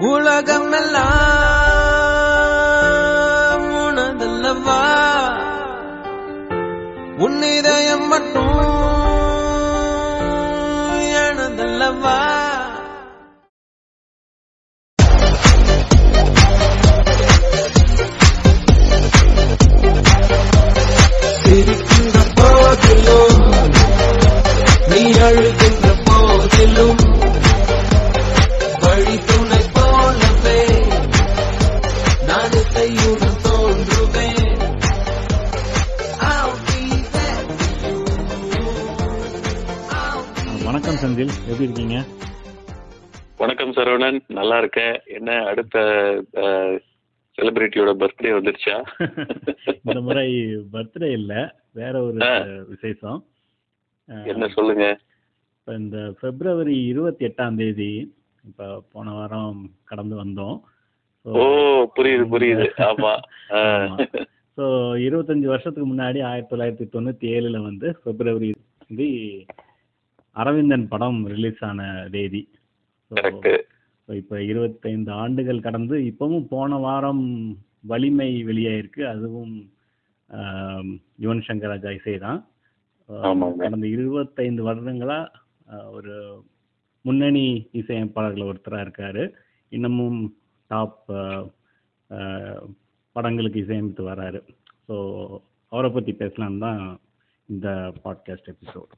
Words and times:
உலகம் 0.00 0.72
எல்லாம் 0.72 1.16
உனதல்லவா? 3.60 4.80
உன்னிதயம் 7.18 8.06
மட்டும் 8.06 8.75
சரவணன் 43.76 44.20
நல்லா 44.28 44.58
இருக்கேன் 44.58 45.02
என்ன 45.06 45.44
அடுத்த 45.44 45.78
செலிபிரிட்டியோட 47.38 47.90
பர்த்டே 47.94 48.30
வந்துருச்சா? 48.32 48.76
இந்த 49.84 50.00
முறை 50.00 50.28
பர்த்டே 50.72 51.10
இல்ல. 51.10 51.32
வேற 51.72 52.02
ஒரு. 52.02 52.18
விசேஷம். 52.68 53.18
என்ன 54.24 54.48
சொல்லுங்க? 54.48 54.86
இப்ப 55.58 55.74
இந்த 55.74 56.14
பிப்ரவரி 56.20 56.84
இருபத்தி 56.84 57.26
எட்டாம் 57.26 57.56
தேதி 57.56 57.90
இப்ப 58.44 58.82
போன 58.92 59.12
வாரம் 59.12 59.70
கடந்து 59.84 60.16
வந்தோம். 60.24 60.56
ஓ 61.26 61.42
புரியுது 61.96 62.24
புரியுது. 62.30 62.66
ஆமா. 62.88 63.12
ஸோ 64.58 64.66
இருபத்தஞ்சு 64.98 65.44
வருஷத்துக்கு 65.44 65.94
முன்னாடி 65.94 66.18
ஆயிரத்தி 66.24 66.56
தொள்ளாயிரத்தி 66.56 66.86
தொண்ணூத்தி 66.92 67.26
ஏழுல 67.32 67.62
வந்து 67.62 67.98
பிப்ரவரி 68.04 68.48
வந்து 68.88 69.06
அரவிந்தன் 70.36 70.88
படம் 70.88 71.26
ரிலீஸ் 71.26 71.64
ஆன 71.64 72.08
தேதி. 72.10 72.40
இப்போ 74.08 74.36
இருபத்தைந்து 74.50 75.10
ஆண்டுகள் 75.22 75.64
கடந்து 75.66 75.96
இப்பவும் 76.10 76.46
போன 76.52 76.78
வாரம் 76.84 77.24
வலிமை 77.90 78.28
வெளியாயிருக்கு. 78.48 79.02
அதுவும் 79.12 79.54
யுவன் 81.24 81.42
சங்கர் 81.48 81.72
ராஜா 81.72 81.90
இசை 81.98 82.14
தான். 82.26 82.40
கடந்த 83.62 83.86
இருபத்தைந்து 83.94 84.62
வருடங்களா 84.68 85.18
ஒரு 85.96 86.14
முன்னணி 87.04 87.44
இசையமைப்பாளர்கள் 87.80 88.48
ஒருத்தராக 88.50 88.84
இருக்காரு. 88.86 89.24
இன்னமும் 89.72 90.20
டாப் 90.70 91.00
படங்களுக்கு 93.16 93.62
இசையமைத்து 93.64 94.02
வராரு. 94.12 94.40
ஸோ 94.86 94.96
அவரை 95.72 95.90
பற்றி 95.92 96.12
பேசலான்னு 96.22 96.64
தான் 96.66 96.82
இந்த 97.48 97.68
பாட்காஸ்ட் 98.04 98.52
எபிசோட். 98.54 98.92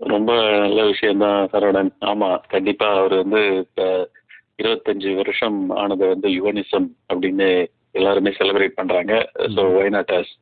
ரொம்ப 0.00 0.32
நல்ல 0.58 0.84
விஷயம் 0.84 1.18
தான் 1.18 1.48
சரவணன். 1.52 1.92
ஆமா 2.00 2.40
கண்டிப்பா 2.48 2.88
அவர் 2.92 3.14
வந்து 3.16 3.40
இப்ப 3.58 4.10
இருபத்தஞ்சு 4.58 5.14
வருஷம் 5.14 5.70
ஆனது 5.70 6.06
வந்து 6.06 6.28
யுவனிசம் 6.28 6.88
அப்படின்னு 7.12 7.48
எல்லாருமே 7.92 8.30
செலிப்ரேட் 8.30 8.78
பண்றாங்க. 8.80 9.12
So 9.54 9.62
why 9.78 9.90
not 9.90 10.10
us 10.10 10.32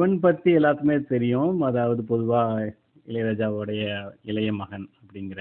so 0.00 0.04
Yuvan 0.04 0.20
பற்றி 0.24 0.50
எல்லாத்துக்குமே 0.58 0.94
தெரியும். 1.10 1.56
அதாவது 1.68 2.02
பொதுவாக 2.10 2.60
இளையராஜாவுடைய 3.08 3.82
இளைய 4.30 4.50
மகன் 4.60 4.86
அப்படிங்கிற 5.00 5.40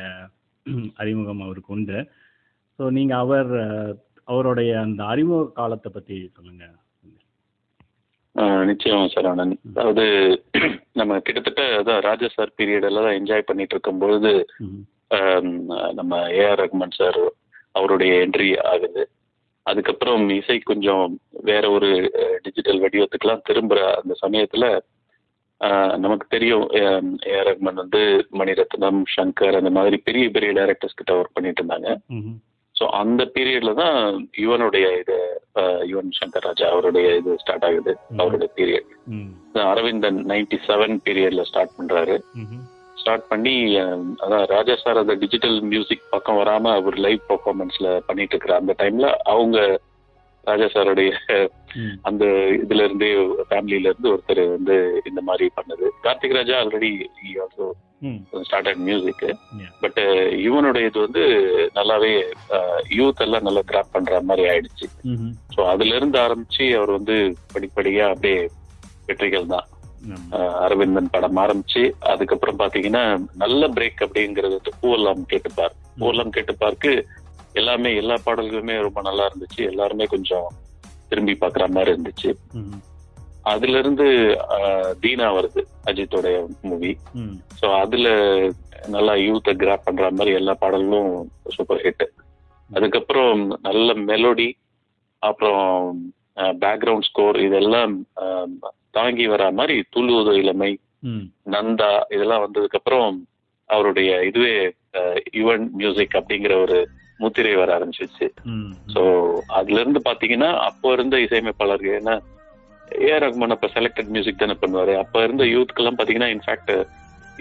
அறிமுகம் 1.02 1.44
அவருக்கு 1.46 1.72
உண்டு. 1.76 2.00
ஸோ 2.80 2.84
நீங்கள் 2.98 3.22
அவர் 3.24 3.52
அவருடைய 4.32 4.72
அந்த 4.86 5.02
அறிமுக 5.12 5.46
காலத்தை 5.60 5.90
பற்றி 5.94 6.18
சொல்லுங்கள் 6.38 6.76
நிச்சயம் 8.72 9.14
சரவணன் 9.14 9.56
அதாவது 9.70 10.06
நம்ம 11.00 11.20
கிட்டத்தட்ட 11.28 11.64
அதான் 11.80 12.04
ராஜா 12.10 12.30
சார் 12.36 12.52
பீரியட் 12.60 12.88
எல்லாம் 12.90 13.08
தான் 13.08 13.18
என்ஜாய் 13.20 13.48
பண்ணிட்டு 13.50 13.76
இருக்கும்பொழுது 13.76 14.34
நம்ம 16.00 16.22
ஏஆர் 16.42 16.62
ரஹ்மான் 16.64 16.98
சார் 17.00 17.22
அவருடைய 17.78 18.12
என்ட்ரி 18.26 18.50
ஆகுது. 18.74 19.06
அதுக்கப்புறம் 19.70 20.24
இசை 20.38 20.58
கொஞ்சம் 20.70 21.06
வேற 21.50 21.64
ஒரு 21.78 21.90
டிஜிட்டல் 22.46 22.82
வடிவத்துக்கெல்லாம் 22.84 23.46
திரும்புற 23.50 23.82
அந்த 24.02 24.14
சமயத்துல 24.24 24.66
நமக்கு 26.04 26.26
தெரியும் 26.34 26.66
ஏஆர் 26.80 27.48
ரஹ்மான் 27.48 27.82
வந்து 27.84 28.02
மணிரத்னம் 28.40 29.02
சங்கர் 29.16 29.60
அந்த 29.60 29.72
மாதிரி 29.78 29.98
பெரிய 30.08 30.26
பெரிய 30.36 30.52
டைரக்டர்ஸ் 30.60 31.00
கிட்ட 31.00 31.12
ஒர்க் 31.20 31.36
பண்ணிட்டு 31.38 31.62
இருந்தாங்க. 31.62 31.90
ஸோ 32.76 32.86
அந்த 33.02 33.22
பீரியட்ல 33.36 33.72
தான் 33.82 33.98
யுவனுடைய 34.44 34.86
இது 35.02 35.18
யுவன் 35.92 36.12
சங்கர் 36.20 36.46
ராஜா 36.48 36.68
அவருடைய 36.74 37.08
இது 37.20 37.32
ஸ்டார்ட் 37.42 37.66
ஆகுது 37.70 37.94
அவருடைய 38.22 38.50
பீரியட் 38.58 38.92
அரவிந்தன் 39.72 40.20
நைன்டி 40.32 40.60
செவன் 40.68 40.96
பீரியட்ல 41.08 41.44
ஸ்டார்ட் 41.50 41.78
பண்றாரு. 41.80 42.16
ஸ்டார்ட் 43.00 43.30
பண்ணி 43.30 43.54
அதான் 44.24 44.46
ராஜா 44.54 44.74
சார் 44.78 45.02
அந்த 45.02 45.14
டிஜிட்டல் 45.22 45.60
மியூசிக் 45.72 46.10
பக்கம் 46.12 46.40
வராம 46.40 46.74
அவர் 46.80 46.98
லைவ் 47.06 47.22
பெர்ஃபார்மன்ஸ்ல 47.30 47.92
பண்ணிட்டு 48.08 48.36
இருக்கிற 48.36 48.56
அந்த 48.60 48.74
டைம்ல 48.80 49.10
அவங்க 49.34 49.58
ராஜா 50.44 50.68
சாருடைய 50.74 51.12
அந்த 52.10 52.24
இதுல 52.62 52.86
இருந்தே 52.86 53.10
ஃபேமிலில 53.50 53.90
இருந்து 53.90 54.12
ஒருத்தர் 54.12 54.42
வந்து 54.56 54.76
இந்த 55.06 55.22
மாதிரி 55.22 55.46
பண்ணது. 55.58 55.86
Karthik 56.06 56.38
Raja 56.38 56.56
already 56.62 56.92
also 57.44 57.68
started 58.44 58.82
music 58.88 59.24
Yeah. 59.24 59.70
But 59.82 60.00
இவனுடைய 60.46 60.90
இது 60.90 61.00
வந்து 61.06 61.24
நல்லாவே 61.76 62.12
யூத் 62.98 63.24
எல்லாம் 63.26 63.46
நல்லா 63.48 63.64
கிராப் 63.72 63.92
பண்ற 63.96 64.22
மாதிரி 64.30 64.44
ஆயிடுச்சு. 64.52 64.86
ஸோ 65.54 65.60
அதுல 65.74 65.96
இருந்து 65.96 66.18
ஆரம்பிச்சு 66.20 66.66
அவர் 66.78 66.92
வந்து 66.98 67.16
படிப்படியா 67.54 68.06
அப்படியே 68.14 68.40
வெற்றிகள் 69.10 69.52
தான். 69.54 69.68
அரவிந்தன் 70.64 71.14
படம் 71.14 71.40
ஆரம்பிச்சு 71.44 71.84
அதுக்கப்புறம் 72.12 72.60
பாத்தீங்கன்னா 72.62 73.04
நல்ல 73.44 73.62
பிரேக் 73.78 74.04
அப்படிங்கிறது 74.06 74.58
வந்து 74.60 74.74
பூவெல்லாம் 74.82 75.24
கேட்டுப்பார். 75.32 75.74
பூவெல்லாம் 76.00 76.36
கேட்டுப்பார்க்கு 76.38 76.92
எல்லாமே 77.60 77.90
எல்லா 78.02 78.16
பாடல்களுமே 78.26 78.76
ரொம்ப 78.88 79.02
நல்லா 79.08 79.24
இருந்துச்சு. 79.30 79.62
எல்லாருமே 79.72 80.08
கொஞ்சம் 80.14 80.48
திரும்பி 81.12 81.36
பார்க்குற 81.42 81.68
மாதிரி 81.76 81.94
இருந்துச்சு. 81.94 82.32
அதுல 83.52 83.80
இருந்து 83.82 84.08
தீனா 85.04 85.28
வருது 85.36 85.62
அஜித்தோடைய 85.90 86.38
மூவி 86.70 86.92
ஸோ 87.60 87.68
அதுல 87.84 88.08
நல்லா 88.96 89.14
யூத்தை 89.26 89.54
கிராப் 89.62 89.86
பண்ற 89.86 90.10
மாதிரி 90.18 90.32
எல்லா 90.40 90.54
பாடல்களும் 90.64 91.14
சூப்பர் 91.56 91.82
ஹிட் 91.86 92.06
அதுக்கப்புறம் 92.70 93.42
நல்ல 93.68 93.94
மெலோடி 94.10 94.50
அப்புறம் 95.24 95.72
பேக்ரவுண்ட் 96.64 97.08
ஸ்கோர் 97.10 97.40
இதெல்லாம் 97.48 97.94
தாங்கி 99.00 99.26
வர 99.34 99.52
மாதிரி 99.60 99.76
துளுவது 99.96 100.34
இளமை 100.44 100.72
நந்தா 101.56 101.92
இதெல்லாம் 102.16 102.46
வந்ததுக்கு 102.46 102.80
அப்புறம் 102.80 103.18
அவருடைய 103.70 104.12
இதுவே 104.30 104.56
யுவன் 105.42 105.68
மியூசிக் 105.82 106.18
அப்படிங்கிற 106.20 106.54
ஒரு 106.66 106.80
முத்திரை 107.24 107.54
வர 107.60 107.70
ஆரம்பிச்சிச்சு 107.78 108.28
ஸோ 108.94 109.02
அதுல 109.60 109.82
இருந்து 109.84 110.02
பாத்தீங்கன்னா 110.10 110.52
அப்போ 110.68 110.90
இருந்த 110.98 111.16
இசையமைப்பாளர்கள் 111.26 111.98
ஏன்னா 112.00 112.16
ஏஆர் 113.08 113.24
ரஹ்மான் 113.24 113.54
அப்ப 113.56 113.68
செலக்டட் 113.76 114.14
மியூசிக் 114.14 114.42
தானே 114.42 114.56
பண்ணுவாரு. 114.62 114.94
அப்ப 115.02 115.24
இருந்த 115.26 115.44
யூத்க்கெல்லாம் 115.56 115.98
பாத்தீங்கன்னா 115.98 116.30
இன்ஃபேக்ட் 116.36 116.72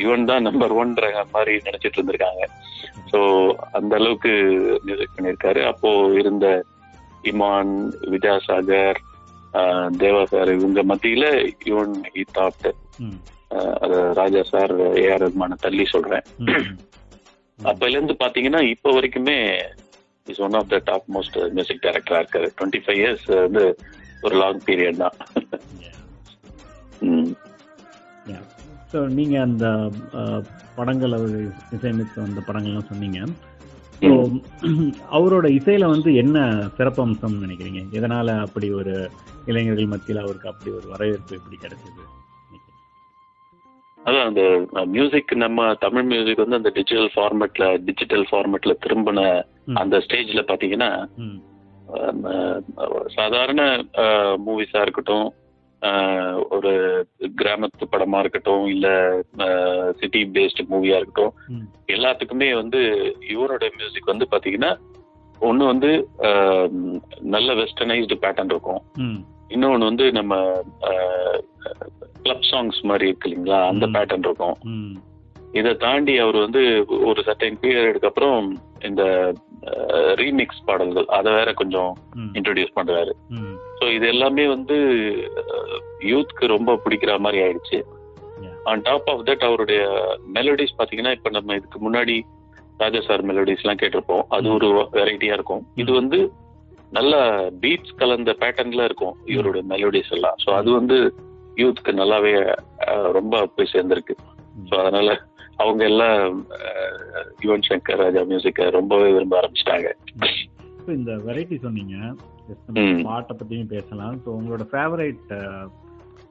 யுவன் 0.02 0.26
தான் 0.30 0.46
நம்பர் 0.48 0.72
ஒன்ற 0.80 1.06
மாதிரி 1.34 1.52
நினைச்சிட்டு 1.66 1.98
இருந்திருக்காங்க. 1.98 2.42
ஸோ 3.10 3.20
அந்த 3.78 3.92
அளவுக்கு 4.00 4.32
மியூசிக் 4.86 5.14
பண்ணியிருக்காரு. 5.16 5.60
அப்போ 5.72 5.90
இருந்த 6.22 6.46
இமான் 7.32 7.72
வித்யாசாகர் 8.12 9.00
தேவா 10.02 10.22
சார் 10.32 10.50
இவங்க 10.56 10.80
மத்தியில 10.92 11.26
யுவன் 11.70 11.94
இ 12.20 12.24
அது 13.84 13.98
ராஜா 14.20 14.42
சார் 14.52 14.72
ஏஆர் 15.02 15.22
ரஹ்மான 15.24 15.56
தள்ளி 15.64 15.84
சொல்றேன். 15.92 16.26
அப்பல 17.58 17.94
இருந்து 17.96 18.14
பாத்தீங்கன்னா 18.22 18.60
இப்போ 18.72 18.88
வரைக்குமே 18.96 19.36
is 20.26 20.42
one 20.46 20.56
of 20.58 20.70
the 20.72 20.78
top 20.90 21.06
most 21.14 21.38
music 21.56 21.84
டைரக்டரா 21.86 22.20
இருக்காரு. 22.22 22.48
டுவெண்ட்டி 22.58 22.80
ஃபைவ் 22.84 23.00
இயர்ஸ் 23.02 23.26
வந்து 23.46 23.64
ஒரு 24.26 24.34
லாங் 24.42 24.62
பீரியட் 24.68 25.02
தான். 25.04 25.16
ஸோ 28.92 28.98
நீங்கள் 29.16 29.44
அந்த 29.46 29.66
படங்கள் 30.76 31.16
அவர் 31.18 31.34
இசையமைத்து 31.76 32.18
வந்த 32.26 32.40
படங்கள்லாம் 32.48 32.90
சொன்னீங்க. 32.90 33.20
அவரோட 35.16 35.46
இசையில 35.48 35.84
வந்து 35.86 36.10
என்ன 36.14 36.38
சிறப்பம்சம்னு 36.76 37.44
நினைக்கிறீங்க? 37.44 37.80
எதனால 37.98 38.36
அப்படி 38.40 38.68
ஒரு 38.72 38.92
இளைஞர்கள் 39.46 39.90
மத்தியில் 39.92 40.22
அவருக்கு 40.22 40.48
அப்படி 40.48 40.70
ஒரு 40.70 40.86
வரவேற்பு 40.88 41.36
எப்படி 41.36 41.56
கிடைச்சது? 41.56 42.02
அதான் 43.98 44.28
அந்த 44.28 44.42
மியூசிக் 44.86 45.32
நம்ம 45.36 45.74
தமிழ் 45.74 46.02
மியூசிக் 46.02 46.42
வந்து 46.44 46.58
அந்த 46.60 46.70
டிஜிட்டல் 46.70 47.10
ஃபார்மேட்ல 47.14 47.64
டிஜிட்டல் 47.84 48.26
ஃபார்மேட்ல 48.30 48.74
திரும்பின. 48.84 49.20
அந்த 49.74 49.96
ஸ்டேஜ்ல 50.06 50.42
பாத்தீங்கன்னா 50.50 50.90
சாதாரண 53.16 53.60
மூவிஸா 54.46 54.80
இருக்கட்டும் 54.80 55.26
ஒரு 56.50 56.72
கிராமத்து 57.40 57.84
படமா 57.90 58.18
இருக்கட்டும் 58.18 58.66
இல்ல 58.66 58.86
சிட்டி 60.00 60.20
பேஸ்டு 60.24 60.62
மூவியா 60.70 60.98
இருக்கட்டும் 61.00 61.34
எல்லாத்துக்குமே 61.86 62.48
வந்து 62.54 62.80
இவரோட 63.34 63.64
மியூசிக் 63.76 64.12
வந்து 64.12 64.26
பாத்தீங்கன்னா 64.30 64.72
ஒண்ணு 65.40 65.64
வந்து 65.66 65.90
நல்ல 67.34 67.48
வெஸ்டர்னைஸ்டு 67.54 68.22
பேட்டர்ன் 68.22 68.52
இருக்கும். 68.54 68.82
இன்னொன்னு 69.48 69.90
வந்து 69.90 70.12
நம்ம 70.12 70.62
கிளப் 72.22 72.48
சாங்ஸ் 72.50 72.80
மாதிரி 72.82 73.06
இருக்கு 73.06 73.30
இல்லைங்களா? 73.30 73.60
அந்த. 73.66 73.86
பேட்டர்ன் 73.86 74.26
இருக்கும். 74.28 74.56
இதை 75.52 75.76
தாண்டி 75.76 76.14
அவர் 76.18 76.36
வந்து 76.36 76.62
ஒரு 76.88 77.20
சர்டைன் 77.26 77.60
பீரியடுக்கு 77.62 78.10
அப்புறம் 78.10 78.58
இந்த 78.80 79.02
ரீமிக்ஸ் 80.20 80.66
பாடல்கள் 80.66 81.08
அதை 81.18 81.32
வேற 81.32 81.52
கொஞ்சம் 81.52 81.96
இன்ட்ரடியூஸ் 82.32 82.76
பண்றாரு. 82.76 83.14
ஸோ 83.78 83.86
இது 83.94 84.06
எல்லாமே 84.08 84.46
வந்து 84.46 84.76
யூத்க்கு 86.00 86.46
ரொம்ப 86.46 86.80
பிடிக்கிற 86.84 87.18
மாதிரி 87.18 87.38
ஆயிடுச்சு. 87.42 87.78
ஆன் 88.64 88.82
டாப் 88.82 89.08
ஆஃப் 89.10 89.24
தட் 89.28 89.44
அவருடைய 89.44 89.80
மெலடிஸ் 90.36 90.76
பாத்தீங்கன்னா 90.78 91.12
இப்ப 91.12 91.30
நம்ம 91.30 91.54
இதுக்கு 91.54 91.78
முன்னாடி 91.78 92.16
ராஜா 92.78 93.00
சார் 93.00 93.22
மெலடிஸ் 93.22 93.62
எல்லாம் 93.62 93.80
கேட்டிருப்போம். 93.82 94.24
அது. 94.28 94.48
ஒரு 94.50 94.68
வெரைட்டியா 94.98 95.32
இருக்கும். 95.32 95.62
இது 95.76 95.92
வந்து 95.92 96.18
நல்ல 96.92 97.14
பீட்ஸ் 97.60 97.96
கலந்த 97.96 98.32
பேட்டர்ன்ல 98.32 98.84
இருக்கும் 98.84 99.16
இவருடைய 99.26 99.62
மெலடிஸ் 99.68 100.12
எல்லாம். 100.12 100.36
ஸோ 100.44 100.50
அது 100.54 100.70
வந்து 100.72 100.98
யூத்க்கு 101.56 101.92
நல்லாவே 101.92 102.32
ரொம்ப 103.12 103.46
போய் 103.46 103.72
சேர்ந்திருக்கு. 103.72 104.14
ஸோ 104.68 104.74
அதனால 104.82 105.08
அவங்க 105.56 105.82
எல்லாம் 105.84 106.20
யுவன் 107.44 107.66
சங்கர் 107.68 108.02
ராஜா 108.02 108.20
மியூசிக்கை 108.24 108.66
ரொம்பவே 108.70 109.08
விரும்ப 109.12 109.36
ஆரம்பிச்சிட்டாங்க. 109.40 109.88
இப்போ 110.88 111.00
இந்த 111.00 111.14
வெரைட்டி 111.24 111.56
சொன்னீங்க. 111.62 111.94
பாட்டை 113.06 113.32
பற்றியும் 113.32 113.72
பேசலாம். 113.72 114.14
ஸோ 114.22 114.28
உங்களோட 114.36 114.64
ஃபேவரைட் 114.70 115.32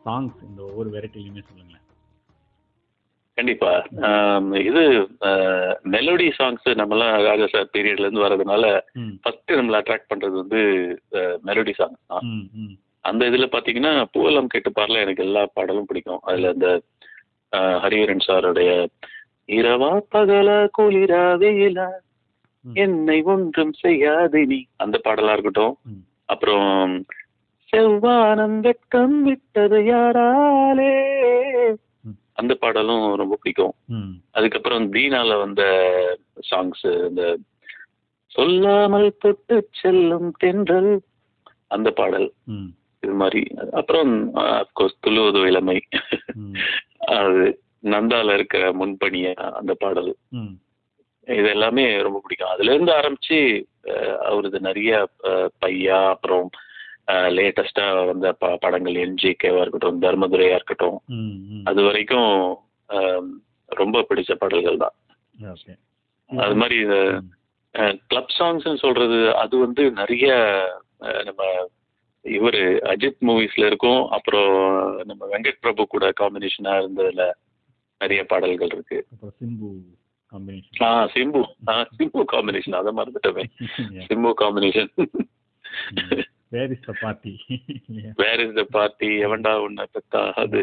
சாங்ஸ் 0.06 0.38
இந்த 0.48 0.60
ஒவ்வொரு 0.70 0.90
வெரைட்டிலையுமே 0.94 1.42
சொல்லுங்களேன். 1.42 1.84
கண்டிப்பா. 3.38 3.72
இது 4.62 4.84
மெலோடி 5.96 6.28
சாங்ஸ் 6.40 6.66
நம்மலாம் 6.80 7.14
ராஜா 7.28 7.48
சார் 7.48 7.70
பீரியட்ல 7.76 8.08
இருந்து 8.08 8.26
வர்றதுனால 8.26 8.64
ஃபர்ஸ்ட் 9.22 9.54
நம்மள 9.60 9.82
அட்ராக்ட் 9.82 10.10
பண்றது 10.10 10.36
வந்து 10.36 10.62
மெலோடி 11.50 11.76
சாங்ஸ் 11.76 12.02
தான். 12.08 12.26
அந்த 13.06 13.30
இதுல 13.30 13.50
பாத்தீங்கன்னா 13.52 13.94
பூவலம் 14.14 14.52
கேட்டு 14.56 14.72
பாடல 14.72 15.04
எனக்கு 15.06 15.26
எல்லா 15.28 15.44
பாடலும் 15.54 15.90
பிடிக்கும். 15.92 16.24
அதுல 16.24 16.74
அஹ், 17.54 17.78
ஹரிஹரன் 17.80 18.26
சாருடைய 18.26 18.72
இரவா 19.50 19.94
பகல 20.10 20.50
குளிரா 20.78 21.24
வெயிலா. 21.40 21.88
என்னை 22.74 23.22
ஒன்றும் 23.22 23.74
செய்யாது 23.74 24.46
நீ. 24.46 24.66
அந்த 24.76 25.02
பாடலா 25.04 25.32
இருக்கட்டும். 25.32 25.78
அப்புறம் 26.26 27.06
செவ்வானம் 27.72 28.60
வெட்கம் 28.60 29.24
விட்டது 29.24 29.80
யாராலே. 29.80 30.94
அந்த 32.34 32.56
பாடலும் 32.56 33.16
ரொம்ப 33.16 33.36
பிடிக்கும். 33.36 33.74
அதுக்கப்புறம் 34.32 34.94
தீனால 34.94 35.38
வந்த 35.38 35.64
சாங்ஸ் 36.52 37.08
இந்த 37.08 37.38
சொல்லாமல் 38.28 39.18
தொட்டு 39.18 39.70
செல்லும் 39.72 40.32
தென்றல். 40.32 41.02
அந்த 41.68 41.92
பாடல். 41.92 42.34
இது 43.02 43.14
மாதிரி. 43.14 43.48
அப்புறம் 43.72 44.36
அப்கோர்ஸ் 44.36 45.02
துளுவதோ 45.08 45.46
இளமை. 45.46 45.82
அது 47.08 47.62
நந்தால 47.84 48.34
இருக்கிற 48.34 48.74
முன்பணிய 48.74 49.34
அந்த 49.34 49.74
பாடல். 49.74 50.18
இது 51.28 51.50
எல்லாமே 51.50 52.02
ரொம்ப 52.02 52.20
பிடிக்கும். 52.20 52.50
அதுல 52.50 52.74
இருந்து 52.74 52.92
ஆரம்பிச்சு 52.94 53.38
அவரது 54.26 54.60
நிறைய 54.60 54.92
பையா 55.62 56.00
அப்புறம் 56.10 56.48
லேட்டஸ்டா 57.36 58.06
வந்த 58.06 58.32
ப- 58.34 58.58
படங்கள் 58.58 58.96
என்ஜிகேவா 59.04 59.62
இருக்கட்டும் 59.62 60.02
தர்மதுரையா 60.02 60.56
இருக்கட்டும் 60.56 60.98
அது 61.66 61.82
வரைக்கும் 61.84 62.32
ரொம்ப 63.70 64.06
பிடிச்ச 64.10 64.34
பாடல்கள் 64.36 64.78
தான். 64.78 64.96
அது 66.30 66.56
மாதிரி 66.56 66.78
இந்த 66.82 66.98
கிளப் 68.08 68.36
சாங்ஸ் 68.38 68.76
சொல்றது 68.78 69.18
அது 69.36 69.58
வந்து 69.58 69.92
நிறைய 69.92 70.30
நம்ம 71.24 71.42
இவரு 72.26 72.62
அஜித் 72.86 73.22
மூவிஸ்ல 73.22 73.66
இருக்கும் 73.66 74.10
அப்புறம் 74.10 74.54
நம்ம 75.04 75.28
வெங்கட் 75.28 75.62
பிரபு 75.62 75.88
கூட 75.88 76.14
காம்பினேஷனா 76.20 76.74
இருந்ததுல 76.78 77.26
நிறைய 78.02 78.24
பாடல்கள் 78.26 78.72
இருக்கு. 78.72 79.00
காம்பினேஷன் 80.34 80.84
ஆ 80.86 80.92
சிம்பு 81.14 81.42
ஆ 81.70 81.76
சிம்பு 81.98 82.24
காம்பினேஷன் 82.32 82.80
அதை 82.80 82.92
மறந்துட்டவே 82.98 83.46
Simbu 84.08 84.32
combination 84.42 84.92
where 86.54 86.74
is 86.74 86.86
the 86.86 86.94
party 87.02 87.34
where 88.20 88.44
is 88.44 88.56
the 88.56 88.66
party 88.72 89.10
எவன்டா 89.26 89.54
உன்னை 89.64 89.86
பெத்தா 89.94 90.22
அது. 90.44 90.62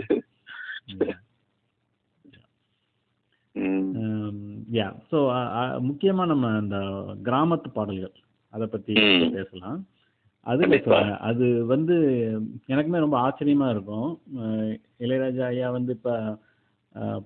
யா 4.75 4.87
ஸோ 5.11 5.19
முக்கியமாக 5.83 6.31
நம்ம 6.31 6.47
இந்த 6.61 6.79
கிராமத்து 7.27 7.69
பாடல்கள் 7.71 8.15
அதை 8.53 8.67
பற்றி 8.69 8.93
ம். 9.03 9.31
பேசலாம். 9.35 9.79
சொல்றேன். 10.47 11.13
அது 11.21 11.45
வந்து 11.71 11.95
எனக்குமே 12.69 12.99
ரொம்ப 12.99 13.17
ஆச்சரியமா 13.21 13.69
இருக்கும் 13.71 14.09
இளையராஜா 15.01 15.45
ஐயா 15.49 15.69
வந்து 15.71 15.93
இப்போ 15.97 16.15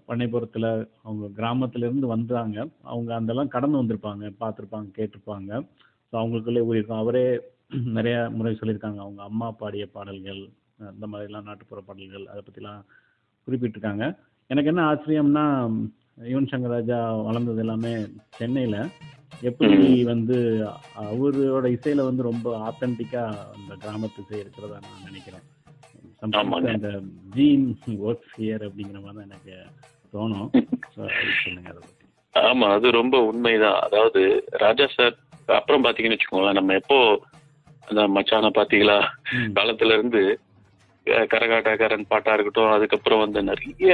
பண்ணைப்புறத்தில் 0.08 0.68
அவங்க 1.06 1.26
கிராமத்துல 1.38 1.86
இருந்து 1.88 2.06
வந்தாங்க. 2.14 2.56
அவங்க 2.92 3.10
அதெல்லாம் 3.18 3.54
கடந்து 3.54 3.80
வந்திருப்பாங்க 3.80 4.30
பார்த்துருப்பாங்க 4.42 4.88
கேட்டிருப்பாங்க. 4.98 5.50
ஸோ 6.10 6.14
அவங்களுக்குள்ளே 6.20 6.64
ஊறியிருக்கும் 6.68 7.02
அவரே 7.02 7.24
நிறைய 7.98 8.16
முறை 8.36 8.52
சொல்லியிருக்காங்க. 8.60 9.00
அவங்க 9.06 9.22
அம்மா 9.30 9.48
பாடிய 9.62 9.86
பாடல்கள் 9.96 10.40
அந்த 10.78 10.92
இந்த 10.96 11.06
மாதிரிலாம் 11.12 11.48
நாட்டுப்புற 11.48 11.80
பாடல்கள் 11.88 12.24
அதை 12.32 12.40
பற்றிலாம் 12.46 12.82
குறிப்பிட்டிருக்காங்க. 13.46 14.04
எனக்கு 14.50 14.70
என்ன 14.72 14.82
ஆச்சரியம்னா 14.90 15.44
யுவன் 16.30 16.50
சங்கர் 16.50 16.74
ராஜா 16.76 16.98
வளர்ந்தது 17.28 17.62
எல்லாமே 17.64 17.92
சென்னையில். 18.38 18.80
எப்படி 19.48 19.88
வந்து 20.12 20.36
அவரோட 21.02 21.66
இசையில் 21.76 22.08
வந்து 22.08 22.22
ரொம்ப 22.30 22.48
ஆத்தன்டிக்காக 22.68 23.44
அந்த 23.56 23.72
கிராமத்து 23.82 24.22
இசை 24.24 24.38
இருக்கிறதா 24.44 24.78
நான் 24.86 25.06
நினைக்கிறேன். 25.08 25.44
அந்த 26.22 26.88
ஜீன் 27.34 27.66
ஒர்க்ஸ் 28.02 28.34
ஹியர் 28.38 28.64
அப்படிங்கிற 28.66 29.00
மாதிரி 29.02 29.18
தான் 29.18 29.28
எனக்கு 29.28 29.54
தோணும் 30.14 30.50
சொல்லுங்க 31.44 31.70
அதை 31.70 31.82
ஆமா 32.34 32.66
அது 32.74 32.88
ரொம்ப 32.92 33.16
உண்மைதான் 33.24 33.80
அதாவது 33.80 34.20
ராஜா 34.58 34.86
சார் 34.88 35.14
அப்புறம் 35.54 35.84
பாத்தீங்கன்னு 35.84 36.16
வச்சுக்கோங்களேன் 36.16 36.58
நம்ம 36.58 36.74
எப்போ 36.74 36.98
அந்த 37.88 38.02
மச்சான 38.08 38.50
பாத்தீங்களா. 38.50 38.96
காலத்துல 39.52 39.94
இருந்து 39.94 40.22
கரகாட்டக்காரன் 41.32 42.10
பாட்டா 42.10 42.32
இருக்கட்டும் 42.32 42.74
அதுக்கப்புறம் 42.74 43.22
வந்து 43.22 43.40
நிறைய. 43.42 43.92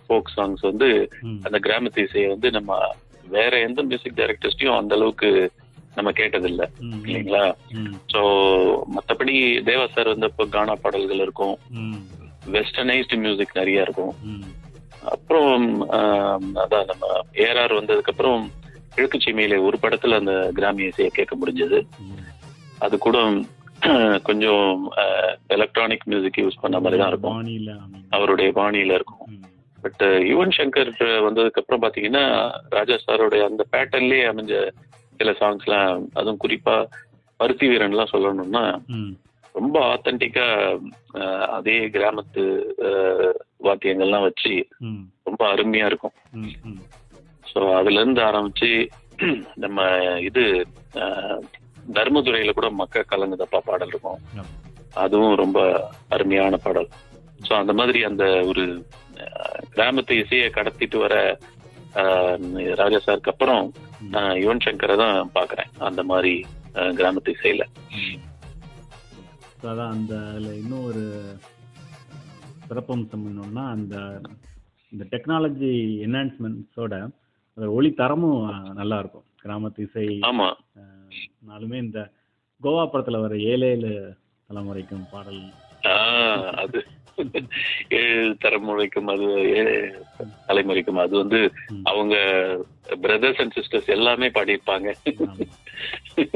ஃபோக் 0.00 0.32
சாங்ஸ் 0.36 0.62
வந்து. 0.62 0.88
அந்த 1.46 1.58
கிராமத்து 1.66 2.04
இசையை 2.06 2.28
வந்து 2.28 2.50
நம்ம 2.50 2.78
வேற 3.26 3.52
எந்த 3.60 3.80
மியூசிக் 3.82 4.18
டைரக்டர்ஸ்டையும் 4.18 4.78
அந்த 4.78 4.94
அளவுக்கு 4.94 5.30
நம்ம 5.98 6.10
கேட்டதில்ல. 6.10 6.62
இல்லைங்களா 7.06 7.42
ம். 7.78 7.94
ஸோ 8.12 8.20
மற்றபடி 8.96 9.34
தேவா 9.68 9.86
சார் 9.94 10.12
வந்து 10.12 10.30
இப்போ 10.30 10.46
கானா 10.48 10.76
பாடல்கள் 10.76 11.24
இருக்கும். 11.26 11.56
வெஸ்டர்னைஸ்டு 12.56 13.20
மியூசிக் 13.24 13.58
நிறைய 13.60 13.86
இருக்கும். 13.86 14.14
அப்புறம் 15.12 15.64
அதான் 16.62 16.88
நம்ம 16.90 17.04
ஏஆர்ஆர் 17.44 17.78
வந்ததுக்கு 17.80 18.12
அப்புறம் 18.14 18.42
கிழக்கு 18.94 19.18
சீமையில 19.24 19.56
ஒரு 19.64 19.76
படத்துல 19.82 20.18
அந்த 20.20 20.34
கிராமிய 20.54 20.92
இசையை 20.92 21.10
கேட்க 21.10 21.34
முடிஞ்சது. 21.36 21.80
அது 22.78 22.96
கூட 22.98 23.18
கொஞ்சம் 24.28 24.70
எலக்ட்ரானிக் 25.56 26.06
மியூசிக் 26.06 26.40
யூஸ் 26.42 26.62
பண்ண 26.62 26.76
மாதிரி 26.80 26.96
தான் 27.00 27.10
இருக்கும். 27.12 27.36
அவருடைய 28.10 28.48
பாணியில 28.56 28.96
இருக்கும். 28.98 29.20
பட் 29.78 30.02
யுவன் 30.30 30.54
சங்கர் 30.56 30.90
வந்ததுக்கு 31.26 31.60
அப்புறம் 31.60 31.82
பாத்தீங்கன்னா 31.84 32.24
ராஜா 32.68 32.96
சாரோடைய 33.04 33.42
அந்த 33.44 33.64
பேட்டர்ன்லயே 33.72 34.24
அமைஞ்ச 34.30 34.54
சில 35.18 35.30
சாங்ஸ்லாம் 35.38 35.88
அதுவும் 36.14 36.42
குறிப்பா 36.42 36.76
பருத்தி 37.40 37.66
வீரன்லாம் 37.68 38.12
சொல்லணும்னா 38.12 38.62
ம். 38.94 39.12
ரொம்ப 39.54 39.76
ஆத்தென்டிக்கா 39.90 40.46
அதே 41.50 41.76
கிராமத்து 41.94 42.42
வாத்தியங்கள்லாம் 43.64 44.26
வச்சு. 44.26 44.52
ரொம்ப 45.26 45.42
அருமையா 45.52 45.86
இருக்கும். 45.86 46.14
ஸோ 47.46 47.60
அதுல 47.76 48.00
இருந்து 48.00 48.22
ஆரம்பிச்சு 48.26 48.70
நம்ம 49.56 49.78
இது 50.22 50.42
அஹ், 51.00 51.40
தர்மதுரையில 51.92 52.52
கூட 52.52 52.68
மக்க 52.76 53.04
கலங்குதப்பா 53.08 53.60
பாடல் 53.64 53.88
இருக்கும். 53.88 54.20
அதுவும் 54.96 55.34
ரொம்ப 55.36 55.58
அருமையான 56.08 56.56
பாடல் 56.58 56.88
ஸோ 57.40 57.52
அந்த 57.54 57.72
மாதிரி 57.74 58.00
அந்த 58.04 58.24
ஒரு 58.48 58.64
கிராமத்து 59.72 60.14
இசையை 60.18 60.48
கடத்திட்டு 60.50 60.98
வர 60.98 61.14
ராஜா 62.76 62.98
சாருக்கு 63.00 63.32
அப்புறம் 63.32 63.62
நான் 64.06 64.38
யுவன் 64.38 64.64
சங்கரை 64.64 64.96
தான் 64.96 65.30
பாக்குறேன் 65.34 65.70
அந்த 65.80 66.02
மாதிரி 66.04 66.32
கிராமத்து 66.96 67.32
இசையில. 67.34 67.62
அதான் 69.62 69.92
அந்த 69.92 70.14
அதில் 70.28 70.58
இன்னும் 70.58 70.84
ஒரு 70.84 71.02
சிறப்பம்சம் 72.68 73.24
என்னன்னா 73.28 73.64
அந்த 73.70 73.94
இந்த 74.92 75.04
டெக்னாலஜி 75.12 75.72
என்ஹான்ஸ்மெண்ட்ஸோட 76.04 76.94
அதோட 77.56 77.70
ஒளி 77.70 77.90
தரமும் 77.94 78.42
நல்லா 78.74 78.98
இருக்கும் 78.98 79.26
கிராமத்து 79.42 79.82
இசை 79.82 80.06
நாலுமே 81.48 81.78
இந்த 81.78 82.00
கோவா 82.60 82.84
படத்துல 82.84 83.20
வர 83.20 83.34
ஏழு 83.50 83.66
ஏழு 83.66 83.90
தலைமுறைக்கும் 84.50 85.08
பாடல். 85.12 85.42
அது. 86.56 86.80
தலைமுறைக்கும் 88.38 89.06
அது 89.06 89.26
ஏழு 89.50 90.06
தலைமுறைக்கும் 90.46 90.98
அது 90.98 91.16
வந்து. 91.16 91.52
அவங்க 91.82 92.14
பிரதர்ஸ் 93.00 93.38
அண்ட் 93.38 93.56
சிஸ்டர்ஸ் 93.60 93.86
எல்லாமே 93.86 94.26
பாடியிருப்பாங்க. 94.28 94.88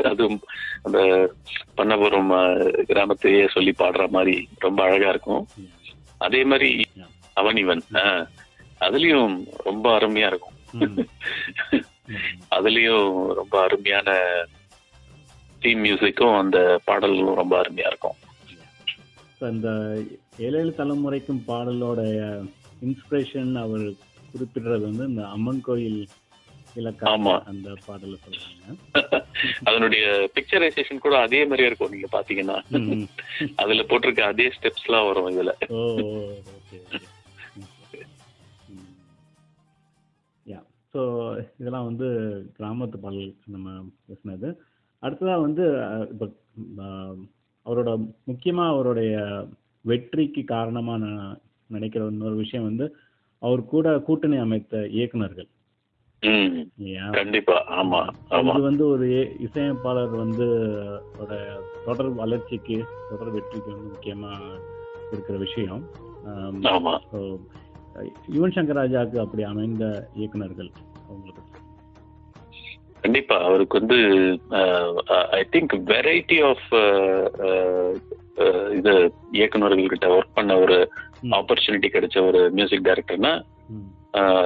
அதுவும் 0.05 0.41
அந்த 0.83 0.99
பண்ணபுரம் 1.75 2.31
கிராமத்தையே 2.89 3.49
சொல்லி 3.49 3.75
பாடுற 3.79 4.09
மாதிரி 4.09 4.49
ரொம்ப 4.59 4.83
அழகா 4.83 5.09
இருக்கும் 5.09 5.47
அதே 6.19 6.45
மாதிரி. 6.45 6.85
அவனிவன் 7.35 7.83
அதுலயும் 8.81 9.35
ரொம்ப 9.65 9.99
அருமையா 9.99 10.27
இருக்கும். 10.27 10.51
அதுலயும் 12.51 13.33
ரொம்ப 13.33 13.63
அருமையான 13.63 14.11
தீம் 15.59 15.85
மியூசிக்கும் 15.85 16.39
அந்த 16.39 16.81
பாடல்களும் 16.85 17.35
ரொம்ப 17.35 17.61
அருமையா 17.61 17.87
இருக்கும் 17.87 18.17
So, 19.39 19.49
இந்த 20.33 20.45
ஏழு 20.47 20.59
ஏழு 20.61 20.73
தலைமுறைக்கும் 20.73 21.41
பாடலோட 21.49 22.01
இன்ஸ்பிரேஷன் 22.83 23.53
அவர் 23.63 23.85
குறிப்பிடுறது 24.31 24.85
வந்து 24.89 25.05
இந்த 25.11 25.23
அம்மன் 25.35 25.65
கோயில் 25.67 26.01
இலக்கண 26.77 27.09
ஆமா. 27.13 27.35
அந்த 27.51 27.69
பாடலை 27.87 28.17
சொல்றாங்க. 28.19 28.77
அதனுடைய 29.67 30.05
பிக்சரைசேஷன் 30.37 31.03
கூட 31.05 31.15
அதே 31.25 31.41
மாதிரியே 31.45 31.69
இருக்கும் 31.69 31.93
நீங்க 31.95 32.09
பாத்தீங்கன்னா. 32.15 32.57
அதுல 33.63 33.85
போட்டிருக்க 33.91 34.23
அதே 34.27 34.47
ஸ்டெப்ஸ் 34.57 34.87
எல்லாம் 34.87 35.09
வரும் 35.09 35.29
இதுல. 35.33 35.53
ஓ 35.71 35.81
ஓகே 36.55 36.79
யா 40.47 40.61
ஸோ 40.95 41.03
இதெல்லாம் 41.61 41.89
வந்து 41.91 42.09
கிராமத்து 42.57 42.99
பாடல் 43.05 43.31
நம்ம 43.47 43.69
பேசினது. 44.07 44.51
அடுத்ததா 45.03 45.37
வந்து 45.47 45.67
இப்போ 46.13 46.27
அவரோட 47.67 47.91
முக்கியமா 48.31 48.65
அவருடைய 48.69 49.13
வெற்றிக்கு 49.85 50.43
காரணமா 50.45 50.95
நான் 51.05 51.41
நினைக்கிற 51.71 52.07
இன்னொரு 52.13 52.37
விஷயம் 52.43 52.69
வந்து 52.69 52.87
அவர் 53.43 53.63
கூட 53.73 53.87
கூட்டணி 54.09 54.37
அமைத்த 54.37 54.83
இயக்குனர்கள் 54.99 55.49
கண்டிப்பா. 57.17 57.57
ஆமா 57.79 58.01
இது 58.31 58.61
வந்து 58.69 58.85
ஒரு 58.87 59.07
இசையமைப்பாளர் 59.47 60.15
வந்து 60.25 60.47
தொடர் 61.87 62.11
வளர்ச்சிக்கு 62.21 62.79
தொடர் 63.11 63.35
வெற்றிக்கு 63.37 63.71
வந்து 63.73 63.91
முக்கியமா 63.95 64.33
இருக்கிற 65.13 65.39
விஷயம். 65.39 65.83
யுவன் 68.37 68.55
சங்கர் 68.57 68.81
ராஜாவுக்கு 68.83 69.25
அப்படி 69.25 69.43
அமைந்த 69.53 69.85
இயக்குனர்கள் 70.19 70.71
அவங்களுக்கு 71.09 71.51
கண்டிப்பா. 73.05 73.37
அவருக்கு 73.47 73.75
வந்து 73.81 73.99
ஐ 75.39 75.43
திங்க் 75.53 75.75
வெரைட்டி 75.93 76.39
ஆஃப் 76.51 76.69
இது 78.77 78.93
இயக்குநர்கள் 79.33 79.91
கிட்ட 79.91 80.09
ஒர்க் 80.11 80.35
பண்ண 80.35 80.53
ஒரு. 80.59 80.79
ஆப்பர்ச்சுனிட்டி 81.37 81.89
கிடைச்ச 81.91 82.17
ஒரு 82.27 82.51
மியூசிக் 82.51 82.87
டைரக்டர்னா 82.87 83.33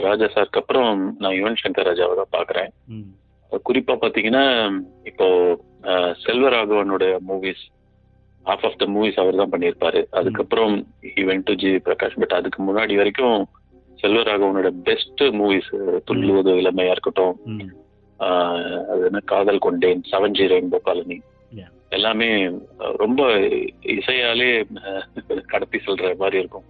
ராஜா 0.03 0.27
சாருக்கு 0.29 0.61
அப்புறம் 0.61 0.91
நான் 1.19 1.37
யுவன் 1.37 1.61
சங்கர் 1.61 1.89
ராஜாவை 1.89 2.15
தான் 2.17 2.35
பாக்குறேன். 2.35 2.71
குறிப்பா 3.65 3.95
பாத்தீங்கன்னா 3.97 4.45
இப்போ 5.05 5.27
அஹ், 5.85 6.15
செல்வராகவனுடைய 6.25 7.13
movies 7.29 7.65
half 8.47 8.65
of 8.65 8.79
the 8.79 8.87
movies 8.87 9.21
அவர் 9.21 9.37
தான் 9.37 9.53
பண்ணியிருப்பாரு. 9.53 10.01
அதுக்கப்புறம் 10.13 10.75
even 11.17 11.45
to 11.45 11.55
G 11.55 11.71
Prakash 11.81 12.19
but 12.19 12.33
அதுக்கு 12.33 12.61
முன்னாடி 12.63 12.97
வரைக்கும் 12.97 13.39
செல்வராகவனோட 13.99 14.69
பெஸ்ட் 14.83 15.23
மூவிஸ் 15.33 15.71
துள்ளுவது 16.05 16.53
இளமையா 16.61 16.93
இருக்கட்டும். 16.93 17.35
அது 18.91 19.03
என்ன 19.07 19.21
காதல் 19.27 19.59
கொண்டேன் 19.59 20.03
செவன் 20.11 20.33
ஜி 20.33 20.47
ரெயின்போ 20.47 20.81
காலனி. 20.81 21.19
எல்லாமே 21.91 22.29
ரொம்ப 23.03 23.23
இசையாலே 23.97 24.51
கடத்தி 25.53 25.79
செல்ற 25.85 26.11
மாதிரி 26.23 26.37
இருக்கும். 26.43 26.67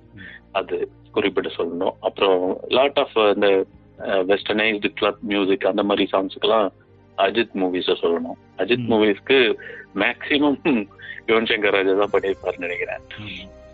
அது 0.59 0.77
குறிப்பிட்டு 1.17 1.51
சொல்லணும் 1.59 1.97
அப்புறம் 2.09 2.41
லாட் 2.77 3.01
ஆஃப் 3.03 3.17
இந்த 3.35 3.49
வெஸ்டர்னைஸ்டு 4.31 4.91
கிளப் 5.01 5.23
மியூசிக் 5.33 5.71
அந்த 5.71 5.83
மாதிரி 5.89 6.05
சாங்ஸுக்கெல்லாம் 6.13 6.69
அஜித் 7.19 7.55
மூவிஸ 7.63 7.97
சொல்லணும் 8.03 8.39
அஜித். 8.63 8.89
மூவிஸ்க்கு 8.93 9.39
மேக்சிமம் 10.03 10.59
யுவன் 11.29 11.49
சங்கர் 11.51 11.77
ராஜா 11.77 11.93
தான் 12.01 12.15
பண்ணியிருப்பாருன்னு 12.15 12.67
நினைக்கிறேன். 12.67 13.03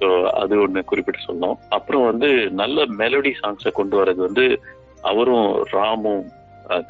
ஸோ 0.00 0.08
அது 0.42 0.54
ஒன்று 0.64 0.80
குறிப்பிட்டு 0.90 1.26
சொல்லணும் 1.26 1.58
அப்புறம் 1.76 2.04
வந்து 2.10 2.28
நல்ல 2.60 2.84
மெலடி 3.00 3.32
சாங்ஸை 3.40 3.72
கொண்டு 3.78 3.94
வர்றது 4.00 4.20
வந்து 4.28 4.44
அவரும் 5.10 5.48
ராமும் 5.74 6.24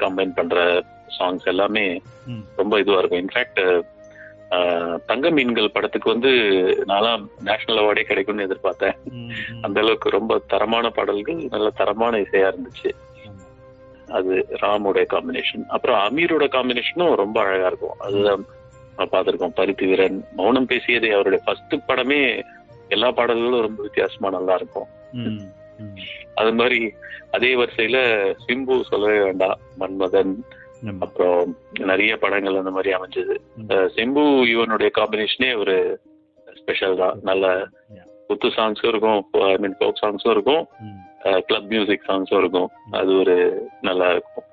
கம்பைன் 0.03 0.37
பண்ற 0.39 0.57
சாங்ஸ் 1.17 1.49
எல்லாமே 1.53 1.85
ரொம்ப 2.61 2.79
இதுவா 2.83 2.99
இருக்கும் 3.01 3.23
இன்ஃபேக்ட் 3.25 3.61
தங்க 5.11 5.27
மீன்கள் 5.37 5.75
படத்துக்கு 5.75 6.09
வந்து 6.13 6.31
நான்லாம் 6.91 7.23
நேஷனல் 7.49 7.81
அவார்டே 7.83 8.03
கிடைக்கும்னு 8.09 8.47
எதிர்பார்த்தேன். 8.49 8.97
அந்த 9.65 9.77
அளவுக்கு 9.83 10.09
ரொம்ப 10.17 10.39
தரமான 10.53 10.87
பாடல்கள் 10.91 11.41
நல்ல 11.55 11.69
தரமான 11.81 12.21
இசையா 12.25 12.49
இருந்துச்சு. 12.53 12.91
அது 14.19 14.33
ராமோட 14.63 15.05
காம்பினேஷன் 15.13 15.65
அப்புறம் 15.75 16.01
அமீரோட 16.07 16.47
காம்பினேஷனும் 16.57 17.21
ரொம்ப 17.23 17.39
அழகா 17.45 17.69
இருக்கும் 17.71 18.01
அதுதான் 18.07 18.43
நான் 18.97 19.13
பார்த்திருக்கோம் 19.13 19.57
பருத்தி 19.59 19.85
வீரன் 19.87 20.19
மௌனம் 20.41 20.71
பேசியதே 20.73 21.11
அவருடைய 21.17 21.41
ஃபர்ஸ்ட் 21.45 21.75
படமே 21.91 22.21
எல்லா 22.89 23.09
பாடல்களும் 23.19 23.67
ரொம்ப 23.67 23.81
வித்தியாசமா 23.83 24.31
நல்லா 24.31 24.55
இருக்கும். 24.55 24.89
அது 26.41 26.51
மாதிரி 26.59 26.81
அதே 27.37 27.51
வரிசையில 27.61 27.99
சிம்பு 28.45 28.75
சொல்லவே 28.91 29.19
வேண்டாம் 29.25 29.61
மன்மதன். 29.81 30.35
அப்புறம் 31.05 31.41
நிறைய 31.91 32.13
படங்கள் 32.17 32.61
அந்த 32.61 32.71
மாதிரி 32.71 32.91
அமைஞ்சது. 32.95 33.35
சிம்பு 33.97 34.23
இவனுடைய 34.47 34.91
காம்பினேஷனே 34.99 35.51
ஒரு 35.59 35.77
ஸ்பெஷல் 36.57 36.97
தான். 36.97 37.19
நல்ல. 37.23 37.47
குத்து 38.27 38.49
சாங்ஸும் 38.49 38.91
இருக்கும். 38.93 39.21
ஐ 39.49 39.57
மீன் 39.57 39.77
ஃபோக் 39.81 40.03
சாங்ஸும் 40.03 40.35
இருக்கும். 40.37 40.65
கிளப் 41.47 41.69
மியூசிக் 41.73 42.09
சாங்ஸும் 42.09 42.41
இருக்கும். 42.43 42.69
அது 42.91 43.11
ஒரு 43.17 43.37
நல்லா 43.81 44.09
இருக்கும். 44.11 44.47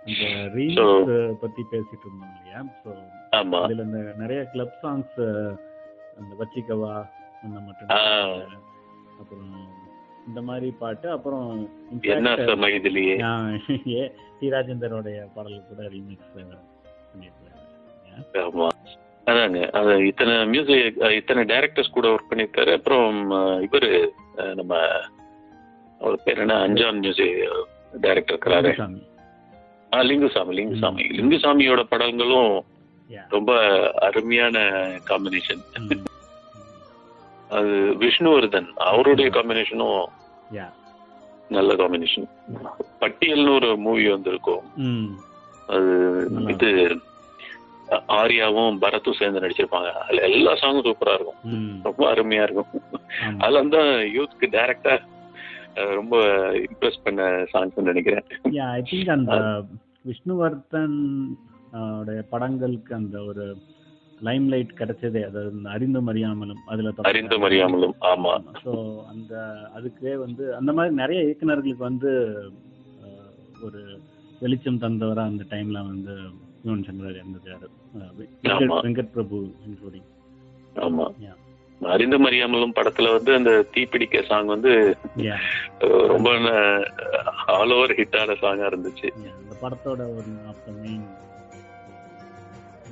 பத்தி 1.44 1.62
பேசிட்டு 1.72 2.06
இருந்தோம் 2.08 2.34
இல்லையா? 2.38 2.62
ஸோ 2.84 2.92
ஆமா. 3.40 3.60
அதுல 3.62 3.84
இந்த 3.84 4.00
நிறைய 4.18 4.42
கிளப் 4.54 4.78
சாங்ஸ் 4.84 5.18
அந்த 6.20 6.32
வச்சிக்கவா 6.42 6.94
அந்த 7.44 7.58
மட்டும். 7.60 7.90
அப்புறம் 9.22 9.54
இந்த 10.30 10.42
மாதிரி 10.42 10.74
பாட்டு. 10.80 11.12
அப்புறம் 11.12 11.70
in 11.92 12.02
என்ன 12.02 12.34
fact, 12.34 12.48
சம 12.48 12.68
இதுலயே 12.68 13.24
ஆ, 13.24 13.50
ஏ 13.88 14.12
டி 14.40 14.50
ராஜேந்தரோடைய 14.50 15.28
பாடல் 15.36 15.68
கூட 15.68 15.88
ரீமிக்ஸ் 15.88 16.36
பண்ணியிருக்காங்க 16.36 18.70
அதாங்க. 19.26 19.72
அது 19.72 20.06
இத்தனை 20.06 20.46
மியூசிக் 20.46 20.98
இத்தனை 20.98 21.44
டைரக்டர்ஸ் 21.44 21.90
கூட 21.90 22.08
ஒர்க் 22.08 22.30
பண்ணியிருக்காரு. 22.30 22.74
அப்புறம் 22.74 23.32
இவரு 23.32 24.10
நம்ம 24.56 24.78
அவர் 26.00 26.24
பேர் 26.24 26.38
என்ன? 26.38 26.68
அஞ்சான் 26.68 27.00
மியூசிக் 27.00 27.68
டைரக்டர் 28.02 28.38
இருக்கிறாரு. 28.38 28.98
லிங்குசாமி. 29.92 29.92
லிங்குசாமி 29.92 31.18
லிங்குசாமியோட 31.18 31.84
படங்களும். 31.84 32.66
ரொம்ப 33.30 33.62
அருமையான 33.92 34.60
காம்பினேஷன். 35.10 36.04
அது 37.50 37.96
விஷ்ணுவர்தன் 38.00 38.68
அவருடைய 38.68 39.30
காம்பினேஷனும் 39.30 40.06
நல்ல 41.58 41.76
காம்பினேஷன் 41.80 42.28
பட்டியல்னு 43.02 43.54
ஒரு 43.60 43.70
மூவி 43.86 44.04
வந்திருக்கும். 44.10 44.66
அது 45.74 45.92
இது 46.54 46.70
ஆர்யாவும் 48.18 48.80
பரத்தும் 48.84 49.18
சேர்ந்து 49.20 49.42
நடிச்சிருப்பாங்க. 49.44 49.90
அதுல 50.02 50.26
எல்லா 50.38 50.52
சாங்கும் 50.62 50.88
சூப்பரா 50.88 51.14
இருக்கும். 51.18 51.40
ரொம்ப 51.88 52.02
அருமையா 52.12 52.44
இருக்கும். 52.48 52.72
அதுல 53.42 53.62
வந்து 53.64 53.80
யூத்க்கு 54.18 54.48
டைரக்டா 54.56 54.96
ரொம்ப 56.00 56.16
இம்ப்ரெஸ் 56.66 57.04
பண்ண 57.04 57.28
சாங்ஸ் 57.54 57.88
நினைக்கிறேன். 57.90 58.26
விஷ்ணுவர்தன் 60.10 60.98
படங்களுக்கு 62.34 62.92
அந்த 63.02 63.18
ஒரு 63.32 63.46
லைம் 64.22 64.48
லைட் 64.50 64.72
கிடைச்சதே 64.78 65.22
அதாவது 65.26 65.70
அறிந்தும் 65.70 66.10
அறியாமலும் 66.12 66.62
அதுல 66.68 66.94
அறிந்தும் 67.04 67.46
அறியாமலும் 67.48 67.96
ஆமா. 68.10 68.34
ஸோ 68.64 68.74
அந்த 69.12 69.34
அதுக்கே 69.78 70.14
வந்து 70.20 70.44
அந்த 70.56 70.72
மாதிரி 70.74 70.94
நிறைய 70.96 71.20
இயக்குனர்களுக்கு 71.26 71.84
வந்து 71.86 72.12
ஒரு 73.62 73.82
வெளிச்சம் 74.42 74.82
தந்தவரா 74.82 75.24
அந்த 75.26 75.46
டைம்ல 75.52 75.80
வந்து 75.88 76.14
யுவன் 76.64 76.86
சங்கர் 76.86 77.18
இருந்திருக்காரு 77.18 77.68
வெங்கட் 78.84 79.14
பிரபு 79.14 79.38
இன்க்ளூடிங் 79.66 80.08
ஆமா. 80.84 81.08
அறிந்தும் 81.82 82.26
அறியாமலும் 82.28 82.74
படத்துல 82.76 83.12
வந்து 83.14 83.32
அந்த 83.36 83.52
தீப்பிடிக்க 83.74 84.22
சாங் 84.26 84.50
வந்து 84.54 84.72
ரொம்ப 86.10 86.30
ஆல் 87.54 87.74
ஓவர் 87.76 87.94
ஹிட்டான 88.00 88.36
சாங்கா 88.42 88.66
இருந்துச்சு. 88.70 89.10
அந்த 89.36 89.54
படத்தோட 89.62 90.02
ஒரு 90.16 90.32
ஆஃப் 90.50 90.64
த 90.66 90.72
மெயின் 90.80 91.06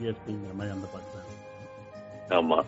யூஎஸ்பிங்கிற 0.01 0.53
மாதிரி 0.57 0.73
அந்த 0.75 0.87
பாட்டு 0.93 1.11
தான். 1.15 1.29
ஆமா. 2.39 2.59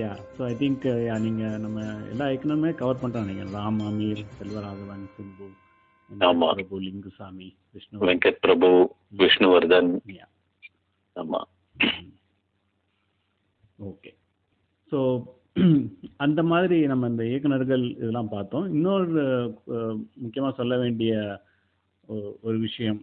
yeah 0.00 0.10
so 0.36 0.40
I 0.48 0.54
think 0.62 0.84
yeah 1.08 1.14
நீங்கள் 1.26 1.60
நம்ம 1.64 1.78
எல்லா 2.12 2.24
இயக்குனருமே 2.30 2.72
கவர் 2.80 3.00
பண்ணுறோம் 3.02 3.28
நீங்கள் 3.30 3.54
ராம் 3.58 3.80
அமீர் 3.90 4.22
செல்வராகவன் 4.38 5.06
சிம்பு. 5.14 5.46
பிரபு 6.58 6.76
லிங்குசாமி 6.86 7.48
விஷ்ணு. 7.74 8.02
வெங்கட் 8.08 8.42
பிரபு 8.46 8.68
விஷ்ணுவர்தன். 9.22 9.90
ஆமா. 11.16 11.40
ஓகே 13.88 14.12
ஸோ 14.92 15.00
அந்த 16.24 16.40
மாதிரி 16.50 16.76
நம்ம 16.90 17.08
இந்த 17.12 17.22
இயக்குனர்கள் 17.28 17.84
இதெல்லாம் 18.00 18.30
பார்த்தோம். 18.34 18.66
இன்னொரு 18.74 19.22
முக்கியமாக 20.22 20.52
சொல்ல 20.58 20.74
வேண்டிய 20.82 21.12
ஒரு 22.42 22.56
விஷயம் 22.58 23.00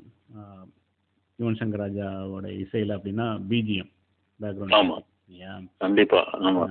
யுவன் 1.39 1.59
சங்கர் 1.59 1.81
ராஜாவோட 1.81 2.47
இசையில் 2.61 2.95
அப்படின்னா 2.95 3.27
பிஜிஎம் 3.49 3.91
ஆமா. 4.39 4.39
பேக்ரவுண்ட் 4.39 5.69
கண்டிப்பா 5.77 6.21
ஆமா. 6.41 6.65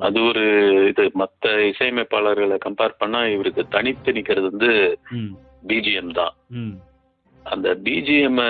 அது 0.00 0.18
ஒரு 0.22 0.44
இது 0.88 1.02
மத்த 1.14 1.50
இசையமைப்பாளர்களை 1.68 2.56
கம்பேர் 2.58 2.98
பண்ணா 2.98 3.20
இவருக்கு 3.26 3.62
தனித்து 3.68 4.12
நிக்கிறது 4.12 4.50
வந்து 4.50 4.70
பிஜிஎம் 5.66 6.12
தான். 6.12 6.34
அந்த 7.42 7.68
பிஜிஎம் 7.84 8.40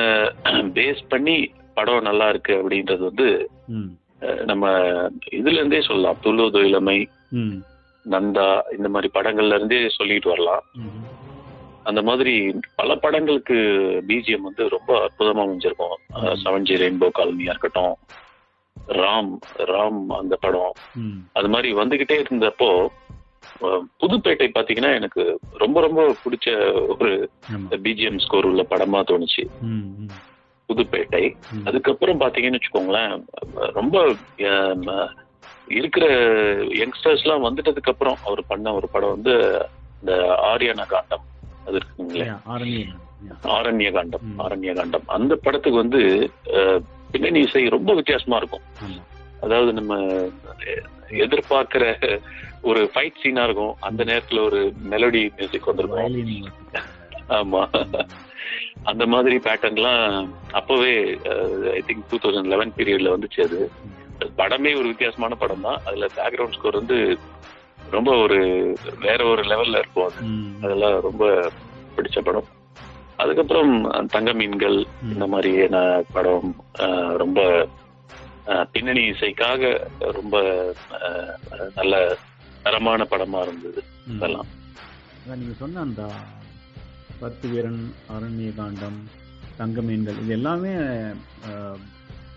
பேஸ் 0.77 1.03
பண்ணி 1.09 1.37
படம் 1.77 2.07
நல்லா 2.09 2.27
இருக்கு 2.29 2.55
அப்படின்றது 2.61 3.03
வந்து 3.03 3.29
நம்ம 4.45 4.65
இதுல 5.33 5.59
இருந்தே 5.59 5.81
சொல்லலாம். 5.81 6.21
துள்ளுவது 6.25 6.61
இளமை 6.67 6.99
ம். 7.39 7.57
நந்தா 8.05 8.47
இந்த 8.73 8.89
மாதிரி 8.89 9.09
படங்கள்ல 9.15 9.59
இருந்தே 9.59 9.81
சொல்லிட்டு 9.91 10.29
வரலாம். 10.29 10.65
அந்த 11.85 12.01
மாதிரி 12.09 12.35
பல 12.81 12.91
படங்களுக்கு 13.05 13.57
பிஜிஎம் 14.09 14.47
வந்து 14.49 14.65
ரொம்ப 14.75 14.91
அற்புதமா 15.07 15.43
அமைஞ்சிருக்கும். 15.45 15.97
செவன் 16.45 16.67
ஜி 16.69 16.75
ரெயின்போ 16.75 17.09
காலனியா 17.19 17.53
இருக்கட்டும் 17.53 17.95
ராம் 19.03 19.33
ராம் 19.73 20.03
அந்த 20.21 20.35
படம். 20.45 20.73
அது 21.33 21.49
மாதிரி 21.49 21.69
வந்துகிட்டே 21.81 22.17
இருந்தப்போ 22.25 22.71
புதுப்பேட்டை 24.03 24.47
பாத்தீங்கன்னா 24.55 24.93
எனக்கு 25.01 25.23
ரொம்ப 25.63 25.79
ரொம்ப 25.87 26.03
பிடிச்ச 26.25 26.49
ஒரு 26.93 27.13
பிஜிஎம் 27.85 28.23
ஸ்கோர் 28.25 28.49
உள்ள 28.51 28.63
படமா 28.71 29.01
தோணுச்சு. 29.11 29.45
புதுப்பேட்டை. 30.69 31.25
அதுக்கப்புறம் 31.65 32.21
பாத்தீங்கன்னு 32.21 32.59
வச்சுக்கோங்களேன் 32.59 33.15
ரொம்ப 33.79 34.05
இருக்கிற 35.79 36.07
யங்ஸ்டர்ஸ் 36.81 37.23
எல்லாம் 37.25 37.45
வந்துட்டதுக்கு 37.45 37.93
அப்புறம் 37.93 38.19
அவர் 38.25 38.43
பண்ண 38.49 38.75
ஒரு 38.75 38.89
படம் 38.95 39.15
வந்து 39.17 39.35
இந்த 40.01 40.13
ஆரியன 40.51 40.87
காண்டம். 40.87 41.25
அது 41.67 41.79
இருக்குங்களே 41.81 42.27
Yeah, 42.27 42.39
ஆரண்யம் 42.47 42.95
Yeah. 43.25 43.37
ஆரண்ய 43.57 43.93
காண்டம் 43.93 44.25
ம். 44.25 44.41
ஆரண்ய 44.41 44.75
காண்டம் 44.75 45.09
அந்த 45.09 45.37
படத்துக்கு 45.37 45.79
வந்து 45.79 46.01
பின்னணி 47.11 47.41
இசை 47.41 47.69
ரொம்ப 47.69 47.95
வித்தியாசமா 47.95 48.37
இருக்கும். 48.37 48.65
அதாவது 49.41 49.73
நம்ம 49.73 49.95
எதிர்பார்க்கிற 51.25 51.85
ஒரு 52.63 52.91
ஃபைட் 52.95 53.21
சீனா 53.23 53.45
இருக்கும். 53.45 53.77
அந்த 53.81 54.05
நேரத்துல 54.05 54.45
ஒரு 54.45 54.61
மெலோடி 54.91 55.37
மியூசிக் 55.37 55.67
வந்திருக்கும். 55.67 56.53
ஆமா. 57.29 57.63
அந்த 58.83 59.07
மாதிரி 59.07 59.37
பேட்டர்ன்லாம் 59.37 60.07
அப்பவே 60.53 60.95
I 61.73 61.83
think 61.87 62.09
two 62.11 62.19
thousand 62.19 62.45
eleven 62.45 62.73
பீரியட்ல 62.77 63.15
வந்துச்சு 63.15 63.43
அது. 63.43 63.61
படமே 64.37 64.77
ஒரு 64.77 64.87
வித்தியாசமான 64.87 65.35
படம் 65.35 65.61
தான் 65.61 65.81
அதுல 65.87 66.07
பேக்ரவுண்ட் 66.17 66.53
ஸ்கோர் 66.53 66.75
வந்து 66.75 66.99
ரொம்ப 67.91 68.17
ஒரு 68.17 68.39
வேற 69.01 69.25
ஒரு 69.25 69.43
லெவல்ல 69.43 69.79
இருக்கும் 69.79 70.07
அது. 70.07 70.21
அதெல்லாம் 70.63 71.01
ரொம்ப 71.01 71.25
பிடிச்ச 71.97 72.21
படம். 72.21 72.49
அதுக்கப்புறம் 73.17 73.73
தங்க 74.07 74.33
மீன்கள் 74.33 74.87
இந்த 75.03 75.27
மாதிரியான 75.27 76.03
படம் 76.13 76.49
ரொம்ப 77.17 77.69
பின்னணி 78.73 79.03
இசைக்காக 79.09 79.91
ரொம்ப 79.99 80.37
நல்ல 81.75 81.95
தரமான 82.63 83.07
படமா 83.11 83.43
இருந்தது 83.43 83.81
இதெல்லாம் 84.07 84.49
நீங்க 85.37 85.55
சொன்ன 85.59 85.81
அந்த 85.81 86.03
பத்து 87.21 87.49
வீரன் 87.49 87.83
அரண்ய 88.09 88.55
காண்டம் 88.55 88.99
தங்க 89.57 89.83
மீன்கள் 89.83 90.15
இது 90.15 90.33
எல்லாமே 90.33 90.73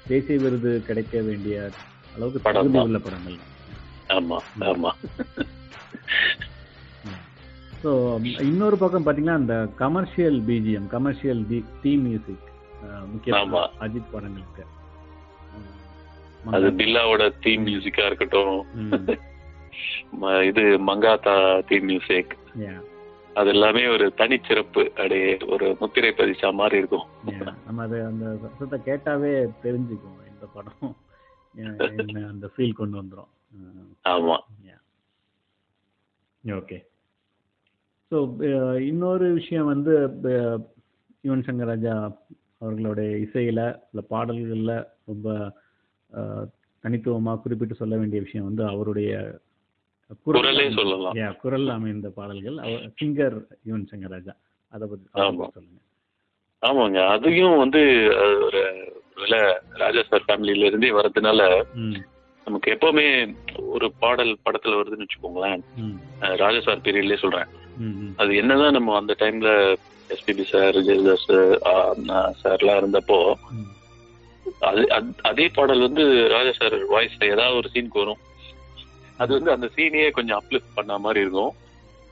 தேசிய 0.08 0.39
விருது 0.39 0.84
கிடைக்க 0.88 1.22
வேண்டிய 1.22 1.72
அளவுக்கு 2.15 2.39
படங்கள். 2.39 3.39
ஆமா 4.15 4.38
ஆமா. 4.72 4.91
ஸோ 7.82 7.91
இன்னொரு 8.50 8.78
பக்கம் 8.82 9.06
பார்த்தீங்கன்னா 9.06 9.39
அந்த 9.41 9.56
commercial 9.82 10.39
BGM 10.50 10.88
commercial 10.96 11.41
theme 11.84 12.04
music 12.08 12.48
முக்கியமாக 13.12 13.43
ஆமா. 13.43 13.62
அஜித் 13.86 14.12
படங்களுக்கு. 14.15 14.65
அது 16.56 16.67
பில்லாவோட 16.80 17.24
தீம் 17.46 17.63
மியூசிக்கா 17.70 18.04
இருக்கட்டும். 18.10 18.58
இது 20.50 20.63
மங்காத்தா 20.89 21.36
தீம் 21.70 21.88
மியூசிக் 21.91 22.34
அது 23.39 23.50
எல்லாமே 23.54 23.82
ஒரு 23.96 24.06
தனிச்சிறப்பு 24.20 24.84
அப்படியே 24.98 25.32
ஒரு 25.54 25.65
முத்திரை 25.82 26.12
பதிச்சா 26.20 26.50
மாதிரி 26.60 26.76
இருக்கும். 26.82 27.08
நம்ம 27.65 27.84
அது 27.88 27.98
அந்த 28.12 28.26
சத்தத்தை 28.43 28.78
கேட்டாவே 28.88 29.34
தெரிஞ்சுக்குவோம் 29.65 30.24
இந்த 30.32 30.46
படம். 30.56 30.96
அந்த 32.32 32.48
ஃபீல் 32.54 32.80
கொண்டு 32.80 32.96
வந்துரும். 33.02 33.32
ஆமா 34.10 34.38
ஓகே 36.43 36.78
ஸோ 38.12 38.17
இன்னொரு 38.88 39.28
விஷயம் 39.38 39.72
வந்து 39.72 39.93
யுவன் 41.24 41.46
சங்கர் 41.46 41.72
ராஜா 41.72 41.93
அவர்களுடைய 42.62 43.10
இசையில் 43.24 43.62
இல்லை 43.88 44.04
பாடல்களில் 44.12 44.76
ரொம்ப 45.08 45.28
அஹ், 46.12 46.46
தனித்துவமா 46.84 47.34
குறிப்பிட்டு 47.39 47.76
சொல்ல 47.80 47.96
வேண்டிய 47.98 48.22
விஷயம் 48.22 48.48
வந்து 48.48 48.63
அவருடைய 48.67 49.12
குரலே 50.26 50.65
சொல்லலாம். 50.76 51.15
குரல் 51.41 51.67
அமைந்த 51.74 52.10
பாடல்கள் 52.15 52.58
அவர் 52.63 52.86
சிங்கர் 53.00 53.36
யுவன் 53.67 53.88
சங்கர் 53.89 54.13
ராஜா 54.15 54.34
அதை 54.74 54.86
பற்றி 54.88 55.06
சொல்லுங்க 55.56 55.82
ஆமாங்க 56.63 57.00
அதையும் 57.13 57.58
வந்து 57.60 57.82
ஒரு 58.46 58.62
ராஜா 59.82 60.02
சார் 60.06 60.26
ஃபேமிலியில 60.26 60.70
இருந்தே 60.70 60.91
வர்றதுனால 60.96 61.41
ம் 61.82 61.98
நமக்கு 62.48 62.72
எப்பவுமே 62.72 63.36
ஒரு 63.56 63.92
பாடல் 63.92 64.38
படத்துல 64.46 64.68
வருதுன்னு 64.68 65.06
வச்சுக்கோங்களேன். 65.06 65.62
ராஜா 66.20 66.60
சார் 66.60 66.80
பீரியட்லயே 66.80 67.18
சொல்றேன். 67.18 67.46
அது 68.18 68.36
என்னதான் 68.36 68.72
நம்ம 68.72 68.96
அந்த 68.96 69.16
டைம்ல 69.20 69.76
எஸ்பிபி 70.10 70.42
சார் 70.42 70.76
ஜெயதாஸ் 70.76 71.58
சார்லாம் 72.44 72.82
இருந்தப்போ 72.82 73.34
ம். 73.52 73.68
அது 74.60 74.82
அத்- 74.82 75.14
பாடல் 75.54 75.80
வந்து 75.80 76.28
ராஜா 76.28 76.52
சார் 76.52 76.88
வாய்ஸ்ல 76.88 77.30
ஏதாவது 77.30 77.56
ஒரு 77.56 77.70
சீனுக்கு 77.74 77.98
வரும். 77.98 78.18
அது 79.18 79.34
வந்து 79.34 79.52
அந்த 79.52 79.70
சீனையே 79.76 80.12
கொஞ்சம் 80.12 80.44
அப்லிஃப்ட் 80.44 80.76
பண்ண 80.76 80.98
மாதிரி 80.98 81.20
இருக்கும். 81.20 81.52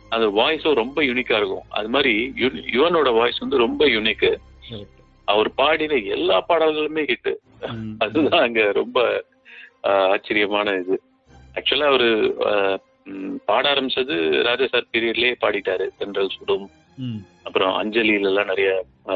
அது 0.09 0.31
வாய்ஸும் 0.31 0.73
ரொம்ப 0.73 1.01
யூனிக்கா 1.01 1.37
இருக்கும். 1.37 1.63
அது 1.69 1.89
மாதிரி 1.89 2.33
யுவனோட 2.73 3.13
வாய்ஸ் 3.13 3.37
வந்து 3.37 3.57
ரொம்ப 3.57 3.85
correct. 3.85 4.87
அவர் 5.25 5.53
பாடின 5.53 5.93
எல்லா 5.95 6.45
பாடல்களுமே 6.49 7.13
ஹிட் 7.13 7.35
அதுதான் 7.97 8.41
அங்க 8.41 8.71
ரொம்ப 8.71 9.23
ஆச்சரியமான 10.13 10.73
இது. 10.81 10.95
ஆக்சுவலா 11.57 11.89
அவரு 11.91 12.09
பாட 13.49 13.63
ஆரம்பிச்சது 13.73 14.15
ராஜா 14.47 14.65
சார் 14.71 14.91
பீரியட்லயே 14.93 15.33
பாடிட்டாரு 15.43 15.85
தென்றல் 15.99 16.35
சுடும் 16.35 16.67
அப்புறம் 17.47 17.73
அஞ்சலியில 17.81 18.29
எல்லாம் 18.29 18.49
நிறைய 18.51 18.69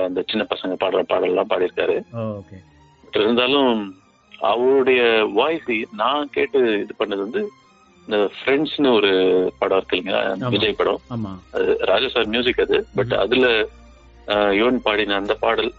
இந்த 0.09 0.21
சின்ன 0.31 0.43
பசங்க 0.51 0.73
பாடுற 0.81 1.01
பாடல்லாம் 1.11 1.51
பாடியிருக்காரு. 1.51 1.95
ஓ 2.13 2.25
ஓகே. 2.39 2.57
பட் 3.03 3.23
இருந்தாலும் 3.23 3.71
அவருடைய 4.49 5.01
வாய்ஸ் 5.39 5.71
நான் 6.01 6.29
கேட்டு 6.35 6.59
இது 6.83 6.93
பண்ணது 6.99 7.25
வந்து 7.25 7.41
இந்த 8.07 8.17
ஃப்ரெண்ட்ஸ்னு 8.35 8.91
ஒரு 8.99 9.11
படம் 9.59 9.77
இருக்கு 9.77 9.95
இல்லைங்களா. 9.95 10.21
விஜய் 10.55 10.79
படம். 10.79 11.01
அது 11.55 11.77
ராஜா 11.91 12.07
சார் 12.07 12.31
மியூசிக் 12.35 12.63
அது. 12.65 12.77
பட் 12.95 13.13
அதுல 13.23 13.47
யுவன் 14.59 14.83
பாடின 14.85 15.15
அந்த 15.15 15.35
பாடல் 15.43 15.71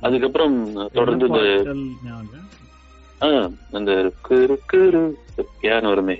அதுக்கப்புறம் 0.00 0.56
தொடர்ந்து 0.92 1.26
அந்த 3.72 3.92
பியானோ 5.60 5.88
வருமே. 5.88 6.16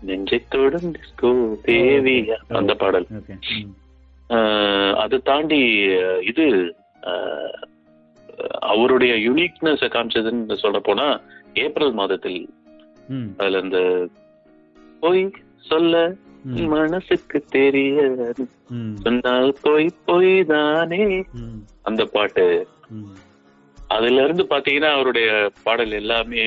நெஞ்சை 0.00 0.38
தொடும் 0.48 0.92
டிஸ்கோ 0.94 1.30
தேவியா 1.66 2.36
அந்த 2.58 2.74
பாடல். 2.74 3.06
அதை 5.02 5.18
தாண்டி 5.24 5.60
இது 6.30 6.46
அவருடைய 8.72 9.12
யுனிக்னஸ் 9.28 9.84
காமிச்சதுன்னு 9.94 10.56
சொல்ல 10.64 10.78
போனா 10.78 11.06
ஏப்ரல் 11.54 11.92
மாதத்தில் 11.92 12.40
அதுல 13.38 13.62
இந்த 13.66 13.80
பொய் 15.00 15.22
சொல்ல 15.70 16.02
மனசுக்கு 16.72 17.38
தெரிய 17.50 17.96
சொன்னால் 19.04 19.50
பொய் 19.62 19.88
பொய் 20.04 20.32
தானே. 20.44 21.04
அந்த 21.82 22.02
பாட்டு. 22.04 22.44
அதுல 23.96 24.24
இருந்து 24.26 24.44
பாத்தீங்கன்னா 24.52 24.90
அவருடைய 24.96 25.28
பாடல் 25.66 25.92
எல்லாமே 26.00 26.42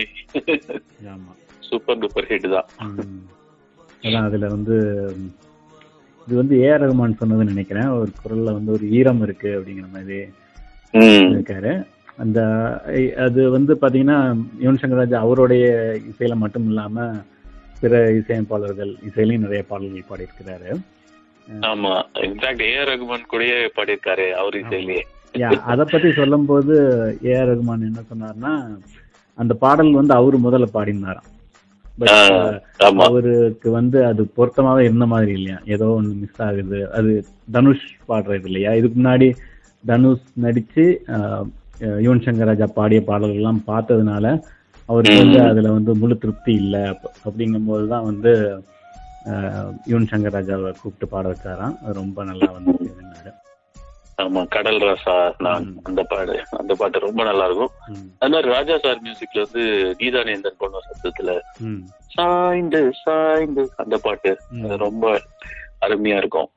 சூப்பர் 1.69 1.99
டூப்பர் 2.01 2.27
ஹிட் 2.31 2.47
தான். 2.55 2.67
அதான் 4.03 4.27
அதுல 4.29 4.47
வந்து 4.55 4.75
இது 6.27 6.35
வந்து 6.41 6.55
ஏஆர் 6.65 6.83
ரகுமான் 6.83 7.19
சொன்னதுன்னு 7.19 7.53
நினைக்கிறேன். 7.53 7.89
ஒரு 7.99 8.11
குரல்ல 8.23 8.53
வந்து 8.57 8.71
ஒரு 8.75 8.85
ஈரம் 8.97 9.21
இருக்கு 9.25 9.49
அப்படிங்கிற 9.57 9.87
மாதிரி. 9.95 10.19
இருக்காரு 11.33 11.71
அந்த 12.23 12.39
அது 13.25 13.41
வந்து 13.55 13.73
பாத்தீங்கன்னா 13.81 14.17
யுவன் 14.63 14.81
சங்கர் 14.81 15.01
ராஜா 15.01 15.19
அவருடைய 15.25 15.65
இசையில 16.11 16.35
மட்டும் 16.43 16.67
இல்லாம 16.71 17.05
பிற 17.81 18.01
இசையமைப்பாளர்கள் 18.19 18.91
இசையிலையும் 19.07 19.45
நிறைய 19.45 19.61
பாடல்கள் 19.69 20.09
பாடியிருக்கிறாரு. 20.09 20.71
ஆமா. 21.69 21.93
இன்ஃபேக்ட் 22.27 22.63
ஏ 22.67 22.75
ரகுமான் 22.89 23.29
கூடயே 23.31 23.57
பாடியிருக்காரு 23.77 24.27
அவர் 24.41 24.59
இசையிலேயே. 24.61 25.03
அதை 25.71 25.83
பத்தி 25.91 26.09
சொல்லும்போது 26.19 26.73
ஏ 27.27 27.33
ஆர் 27.41 27.49
ரகுமான் 27.51 27.87
என்ன 27.89 28.01
சொன்னார்னா 28.09 28.53
அந்த 29.37 29.53
பாடல் 29.63 29.99
வந்து 29.99 30.13
அவரு 30.19 30.37
முதல்ல 30.45 30.67
பாடினாராம். 30.73 31.29
ஆமா. 32.87 33.03
அவருக்கு 33.07 33.69
வந்து 33.77 33.97
அது 34.09 34.21
பொருத்தமாவே 34.37 34.81
இருந்த 34.87 35.05
மாதிரி 35.13 35.31
இல்லையா? 35.39 35.57
ஏதோ 35.75 35.87
ஒன்று 35.97 36.13
மிஸ் 36.21 36.41
ஆகுது. 36.47 36.79
அது 36.97 37.11
தனுஷ் 37.55 37.87
பாடுறது 38.09 38.47
இல்லையா? 38.51 38.71
இதுக்கு 38.79 38.97
முன்னாடி 38.99 39.27
தனுஷ் 39.83 40.27
நடிச்சு 40.45 40.85
யுவன் 42.05 42.23
சங்கர் 42.25 42.49
ராஜா 42.51 42.67
பாடிய 42.79 43.01
பாடல்கள்லாம் 43.09 43.61
பார்த்ததுனால 43.69 44.25
அவருக்கு 44.89 45.21
வந்து 45.23 45.39
அதுல 45.51 45.71
வந்து 45.77 45.91
முழு 46.01 46.15
திருப்தி 46.23 46.53
இல்லை. 46.63 46.83
அப்படிங்கும்போது 47.27 47.85
தான் 47.93 48.07
வந்து 48.09 48.31
யுவன் 49.91 50.09
சங்கர் 50.11 50.35
ராஜாவை 50.37 50.71
கூப்பிட்டு 50.81 51.07
பாட 51.13 51.25
வச்சாராம். 51.33 51.75
ரொம்ப 51.99 52.23
நல்லா 52.31 52.49
வந்து 52.57 52.73
ஆமா 54.21 54.41
கடல் 54.47 54.79
ரசா 54.83 55.15
நான். 55.39 55.65
அந்த 55.83 56.01
பாடு 56.03 56.35
அந்த 56.57 56.73
பாட்டு 56.75 56.99
ரொம்ப 56.99 57.21
நல்லா 57.23 57.45
இருக்கும் 57.45 57.73
அது 58.19 58.31
மாதிரி 58.33 58.49
ராஜா 58.49 58.75
சார் 58.77 59.03
மியூசிக்ல 59.03 59.43
வந்து 59.45 59.63
நீதானேந்தன் 59.99 60.57
பொண்ணு 60.57 60.81
சத்தத்துல 60.87 61.33
சாய்ந்து 62.15 62.81
சாய்ந்து 63.01 63.63
அந்த 63.77 63.95
பாட்டு. 63.97 64.31
ரொம்ப 64.77 65.05
அருமையா 65.81 66.17
இருக்கும். 66.17 66.49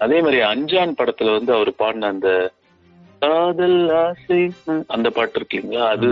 அதே 0.00 0.18
மாதிரி 0.20 0.40
அஞ்சான் 0.48 0.98
படத்துல 0.98 1.32
வந்து 1.32 1.52
அவர் 1.54 1.70
பாடின 1.74 2.08
அந்த 2.08 2.28
காதல் 3.22 3.78
ஆசை 4.00 4.40
அந்த 4.88 5.08
பாட்டு 5.10 5.38
இருக்கு 5.38 5.56
இல்லைங்களா? 5.56 5.86
அது 5.94 6.08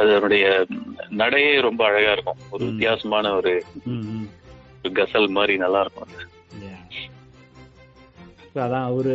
அதனுடைய 0.00 0.44
நடையே 1.20 1.54
ரொம்ப 1.60 1.82
அழகா 1.86 2.12
இருக்கும். 2.12 2.40
ஒரு. 2.50 2.62
வித்தியாசமான 2.68 3.32
ஒரு 3.34 3.52
கசல் 4.94 5.28
மாதிரி 5.30 5.54
நல்லா 5.58 5.80
இருக்கும் 5.80 6.06
அது. 6.08 6.26
அதான் 8.54 8.88
அவரு 8.90 9.14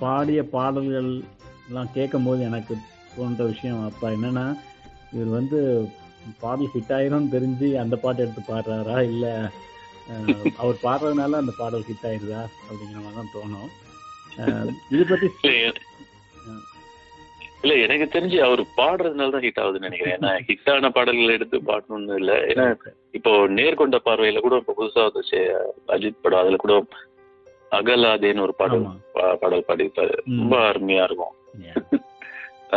பாடிய 0.00 0.40
பாடல்கள் 0.54 1.10
எல்லாம் 1.68 1.92
கேட்கும் 1.96 2.26
போது 2.26 2.40
எனக்கு 2.50 2.74
தோன்ற 3.14 3.44
விஷயம் 3.50 3.82
அப்பா 3.88 4.08
என்னன்னா 4.16 4.46
இவர் 5.14 5.30
வந்து 5.38 5.58
பாடல் 6.42 6.72
ஹிட் 6.74 6.92
ஆயிரும்னு 6.96 7.34
தெரிஞ்சு 7.34 7.68
அந்த 7.82 7.94
பாட்டு 8.02 8.22
எடுத்து 8.24 8.42
பாடுறாரா? 8.50 8.96
இல்ல 9.12 9.26
அவர் 10.62 10.76
பாடுறதுனால 10.84 11.40
அந்த 11.42 11.52
பாடல் 11.60 11.86
ஹிட் 11.88 12.06
ஆயிருதா? 12.10 12.40
அப்படிங்கிற 12.66 13.00
மாதிரி 13.04 13.18
தான் 13.18 13.32
தோணும். 13.36 13.70
இது 14.94 15.02
பத்தி 15.10 15.28
இல்ல 17.64 17.74
எனக்கு 17.84 18.06
தெரிஞ்சு 18.14 18.38
அவர் 18.46 18.62
பாடுறதுனால 18.78 19.32
தான் 19.34 19.44
ஹிட் 19.44 19.60
ஆகுதுன்னு 19.62 19.88
நினைக்கிறேன். 19.88 20.16
ஏன்னா 20.16 20.30
ஹிட் 20.48 20.70
ஆன 20.72 20.88
பாடல்கள் 20.96 21.36
எடுத்து 21.36 21.58
பாடணும்னு 21.68 22.16
இல்ல. 22.22 22.32
ஏன்னா 22.52 22.64
இப்போ 23.18 23.32
நேர்கொண்ட 23.58 23.98
பார்வையில 24.08 24.40
கூட 24.46 24.56
இப்போ 24.62 24.74
புதுசா 24.80 25.02
வந்துச்சு 25.08 25.40
அஜித் 25.96 26.22
படம் 26.24 26.42
அதுல 26.42 26.58
கூட 26.64 26.74
அகலாதேன்னு 27.72 28.44
ஒரு 28.46 28.54
பாடல் 28.60 28.86
பாடல் 29.42 29.68
பாடியிருப்பாரு. 29.68 30.16
ரொம்ப 30.32 30.56
அருமையா 30.70 31.04
இருக்கும். 31.08 31.34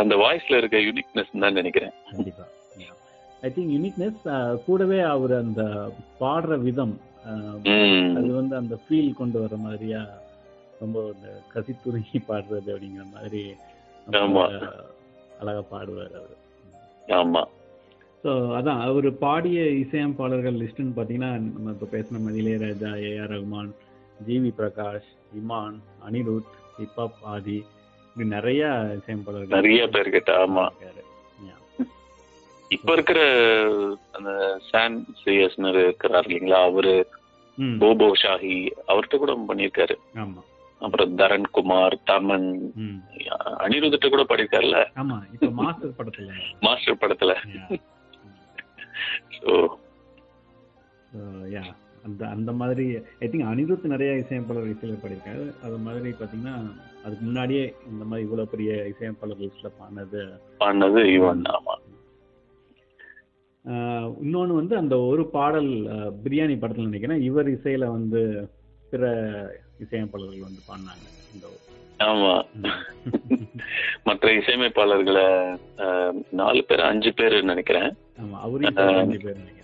அந்த 0.00 0.14
வாய்ஸ்ல 0.22 0.58
இருக்க 0.60 0.78
யூனிக்னஸ் 0.86 1.30
தான் 1.44 1.58
நினைக்கிறேன். 1.60 1.94
ஐ 3.42 3.50
திங்க் 3.54 3.72
யூனிக்னஸ் 3.76 4.20
கூடவே 4.66 5.00
அவர் 5.14 5.34
அந்த 5.42 5.62
பாடுற 6.20 6.58
விதம். 6.66 6.94
அது 8.18 8.30
வந்து 8.40 8.54
அந்த 8.60 8.74
ஃபீல் 8.82 9.18
கொண்டு 9.20 9.38
வர 9.44 9.56
மாதிரியா 9.66 10.02
ரொம்ப 10.82 10.96
இந்த 11.14 11.28
கசித்துருகி 11.54 12.18
பாடுறது 12.28 12.68
அப்படிங்கிற 12.74 13.06
மாதிரி. 13.14 13.42
அழகா 15.40 15.62
பாடுவார் 15.72 16.16
அவர். 16.20 16.34
ஆமா. 17.18 17.42
ஸோ 18.24 18.30
அதான் 18.58 18.80
அவர் 18.86 19.08
பாடிய 19.24 19.58
இசையமைப்பாளர்கள் 19.82 20.60
லிஸ்ட்னு 20.60 20.94
பார்த்தீங்கன்னா 20.96 21.32
நம்ம 21.56 21.74
இப்போ 21.74 21.88
பேசின 21.92 22.20
மாதிரி 22.22 22.40
Ilaiyaraaja 22.44 22.90
AR 23.08 23.32
Rahman 23.34 23.70
GV 24.20 24.50
Prakash 24.58 25.10
Imman 25.32 25.76
Anirudh 26.06 26.52
hip hop 26.78 27.20
Aadhi 27.26 27.58
இப்படி 28.06 28.26
நிறைய 28.30 28.62
இசையமைப்பாளர்கள் 28.98 29.56
நிறைய 29.58 29.82
பேர் 29.88 30.14
கிட்ட 30.14 30.32
ஆமா. 30.42 30.66
இப்ப 32.70 32.92
இருக்கிற 32.92 33.20
அந்த 34.12 34.30
சாம் 34.68 34.94
சிஎஸ்னு 35.18 35.68
இருக்கிறார் 35.76 36.26
இல்லைங்களா 36.28 36.60
அவரு 36.64 36.94
போபோ 37.78 38.06
ஷாஹி 38.22 38.56
அவர்கிட்ட 38.88 39.16
கூட 39.16 39.34
பண்ணியிருக்காரு. 39.48 39.94
ஆமா. 40.22 40.40
அப்புறம் 40.80 41.12
தரன் 41.16 41.46
குமார் 41.50 41.96
தமன் 42.08 42.48
அனிருத்திட்ட 43.62 44.08
கூட 44.08 44.22
பாடியிருக்காருல்ல 44.24 44.80
ஆமா 44.96 45.16
இப்போ 45.34 45.48
மாஸ்டர் 45.60 45.96
படத்துல. 45.98 46.32
மாஸ்டர் 46.62 47.00
படத்துல. 47.02 47.34
ஸோ 49.36 49.52
யா 51.54 51.64
அந்த 52.06 52.22
அந்த 52.34 52.50
மாதிரி 52.60 52.84
ஐ 53.20 53.28
திங்க் 53.28 53.50
அனிருத் 53.50 53.92
நிறைய 53.92 54.12
இசையமைப்பாளர் 54.22 54.72
இசையில் 54.72 55.02
படியிருக்காரு 55.02 55.44
அது 55.62 55.78
மாதிரி 55.86 56.10
பார்த்தீங்கன்னா 56.12 56.56
அதுக்கு 57.04 57.24
முன்னாடியே 57.24 57.64
இந்த 57.90 58.04
மாதிரி 58.04 58.26
இவ்வளோ 58.26 58.46
பெரிய 58.52 58.70
இசையமைப்பாளர் 58.92 59.42
லிஸ்ட்டில் 59.42 59.76
பாடினது 59.78 60.22
பண்ணது 60.60 61.02
இவன் 61.16 61.42
ஆமா. 61.56 61.74
இன்னொன்று 64.20 64.54
வந்து 64.58 64.74
அந்த 64.76 64.96
ஒரு 65.10 65.22
பாடல் 65.28 65.70
பிரியாணி 66.24 66.56
படத்தில் 66.58 66.88
நினைக்கிறேன். 66.90 67.24
இவர் 67.28 67.48
இசையில் 67.54 67.94
வந்து 67.94 68.20
பிற 68.92 69.04
இசையமைப்பாளர்கள் 69.84 70.48
வந்து 70.48 70.62
பாடினாங்க 70.68 71.06
இந்த 71.34 71.46
ஆமா. 72.06 72.32
மற்ற 74.08 74.32
இசையமைப்பாளர்களை 74.40 75.26
நாலு 76.40 76.62
பேர் 76.68 76.88
அஞ்சு 76.90 77.10
பேர் 77.20 77.36
நினைக்கிறேன். 77.50 77.90
ஆமா 78.22 78.38
சேர்த்து 78.56 78.84
அஞ்சு 79.02 79.20
பேர் 79.24 79.40
நினைக்கிறேன். 79.40 79.55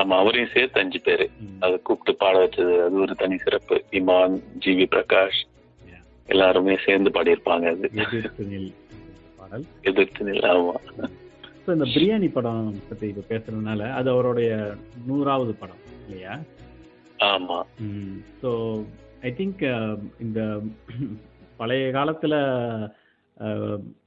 ஆமா 0.00 0.14
அவரையும் 0.20 0.52
சேர்த்து 0.52 0.80
அஞ்சு 0.82 0.98
பேரு. 1.00 1.24
அதை 1.64 1.76
கூப்பிட்டு 1.80 2.12
பாட 2.20 2.34
வச்சது 2.42 2.74
அது 2.84 2.96
ஒரு 3.04 3.14
தனி 3.16 3.36
சிறப்பு. 3.38 3.76
Imman 3.98 4.36
GV 4.64 4.86
Prakash 4.94 5.40
Yeah. 5.86 6.02
எல்லாருமே 6.28 6.74
சேர்ந்து 6.84 7.10
பாடியிருப்பாங்க 7.16 7.66
அது. 7.74 7.88
பாடல். 9.38 9.64
எதிர்த்து 9.82 10.28
நில 10.28 10.44
ஆமா. 10.52 10.74
ஸோ 11.64 11.70
இந்த 11.76 11.86
பிரியாணி 11.94 12.28
படம் 12.30 12.60
பற்றி 12.88 13.06
இப்போ 13.08 13.24
பேசுறதுனால 13.30 13.88
அது 13.98 14.08
அவருடைய 14.10 14.50
நூறாவது 15.06 15.52
படம் 15.54 15.82
இல்லையா? 16.04 16.34
ஆமா. 17.26 17.58
ஸோ 18.40 18.50
ஐ 19.22 19.32
திங்க் 19.38 19.62
இந்த 20.20 20.40
பழைய 21.58 21.86
காலத்தில் 21.92 22.38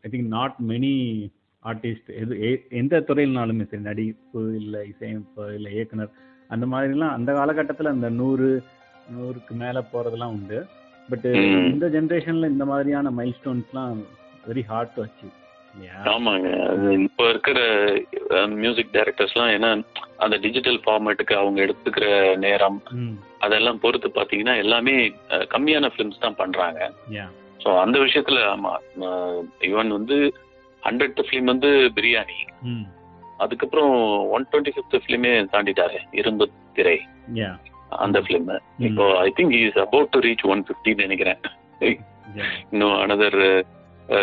I 0.03 0.09
think 0.11 0.29
not 0.37 0.57
many 0.71 0.95
artist 1.65 2.09
எது 2.21 2.35
எந்த 2.73 3.03
துறையினாலுமே 3.07 3.65
சரி 3.69 3.83
நடிப்பு 3.83 4.41
இல்லை 4.61 4.81
இசையமைப்பு 4.89 5.45
இல்லை 5.55 5.71
இயக்குனர் 5.73 6.13
அந்த 6.49 6.65
மாதிரிலாம் 6.65 7.15
அந்த 7.17 7.31
காலகட்டத்தில் 7.33 7.93
அந்த 7.93 8.09
நூறு 8.19 8.49
நூறுக்கு 9.13 9.53
மேலே 9.55 9.79
போகிறதெல்லாம் 9.91 10.35
உண்டு. 10.37 10.59
பட். 11.09 11.25
இந்த 11.71 11.85
ஜென்ரேஷனில் 11.89 12.51
இந்த 12.51 12.65
மாதிரியான 12.65 13.11
மைல் 13.11 13.37
ஸ்டோன்ஸ்லாம் 13.39 13.97
வெரி 14.47 14.63
ஹார்ட் 14.69 14.93
டு 14.95 15.01
அச்சீவ் 15.03 15.33
ஆமாங்க. 16.11 16.49
இப்ப 17.05 17.29
இருக்கிற 17.29 17.59
மியூசிக் 18.55 18.93
டைரக்டர்ஸ்லாம் 18.93 19.51
ஏன்னா 19.53 19.69
அந்த 20.17 20.35
டிஜிட்டல் 20.37 20.79
ஃபார்மேட்டுக்கு 20.83 21.35
அவங்க 21.35 21.59
எடுத்துக்கிற 21.61 22.07
நேரம் 22.37 22.77
அதெல்லாம் 23.39 23.79
பொறுத்து 23.79 24.09
பாத்தீங்கன்னா 24.09 24.55
எல்லாமே 24.57 24.95
கம்மியான 25.55 25.89
ஃபிலிம்ஸ் 25.93 26.23
தான் 26.25 26.39
பண்றாங்க. 26.41 26.79
ஸோ 27.59 27.71
அந்த 27.79 27.97
விஷயத்துல 27.99 28.39
ஆமா 28.53 28.73
இவன் 29.61 29.91
வந்து 29.91 30.15
ஹண்ட்ரட் 30.85 31.21
ஃபிலிம் 31.27 31.51
வந்து 31.53 31.69
பிரியாணி. 31.97 32.37
அதுக்கப்புறம் 33.43 33.93
ஒன் 34.35 34.47
டுவெண்ட்டி 34.51 34.73
ஃபிஃப்த் 34.75 35.01
ஃபிலிமே 35.03 35.31
தாண்டிட்டாரு 35.53 35.99
இரும்பு 36.21 36.45
திரை 36.77 36.97
அந்த 38.05 38.17
ஃபிலிம் 38.25 38.49
இப்போ 38.87 39.05
I 39.25 39.29
think 39.37 39.53
is 39.61 39.79
about 39.85 40.11
to 40.13 40.19
reach 40.27 40.45
one 40.53 40.63
ஃபிஃப்டின்னு 40.67 41.05
நினைக்கிறேன். 41.07 41.39
இன்னும் 42.71 42.95
அனதர் 43.03 43.39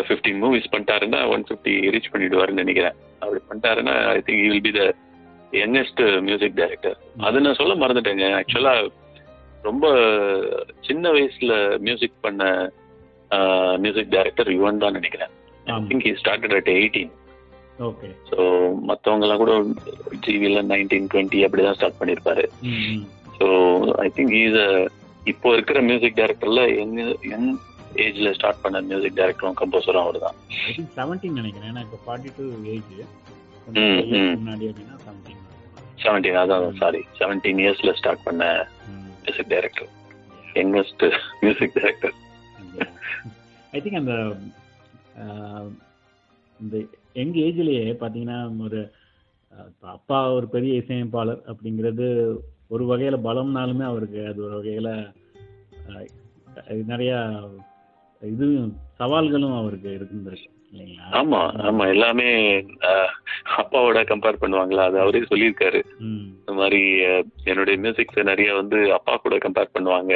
ஃபிஃப்டீன் 0.07 0.41
மூவிஸ் 0.45 0.71
பண்ணிட்டாருன்னா 0.73 1.21
ஒன் 1.35 1.45
ஃபிஃப்டி 1.49 1.75
ரீச் 1.95 2.11
பண்ணிடுவாருன்னு 2.15 2.63
நினைக்கிறேன். 2.65 2.97
அப்படி 3.23 3.41
பண்ணிட்டாருன்னா 3.49 3.95
I 4.17 4.19
think 4.27 4.43
will 4.53 4.67
be 4.69 4.73
the 4.79 4.83
youngest 5.61 6.03
music 6.27 6.59
director 6.61 6.99
அது 7.29 7.45
நான் 7.45 7.59
சொல்ல 7.61 7.75
மறந்துட்டேங்க. 7.83 8.27
ஆக்சுவலா 8.41 8.75
ரொம்ப 9.69 9.87
சின்ன 10.89 11.05
வயசுல 11.17 11.53
மியூசிக் 11.87 12.23
பண்ண 12.27 12.43
மியூசிக் 13.85 14.13
டைரக்டர் 14.15 14.51
யுவன் 14.59 14.83
தான் 14.85 14.97
நினைக்கிறேன். 14.99 15.33
I. 15.73 15.81
Think 15.89 16.07
he 16.07 16.13
started 16.21 16.57
at 16.59 16.71
eighteen 16.75 17.13
okay 17.81 18.09
so 18.31 18.39
மற்றவங்கலாம் 18.89 19.43
கூட 19.43 19.53
ஜிவியில் 20.25 20.67
நைன்டீன் 20.71 21.11
டுவெண்ட்டி 21.13 21.41
அப்படி 21.45 21.63
தான் 21.63 21.79
ஸ்டார்ட் 21.79 22.01
பண்ணியிருப்பாரு 22.01 22.45
ஸோ 23.37 23.47
ஐ 24.01 24.09
திங்க் 24.17 24.35
இஸ் 24.41 24.59
இப்போ 25.27 25.49
இருக்கிற 25.55 25.79
மியூசிக் 25.87 26.19
டைரக்டர்ல 26.19 26.63
எங்க 26.83 27.01
யங் 27.31 27.51
ஏஜ்ல 28.01 28.33
ஸ்டார்ட் 28.37 28.63
பண்ண 28.63 28.81
மியூசிக் 28.89 29.17
டைரக்டரும் 29.17 29.59
கம்போசரும் 29.61 30.05
அவர் 30.05 30.19
தான் 30.21 30.37
செவன்டீன் 30.97 31.39
நினைக்கிறேன். 31.39 31.79
Forty 32.05 32.31
two 32.37 32.45
age. 32.73 32.93
முன்னாடி 34.37 34.67
அப்படின்னா 34.71 34.97
செவன்டீன் 35.05 35.41
செவன்டீன் 35.99 36.39
அதான் 36.43 36.79
சாரி 36.79 37.01
செவன்டீன் 37.19 37.61
இயர்ஸ்ல 37.65 37.93
ஸ்டார்ட் 37.99 38.27
பண்ண 38.27 38.45
music 39.25 39.51
director 39.51 39.91
youngest 40.57 41.05
music 41.43 41.75
director 41.77 42.15
I 43.73 43.81
think 43.81 44.01
அந்த 44.01 44.15
இந்த 46.61 46.77
எங்க 47.13 47.37
ஏஜ்லயே 47.41 47.85
பாத்தீங்கன்னா 48.01 48.39
ஒரு 48.65 48.81
அப்பா 49.95 50.19
ஒரு 50.33 50.47
பெரிய 50.49 50.73
இசையமைப்பாளர் 50.75 51.43
அப்படிங்கிறது 51.47 52.07
ஒரு 52.69 52.85
வகையில 52.85 53.17
பலம்னாலுமே 53.25 53.85
அவருக்கு 53.85 54.21
அது 54.27 54.41
ஒரு 54.45 54.55
வகையில 54.59 54.91
நிறைய 56.85 57.13
இது 58.23 58.47
சவால்களும் 59.01 59.59
அவருக்கு 59.59 59.91
இருந்திருக்கு 59.99 60.49
இல்லைங்களா? 60.73 61.07
ஆமா 61.11 61.39
ஆமா 61.69 61.85
எல்லாமே 61.89 62.27
அப்பாவோட 63.57 64.01
கம்பேர் 64.11 64.41
பண்ணுவாங்களா? 64.43 64.83
அது 64.85 64.99
அவரே 65.01 65.23
சொல்லியிருக்காரு. 65.31 65.81
இந்த 66.41 66.53
மாதிரி 66.53 66.81
என்னுடைய 67.45 67.77
மியூசிக்ஸ் 67.81 68.21
நிறைய 68.23 68.51
வந்து 68.55 68.79
அப்பா 68.93 69.15
கூட 69.17 69.37
கம்பேர் 69.37 69.75
பண்ணுவாங்க. 69.75 70.15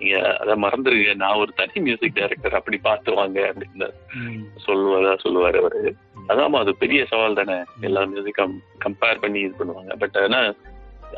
நீங்க 0.00 0.16
அதை 0.40 0.54
மறந்துருங்க. 0.62 1.14
நான் 1.16 1.38
ஒரு 1.38 1.52
தனி 1.54 1.80
மியூசிக் 1.80 2.16
டைரக்டர் 2.16 2.54
அப்படி 2.54 2.78
பார்த்துவாங்க 2.84 3.38
அப்படின்னு 3.50 3.88
ம். 4.20 4.42
சொல்லுவதா 4.66 5.12
சொல்லுவாரு 5.22 5.58
அவரு. 5.58 5.82
அதாமா 6.28 6.58
அது 6.58 6.74
பெரிய 6.76 7.04
சவால் 7.04 7.34
தானே. 7.34 7.56
எல்லா 7.80 8.02
மியூசிக்கும் 8.04 8.54
கம்பேர் 8.84 9.20
பண்ணி 9.20 9.40
இது 9.40 9.54
பண்ணுவாங்க. 9.58 9.94
பட் 9.98 10.16
ஆனா 10.16 10.40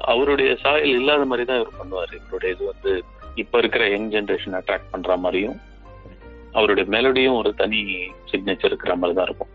அவருடைய 0.04 0.50
சாயல் 0.56 0.96
இல்லாத 0.96 1.24
மாதிரி 1.24 1.46
தான் 1.46 1.60
இவர் 1.60 1.78
பண்ணுவாரு. 1.78 2.14
இவருடைய 2.20 2.54
இது 2.54 2.64
வந்து 2.66 2.92
இப்ப 3.36 3.58
இருக்கிற 3.58 3.84
யங் 3.88 4.10
ஜெனரேஷன் 4.12 4.58
அட்ராக்ட் 4.58 4.90
பண்ற 4.90 5.16
மாதிரியும் 5.16 5.58
அவருடைய 6.52 6.86
மெலடியும் 6.90 7.36
ஒரு 7.36 7.54
தனி 7.54 7.80
சிக்னேச்சர் 8.30 8.70
இருக்கிற 8.70 8.94
மாதிரி 8.96 9.16
தான் 9.18 9.28
இருக்கும். 9.28 9.52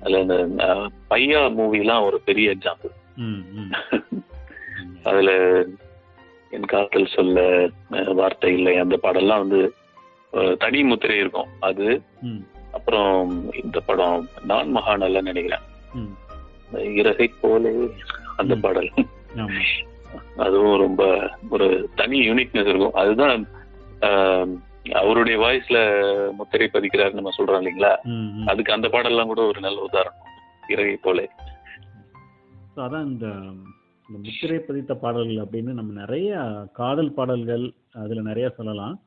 அதுல 0.00 0.20
இந்த 0.20 0.64
பையா 1.10 1.40
மூவிலாம் 1.56 2.06
ஒரு 2.06 2.20
பெரிய 2.20 2.54
எக்ஸாம்பிள் 2.54 2.94
அதுல 5.04 5.30
என் 6.50 6.70
காதல் 6.72 7.14
சொல்ல 7.14 7.38
வார்த்தை 8.18 8.50
இல்லை 8.58 8.74
அந்த 8.78 8.96
பாடல்லாம் 9.02 9.42
வந்து 9.44 9.60
தனி 10.62 10.80
முத்திரை 10.88 11.16
இருக்கும். 11.18 11.50
அது 11.68 11.86
அப்புறம் 12.72 13.30
இந்த 13.62 13.78
படம் 13.80 14.26
நான் 14.50 14.74
மகாநல்ல 14.76 15.20
நினைக்கிறேன். 15.28 15.64
இறகை 17.00 17.28
போலே 17.40 17.72
அந்த. 18.36 18.54
பாடல். 18.64 18.90
அதுவும் 20.44 20.76
ரொம்ப 20.78 21.02
ஒரு 21.50 21.68
தனி 21.94 22.18
யூனிக்னஸ் 22.28 22.70
இருக்கும். 22.72 22.98
அதுதான் 23.02 23.42
அவருடைய 25.00 25.36
வாய்ஸ்ல 25.38 25.78
முத்திரை 26.38 26.66
பதிக்கிறாரு 26.72 27.18
நம்ம 27.18 27.32
சொல்றோம் 27.38 27.60
இல்லைங்களா? 27.60 27.92
அதுக்கு 28.46 28.76
அந்த 28.76 28.88
பாடல்லாம் 28.88 29.30
கூட 29.32 29.42
ஒரு 29.50 29.60
நல்ல 29.60 29.80
உதாரணம். 29.88 30.26
இறகை 30.68 30.96
போலே. 31.02 31.26
அதான் 32.76 33.06
இந்த 33.10 33.28
இந்த 34.10 34.28
முத்திரை 34.28 34.58
பதித்த 34.58 34.94
பாடல்கள் 34.94 35.34
அப்படின்னு 35.34 35.62
நம்ம 35.62 35.92
நிறைய 35.92 36.38
காதல் 36.72 37.12
பாடல்கள் 37.12 37.72
அதுல 37.92 38.20
நிறைய 38.20 38.48
சொல்லலாம். 38.48 39.02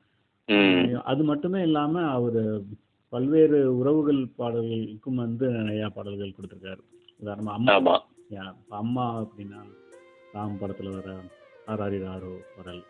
அது 1.03 1.23
மட்டுமே 1.23 1.61
இல்லாம 1.61 2.01
அவர் 2.01 2.61
பல்வேறு 3.09 3.77
உறவுகள் 3.77 4.15
பாடல்களுக்கும் 4.15 5.13
வந்து 5.15 5.49
நிறைய 5.49 5.89
பாடல்கள் 5.89 6.27
கொடுத்திருக்காரு. 6.27 6.79
உதாரணமா 7.23 7.43
அம்மா. 7.43 8.05
அம்மா 8.69 9.21
அப்படின்னா 9.21 9.63
ராம் 10.33 10.43
படத்துல 10.61 10.91
வர 10.91 11.15
ஆராரி 11.67 11.99
ராரோ 11.99 12.37
பாடல். 12.55 12.83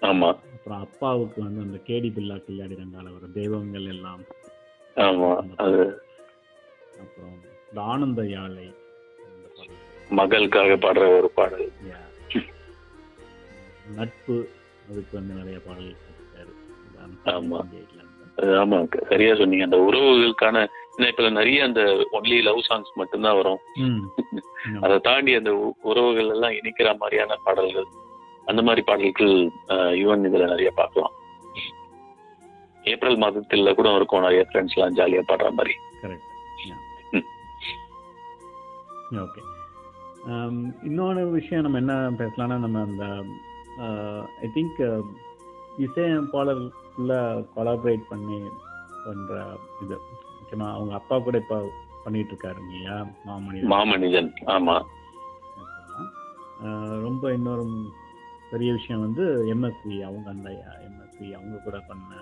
ஆமா. 0.00 0.26
அப்புறம் 0.26 0.80
அப்பாவுக்கு 0.80 1.42
வந்து 1.42 1.60
அந்த 1.60 1.80
கேடி 1.86 2.08
பில்லா 2.08 2.36
கில்லாடி 2.36 2.76
ரங்கால 2.76 3.00
வர 3.02 3.26
தெய்வங்கள் 3.32 3.84
எல்லாம். 3.84 4.20
அப்புறம் 4.94 5.52
இந்த 7.68 7.74
ஆனந்த 7.74 8.26
யாழை. 8.26 8.74
மகளுக்காக 10.10 10.76
பாடுற 10.78 11.04
ஒரு 11.18 11.30
பாடல். 11.34 11.68
நட்பு 13.96 14.36
அதுக்கு 14.90 15.12
வந்து 15.16 15.32
நிறைய 15.34 15.58
பாடல்கள் 15.60 16.00
ஆமா. 17.32 17.58
1998 17.64 17.90
ல 17.90 18.00
இருந்து. 18.00 18.24
அது 18.38 18.54
ஆமா 18.62 18.78
சரியா 19.10 19.34
சொன்னீங்க 19.34 19.64
அந்த 19.64 19.78
உறவுகளுக்கான 19.88 20.56
இப்ப 21.04 21.30
நிறைய 21.30 21.60
அந்த 21.64 21.82
ஒன்லி 22.12 22.36
லவ் 22.42 22.66
சாங்ஸ் 22.66 22.90
மட்டும்தான் 22.96 23.38
வரும். 23.38 23.60
அதை 24.84 24.96
தாண்டி 25.00 25.32
அந்த 25.34 25.50
உறவுகள் 25.84 26.30
எல்லாம் 26.34 26.56
இணைக்கிற 26.58 26.88
மாதிரியான 27.00 27.38
பாடல்கள் 27.44 27.88
அந்த 28.46 28.60
மாதிரி 28.62 28.82
பாடல்கள் 28.82 29.34
யுவன் 30.00 30.26
இதுல 30.28 30.46
நிறைய 30.46 30.70
பார்க்கலாம் 30.74 31.14
ஏப்ரல் 32.84 33.20
மாதத்துல 33.22 33.72
கூட 33.74 33.90
இருக்கும் 33.96 34.24
நிறைய 34.24 34.42
ஃப்ரெண்ட்ஸ் 34.48 34.76
எல்லாம் 34.76 34.96
ஜாலியா 34.98 35.22
பாடுற 35.28 35.50
மாதிரி. 35.52 35.74
ஓகே 39.22 39.40
இன்னொரு 40.82 41.30
விஷயம் 41.30 41.62
நம்ம 41.62 41.78
என்ன 41.78 41.94
பேசலாம்னா 42.18 42.58
நம்ம 42.58 42.80
அந்த 42.80 43.04
ஐ 44.42 44.48
திங்க் 44.54 44.80
இசையமைப்பாளருக்குள்ள 45.78 47.12
கொலாபரேட் 47.54 48.04
பண்ணி 48.08 48.38
பண்ற 49.04 49.32
இது. 49.82 49.96
முக்கியமா 50.34 50.68
அவங்க 50.70 50.94
அப்பா 50.94 51.18
கூட 51.18 51.36
இப்போ 51.38 51.56
பண்ணிட்டு 52.04 52.32
இருக்காரு 52.32 52.60
இல்லையா? 52.64 52.96
மாமணி 53.26 53.60
மாமனிதன் 53.64 54.30
ஆமா. 54.46 54.76
ஆஹ் 56.60 57.00
ரொம்ப 57.02 57.32
இன்னொரு 57.32 57.64
பெரிய 58.50 58.72
விஷயம் 58.72 59.00
வந்து 59.00 59.24
எம்எஸ்வி 59.46 60.02
அவங்க 60.02 60.28
அந்த 60.30 60.48
எம்எஸ்வி 60.86 61.28
அவங்க 61.34 61.56
கூட 61.64 61.78
பண்ண 61.88 62.12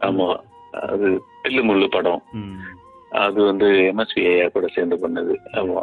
ஆமா. 0.00 0.28
அது 0.88 1.06
பில்லு 1.42 1.62
முள்ளு 1.62 1.88
படம். 1.90 2.20
ம். 2.32 2.58
அது 3.20 3.42
வந்து 3.42 3.66
எம்எஸ்வி 3.88 4.22
ஐயா 4.28 4.48
கூட 4.48 4.66
சேர்ந்து 4.68 4.96
பண்ணது. 4.96 5.34
ஆமா. 5.52 5.82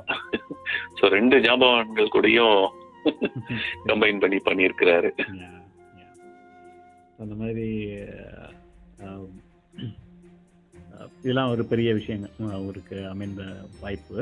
சோ 0.97 1.07
ரெண்டு 1.07 1.37
ஜாம்பவான்கள் 1.37 2.13
கூடயும் 2.13 2.57
கம்பைன் 3.85 4.19
பண்ணி 4.19 4.37
பண்ணியிருக்கிறாரு. 4.45 5.09
அந்த 7.19 7.35
மாதிரி 7.35 7.67
அஹ், 7.93 8.53
அஹ், 9.03 9.27
இதெல்லாம் 11.21 11.49
ஒரு 11.49 11.65
பெரிய 11.65 11.93
விஷயங்கள் 11.93 12.53
அவருக்கு 12.53 13.07
அமைந்த 13.07 13.41
வாய்ப்பு. 13.81 14.19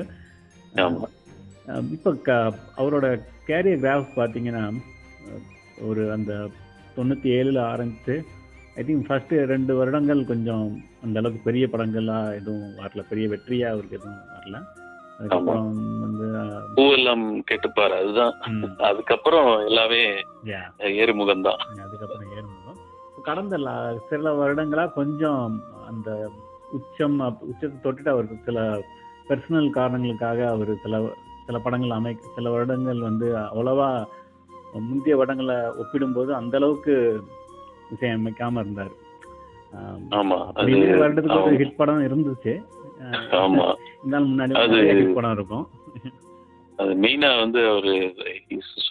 இப்போ 1.92 2.12
க 2.22 2.32
அவரோட 2.78 3.06
கேரியர் 3.48 3.82
கிராஃப் 3.82 4.18
பார்த்தீங்கன்னா 4.18 4.64
ஒரு 5.82 6.12
அந்த 6.12 6.34
தொண்ணூற்றி 6.98 7.30
ஏழில் 7.34 7.60
ஆரம்பித்து 7.66 8.16
ஐ 8.76 8.84
திங்க் 8.84 9.08
ஃபஸ்ட்டு 9.08 9.46
ரெண்டு 9.46 9.76
வருடங்கள் 9.76 10.26
கொஞ்சம் 10.26 10.66
அந்த 11.08 11.20
அளவுக்கு 11.20 11.42
பெரிய 11.44 11.66
படங்கள்லாம் 11.72 12.28
எதுவும் 12.40 12.76
வரல. 12.80 13.04
பெரிய 13.10 13.28
வெற்றியாக 13.28 13.74
அவருக்கு 13.74 13.98
எதுவும் 14.00 14.22
வரல. 14.34 14.58
அதுக்கப்புறம் 15.20 15.70
வந்து 16.02 16.26
பூவெல்லாம் 16.76 17.24
கேட்டுப்பாரு 17.50 17.96
அதுதான். 18.02 18.34
அதுக்கப்புறம் 18.90 19.50
எல்லாமே. 19.66 20.02
ஏறுமுகம் 21.04 21.46
தான் 21.48 21.62
அதுக்கப்புறம் 21.86 22.34
ஏறுமுகம். 22.36 22.82
கடந்த 23.24 23.56
சில 24.10 24.34
வருடங்களா 24.42 24.94
கொஞ்சம் 24.94 25.42
அந்த 25.88 26.10
உச்சம் 26.72 27.18
உச்சத்தை 27.50 27.78
தொட்டுட்டு 27.84 28.10
அவருக்கு 28.10 28.38
சில 28.46 28.60
பர்சனல் 29.30 29.70
காரணங்களுக்காக 29.70 30.40
அவர் 30.50 30.72
சில 30.82 30.96
சில 31.46 31.58
படங்கள் 31.60 31.90
அமை 31.90 32.14
சில 32.36 32.50
வருடங்கள் 32.50 33.00
வந்து 33.00 33.28
அவ்வளவா 33.38 33.90
முந்தைய 34.88 35.18
வருடங்களை 35.18 35.58
ஒப்பிடும்போது 35.82 36.32
அந்த 36.36 36.58
அளவுக்கு 36.58 36.94
இசையமைக்காம 37.94 38.60
இருந்தார். 38.60 38.94
ஆம், 39.72 40.10
வருடத்துக்கு 41.02 41.44
ஒரு 41.44 41.56
ஆமா. 41.56 41.60
ஹிட் 41.60 41.76
படம் 41.76 42.02
இருந்துச்சு. 42.02 42.64
ஆமா. 43.32 43.76
இருந்தாலும் 43.98 44.40
முன்னாடி 44.40 44.42
அது- 44.42 44.68
நிறைய 44.68 44.94
ஹிட் 44.94 45.14
படம் 45.14 45.32
இருக்கும். 45.32 45.70
அது 46.76 46.94
மெயினா 46.94 47.40
வந்து 47.40 47.68
அவரு 47.70 48.16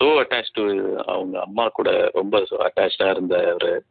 சோ 0.00 0.04
அட்டாச் 0.04 0.52
டு 0.52 0.94
அவங்க 1.06 1.40
அம்மா 1.40 1.68
கூட 1.68 2.10
ரொம்ப 2.12 2.46
அட்டாச்சா 2.50 3.10
இருந்த 3.10 3.48
அவரு. 3.50 3.84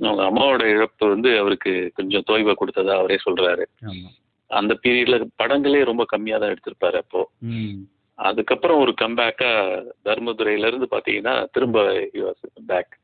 அவங்க 0.00 0.22
அம்மாவோட 0.22 0.64
இழப்பு 0.64 1.08
வந்து 1.08 1.38
அவருக்கு 1.38 1.90
கொஞ்சம் 1.94 2.22
தோய்வை 2.26 2.54
கொடுத்ததா 2.60 2.98
அவரே 2.98 3.16
சொல்றாரு. 3.30 3.64
அந்த 4.46 4.78
பீரியட்ல 4.82 5.28
படங்களே 5.42 5.84
ரொம்ப 5.84 6.04
கம்மியா 6.04 6.38
தான் 6.38 6.50
எடுத்திருப்பாரு 6.50 6.96
அப்போ. 6.96 7.30
அதுக்கப்புறம் 8.14 8.80
ஒரு 8.80 8.94
கம்பேக்கா 9.00 9.82
தர்மதுரையில 10.04 10.66
இருந்து 10.66 10.88
பாத்தீங்கன்னா 10.90 11.46
திரும்ப 11.52 12.08
பேக் 12.66 12.98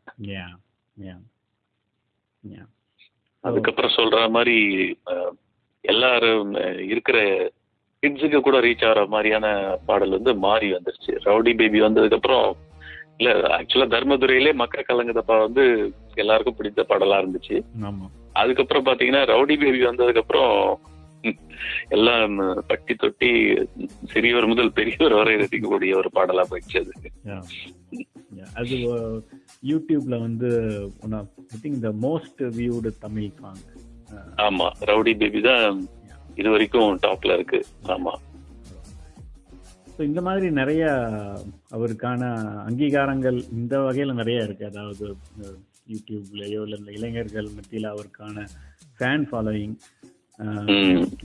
அதுக்கப்புறம் 3.44 3.96
சொல்ற 3.96 4.18
மாதிரி 4.30 4.56
எல்லாரும் 5.84 6.50
இருக்கிற 6.88 7.18
கிட்ஸுக்கு 8.02 8.38
கூட 8.40 8.56
ரீச் 8.60 8.84
ஆகிற 8.88 9.00
மாதிரியான 9.06 9.46
பாடல் 9.86 10.16
வந்து 10.16 10.32
மாறி 10.44 10.68
வந்துருச்சு. 10.72 11.12
ரவுடி 11.26 11.52
பேபி 11.56 11.80
வந்ததுக்கு 11.80 12.18
அப்புறம் 12.18 12.46
இல்ல 13.18 13.32
ஆக்சுவலா 13.58 13.88
தர்மதுரையிலே 13.94 14.52
மக்க 14.54 14.84
கலங்குதப்பா 14.88 15.36
வந்து 15.40 15.64
எல்லாருக்கும் 16.14 16.56
பிடித்த 16.56 16.84
பாடலா 16.88 17.20
இருந்துச்சு. 17.22 17.56
அதுக்கப்புறம் 18.32 18.86
பாத்தீங்கன்னா 18.86 19.22
ரவுடி 19.32 19.56
பேபி 19.62 19.80
வந்ததுக்கு 19.86 20.22
அப்புறம் 20.24 20.54
எல்லாம் 21.88 22.34
பட்டி 22.70 22.94
தொட்டி 22.94 23.30
சிறியவர் 24.12 24.50
முதல் 24.52 24.76
பெரியவர் 24.78 25.18
வரை 25.20 25.34
ரசிக்கக்கூடிய 25.42 25.94
ஒரு 26.00 26.10
பாடலா 26.18 26.44
போயிடுச்சு 26.50 26.80
அது. 26.82 26.92
அது 28.60 28.76
uh, 28.92 29.14
யூடியூப்ல 29.70 30.14
வந்து 30.26 30.48
one 31.04 31.14
of 31.18 31.32
I 31.54 31.58
think 31.62 31.80
the 31.86 31.90
most 32.06 32.40
viewed 32.58 32.90
Tamil 33.04 33.32
song 33.40 33.62
ஆமா 34.46 34.66
ரவுடி 34.90 35.12
பேபி 35.20 35.40
தான் 35.40 35.76
இது 36.40 36.48
வரைக்கும் 36.50 36.92
டாப்ல 37.04 37.34
இருக்கு. 37.38 37.60
ஆமா. 37.94 38.12
ஸோ 39.94 40.00
இந்த 40.08 40.20
மாதிரி 40.20 40.46
நிறைய 40.50 40.84
அவருக்கான 41.76 42.22
அங்கீகாரங்கள் 42.68 43.38
இந்த 43.58 43.74
வகையில 43.86 44.14
நிறைய 44.20 44.46
இருக்கு. 44.46 44.64
அதாவது 44.64 45.06
யூடியூப்லயோ 45.92 46.60
இல்லை 46.66 46.78
இந்த 46.80 46.92
இளைஞர்கள் 46.98 47.48
மத்தியில் 47.56 47.92
அவருக்கான 47.94 48.44
ஃபேன் 48.96 49.26
ஃபாலோயிங். 49.30 49.76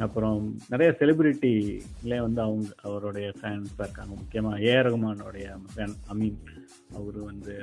அப்புறம் 0.05 0.39
நிறைய 0.71 0.89
செலிபிரிட்டிலே 0.99 2.17
வந்து 2.25 2.41
அவங்க 2.45 2.67
அவருடைய 2.87 3.27
ஃபேன்ஸாக 3.37 3.85
இருக்காங்க. 3.85 4.11
முக்கியமாக 4.21 4.61
ஏ. 4.67 4.75
ரகுமானோடைய 4.87 5.47
ஃபேன் 5.73 5.95
அமீன் 6.13 6.39
அவரு 6.99 7.19
வந்து 7.29 7.55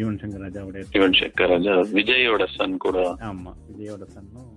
யுவன் 0.00 0.18
சங்கர் 0.22 0.44
ராஜாவுடைய 0.44 0.82
யுவன் 0.96 1.18
சங்கர் 1.20 1.52
ராஜா 1.54 1.74
விஜயோட 1.98 2.46
சன் 2.56 2.76
கூட. 2.84 2.98
ஆமா 3.28 3.52
விஜயோட 3.68 4.04
சன்னும் 4.14 4.50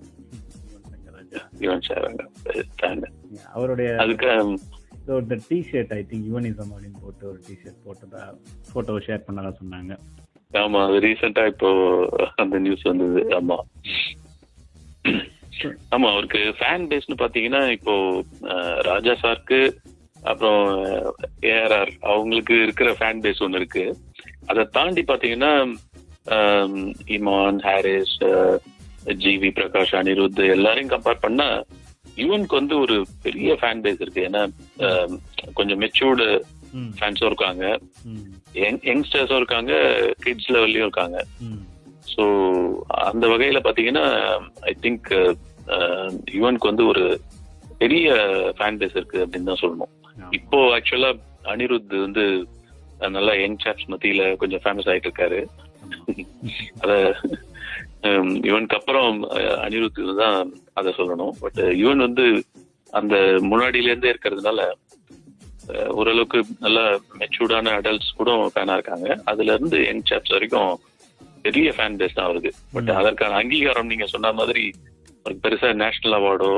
யுவன் 0.71 0.89
சங்கர் 0.91 1.15
ராஜா. 1.19 1.41
யுவன் 1.65 1.85
சார் 1.87 2.07
அவருடைய 3.55 3.89
அதுக்கு 4.03 4.31
இந்த 5.21 5.35
டிஷர்ட் 5.49 5.93
ஐ 5.97 6.01
திங்க் 6.09 6.27
யுவனிசம் 6.29 6.71
அப்படின்னு 6.73 7.01
போட்டு 7.03 7.25
ஒரு 7.31 7.39
டிஷர்ட் 7.47 7.83
போட்டதா 7.85 8.23
போட்டோ 8.73 8.97
ஷேர் 9.07 9.25
பண்ணதா 9.27 9.51
சொன்னாங்க. 9.61 9.93
ஆமா 10.53 10.79
அது 10.87 10.97
ரீசெண்டா 11.05 11.43
இப்போ 11.51 11.69
அந்த 12.43 12.57
நியூஸ் 12.65 12.89
வந்தது. 12.89 13.21
ஆமா. 13.39 13.57
ஆமா 15.95 16.07
அவருக்கு 16.13 16.41
ஃபேன் 16.59 16.87
பேஸ்னு 16.91 17.21
பாத்தீங்கன்னா 17.21 17.61
இப்போ 17.77 17.93
ராஜா 18.89 19.13
சாருக்கு 19.23 19.61
அப்புறம் 20.29 20.63
ஏஆர்ஆர் 21.51 21.91
அவங்களுக்கு 22.13 22.55
இருக்கிற 22.63 22.89
ஃபேன் 22.99 23.21
பேஸ் 23.23 23.43
ஒன்று 23.45 23.59
இருக்கு. 23.61 23.85
அதை 24.51 24.63
தாண்டி 24.77 25.03
பாத்தீங்கன்னா 25.11 25.51
இமான் 27.17 27.59
ஹாரிஸ் 27.67 28.15
ஜிவி 29.23 29.49
பிரகாஷ் 29.59 29.95
அனிருத் 29.99 30.41
எல்லாரையும் 30.55 30.93
கம்பேர் 30.93 31.23
பண்ணா 31.25 31.47
யுவனுக்கு 32.21 32.59
வந்து 32.59 32.75
ஒரு 32.83 32.95
பெரிய 33.25 33.49
ஃபேன் 33.61 33.83
பேஸ் 33.85 34.01
இருக்கு. 34.03 34.21
ஏன்னா 34.29 34.43
கொஞ்சம் 35.53 35.81
மெச்சூர்டு 35.83 36.27
ஃபேன்ஸும் 36.97 37.29
இருக்காங்க. 37.31 37.63
யங்ஸ்டர்ஸும் 38.89 39.39
இருக்காங்க 39.41 39.73
கிட்ஸ் 40.25 40.51
லெவல்லையும் 40.55 40.87
இருக்காங்க. 40.87 41.17
ஸோ 42.07 42.23
அந்த 43.05 43.25
வகையில 43.27 43.59
பாத்தீங்கன்னா 43.63 44.05
ஐ 44.63 44.75
திங்க் 44.81 45.09
யுவனுக்கு 46.35 46.69
வந்து 46.69 46.85
ஒரு 46.87 47.03
பெரிய 47.81 48.05
ஃபேன் 48.57 48.79
பேஸ் 48.79 48.95
இருக்கு 48.95 49.17
அப்படின்னு 49.23 49.49
தான் 49.49 49.63
சொல்லணும். 49.63 49.91
இப்போ 50.31 50.59
ஆக்சுவலா 50.75 51.09
அனிருத் 51.45 51.95
வந்து 51.99 52.23
நல்லா 53.09 53.33
யங் 53.37 53.59
சாப்ஸ் 53.63 53.89
மத்தியில 53.91 54.21
கொஞ்சம் 54.35 54.63
ஃபேமஸ் 54.63 54.87
ஆயிட்டு 54.87 55.09
இருக்காரு. 55.09 55.39
அத 56.81 56.91
இவனுக்கு 58.47 58.77
அப்புறம் 58.77 59.07
அஹ், 59.35 59.57
அனிருத் 59.65 60.01
தான் 60.19 60.39
அதை 60.73 60.91
சொல்லணும் 60.97 61.35
பட் 61.39 61.61
இவன் 61.81 62.05
வந்து 62.05 62.25
அந்த 62.93 63.15
முன்னாடியில 63.47 63.91
இருந்தே 63.91 64.11
இருக்கிறதுனால 64.11 64.61
ஓரளவுக்கு 65.93 66.39
நல்ல 66.59 66.79
மெச்சூர்டான 67.19 67.71
அடல்ட்ஸ் 67.77 68.17
கூட 68.17 68.31
ஃபேனா 68.51 68.75
இருக்காங்க 68.75 69.07
அதுல 69.25 69.55
இருந்து 69.55 69.79
யங் 69.85 70.05
சாப்ஸ் 70.09 70.35
வரைக்கும் 70.35 70.71
பெரிய 71.45 71.69
ஃபேன் 71.75 71.99
பேஸ் 71.99 72.17
தான் 72.17 72.29
வருது 72.29 72.51
பட். 72.73 72.91
அதற்கான 72.99 73.37
அங்கீகாரம் 73.39 73.91
நீங்க 73.91 74.07
சொன்ன 74.07 74.33
மாதிரி 74.33 74.63
பெருசா 75.43 75.69
நேஷனல் 75.81 76.17
அவார்டோ 76.17 76.51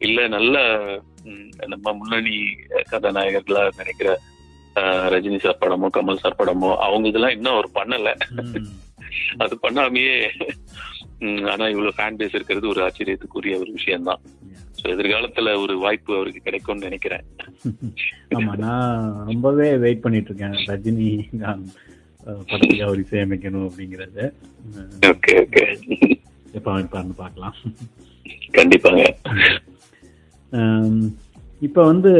இல்ல 0.00 0.26
நல்ல 0.28 0.56
நம்ம 1.72 1.92
முன்னணி 1.92 2.36
கதாநாயகர்களா 2.90 3.62
நினைக்கிற 3.78 4.10
ரஜினி 5.12 5.38
சார் 5.38 5.60
படமோ 5.62 5.88
கமல் 5.94 6.22
சார் 6.22 6.38
படமோ 6.40 6.70
அவங்க 6.78 7.06
இதெல்லாம் 7.08 7.36
இன்னும் 7.36 7.56
அவர் 7.56 7.76
பண்ணல. 7.78 8.10
அது 9.42 9.54
பண்ணாமையே 9.62 10.14
ஆனா 11.52 11.64
இவ்வளவு 11.68 11.96
ஃபேன் 11.96 12.18
பேஸ் 12.18 12.34
இருக்கிறது 12.34 12.66
ஒரு 12.68 12.80
ஆச்சரியத்துக்குரிய 12.86 13.54
ஒரு 13.58 13.70
விஷயம்தான். 13.78 14.20
ஸோ 14.78 14.84
எதிர்காலத்துல 14.94 15.54
ஒரு 15.62 15.74
வாய்ப்பு 15.84 16.12
அவருக்கு 16.16 16.40
கிடைக்கும்னு 16.40 16.88
நினைக்கிறேன். 16.88 17.24
ஆமா 18.36 18.54
நான் 18.64 19.00
ரொம்பவே 19.30 19.68
வெயிட் 19.84 20.04
பண்ணிட்டு 20.04 20.30
இருக்கேன். 20.30 20.56
ரஜினி 20.70 21.08
படத்துக்கு 22.26 22.86
அவர் 22.86 23.02
இசையமைக்கணும் 23.04 23.68
அப்படிங்கறது 23.68 24.24
ஓகே 25.10 25.34
ஓகே 25.42 25.64
எப்ப 26.54 26.78
இருப்பாருன்னு 26.78 27.16
பார்க்கலாம் 27.16 27.56
கண்டிப்பாங்க 28.54 29.02
இப்ப 31.62 31.78
வந்து 31.84 32.12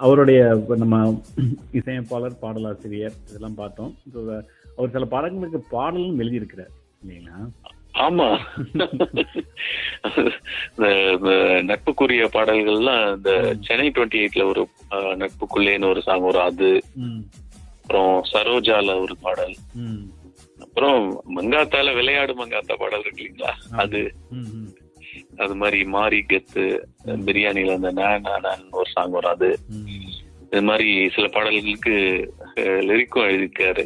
அவருடைய 0.00 0.40
நம்ம 0.76 0.96
இசையமைப்பாளர் 1.78 2.40
பாடலாசிரியர் 2.42 3.18
இதெல்லாம் 3.28 3.54
பார்த்தோம் 3.54 3.92
அவர் 4.76 4.92
சில 4.92 5.06
படங்களுக்கு 5.06 5.60
பாடலும் 5.70 6.20
எழுதியிருக்கிறார் 6.20 6.72
இல்லைங்களா 7.02 7.38
ஆமா 7.98 8.28
நட்புக்குரிய 11.68 12.24
பாடல்கள்லாம் 12.34 13.04
இந்த 13.16 13.30
சென்னை 13.60 13.88
டுவெண்ட்டி 13.90 14.20
எயிட்ல 14.22 14.44
ஒரு 14.44 14.62
நட்புக்குள்ளேன்னு 15.16 15.90
ஒரு 15.92 16.00
சாங் 16.00 16.26
வரும் 16.28 16.48
அது 16.48 16.68
அப்புறம் 17.84 18.12
சரோஜால 18.30 18.92
ஒரு 19.00 19.14
பாடல். 19.24 19.54
அப்புறம் 20.64 21.00
மங்காத்தால 21.36 21.88
விளையாடு 21.98 22.32
மங்காத்தா 22.38 22.74
பாடல் 22.82 23.02
இருக்கு 23.04 23.20
இல்லைங்களா? 23.22 23.50
அது. 23.82 24.00
அது 25.42 25.54
மாதிரி 25.60 25.78
மாரி 25.94 26.18
கெத்து 26.30 26.64
பிரியாணில 27.26 27.74
அந்த 27.78 27.90
நான் 28.46 28.64
ஒரு 28.80 28.88
சாங் 28.94 29.14
வரும். 29.16 29.34
அது. 29.36 29.50
இது 30.46 30.62
மாதிரி 30.70 30.88
சில 31.16 31.26
பாடல்களுக்கு 31.36 31.94
லிரிக்கும் 32.88 33.28
எழுதியிருக்காரு. 33.28 33.84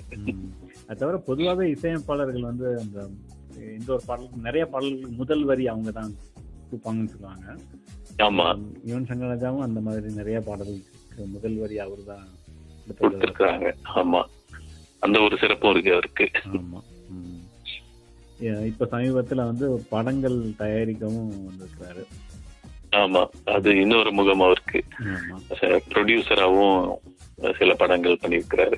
அது 0.88 0.98
தவிர 1.02 1.18
பொதுவாகவே 1.28 1.66
இசையமைப்பாளர்கள் 1.74 2.48
வந்து 2.50 2.68
அந்த 2.82 2.98
இந்த 3.78 3.90
ஒரு 3.96 4.04
பாடலுக்கு 4.08 4.46
நிறைய 4.48 4.64
பாடல்களுக்கு 4.72 5.20
முதல் 5.22 5.44
வரி 5.50 5.66
அவங்க 5.72 5.90
தான் 6.00 6.12
கொடுப்பாங்கன்னு 6.68 7.12
சொல்லுவாங்க. 7.14 7.46
ஆமா. 8.28 8.48
யுவன் 8.88 9.08
சங்கர் 9.10 9.32
ராஜாவும் 9.34 9.66
அந்த 9.68 9.80
மாதிரி 9.88 10.18
நிறைய 10.20 10.40
பாடல்களுக்கு 10.48 11.32
முதல் 11.36 11.58
வரி 11.64 11.78
அவர் 11.86 12.10
தான் 12.12 12.26
கொடுத்திருக்காங்க. 12.94 13.74
ஆமா. 13.94 14.22
அந்த 15.00 15.20
ஒரு 15.20 15.36
சிறப்பும் 15.40 15.70
இருக்கு 15.70 15.92
அவருக்கு. 15.92 16.30
ஆமா. 16.52 16.80
இப்ப 18.64 18.88
சமீபத்துல 18.90 19.34
வந்து 19.34 19.86
படங்கள் 19.90 20.38
தயாரிக்கவும் 20.58 21.30
வந்திருக்கிறாரு. 21.48 22.04
ஆமா. 22.90 23.22
அது 23.44 23.70
இன்னொரு 23.80 24.12
முகம் 24.12 24.40
அவருக்கு. 24.40 24.84
ப்ரொடியூசராகவும் 25.88 26.94
சில 27.58 27.74
படங்கள் 27.74 28.18
பண்ணியிருக்கிறாரு. 28.22 28.76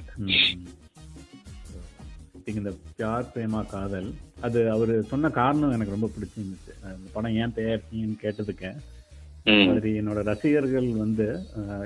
இந்த 2.45 2.73
பியார் 2.97 3.31
பிரேமா 3.35 3.67
காதல் 3.67 4.15
அது 4.41 4.71
அவரு 4.71 5.03
சொன்ன 5.03 5.29
காரணம் 5.29 5.71
எனக்கு 5.71 5.91
ரொம்ப 5.91 6.11
பிடிச்சிருந்துச்சு. 6.15 6.73
அந்த 6.85 7.11
படம் 7.13 7.35
ஏன் 7.35 7.53
தயாரிச்சீங்கன்னு 7.57 8.23
கேட்டதுக்கு. 8.23 8.71
மாதிரி 9.67 9.91
என்னோட 10.01 10.23
ரசிகர்கள் 10.23 10.89
வந்து 10.95 11.27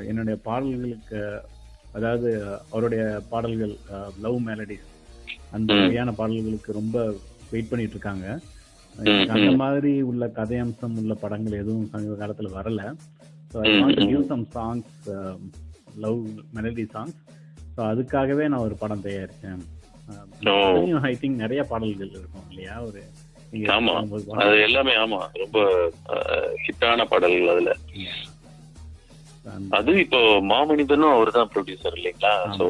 என்னுடைய 0.06 0.38
பாடல்களுக்கு 0.42 1.40
அதாவது 1.94 2.28
அவருடைய 2.70 3.02
பாடல்கள் 3.28 3.74
லவ் 4.20 4.38
மெலடிஸ் 4.46 4.88
அந்த 5.52 5.70
ம். 5.72 5.80
வகையான 5.80 6.12
பாடல்களுக்கு 6.12 6.72
ரொம்ப 6.72 6.96
வெயிட் 7.50 7.68
பண்ணிட்டு 7.68 7.96
இருக்காங்க 7.96 8.26
அந்த 9.34 9.50
மாதிரி 9.56 9.92
உள்ள 10.02 10.24
கதையம்சம் 10.36 10.96
உள்ள 10.98 11.14
படங்கள் 11.14 11.60
எதுவும் 11.60 11.88
சமீப 11.88 12.16
காலத்துல 12.20 12.50
வரல. 12.50 12.80
So 13.52 13.58
I 13.62 13.70
um, 13.70 13.80
want 13.80 14.02
um. 14.02 14.08
Give 14.08 14.26
some 14.26 14.44
songs 14.54 14.92
love 15.96 16.20
melody 16.54 16.84
songs 16.92 17.18
so 17.74 17.80
அதுக்காகவே 17.90 18.44
நான் 18.48 18.66
ஒரு 18.66 18.76
படம் 18.76 19.04
தயாரிச்சேன். 19.04 19.62
ஐ 21.04 21.14
திங்க் 21.14 21.42
நிறைய 21.42 21.62
பாடல்கள் 21.64 22.12
இருக்கும் 22.12 22.48
இல்லையா? 22.50 22.74
ஒரு 22.82 23.02
ஆமா. 23.70 23.92
அது. 24.36 24.54
எல்லாமே 24.60 24.94
ஆமா. 24.96 25.18
ரொம்ப 25.34 25.58
ஹிட்டான 26.64 27.04
பாடல்கள் 27.04 27.48
அதுல. 27.48 27.72
அது 29.78 29.92
இப்போ 30.04 30.20
மாமனிதனும் 30.50 31.14
அவர் 31.14 31.36
தான் 31.36 31.50
ப்ரொடியூசர் 31.52 31.96
இல்லைங்களா. 31.98 32.34
சோ 32.58 32.66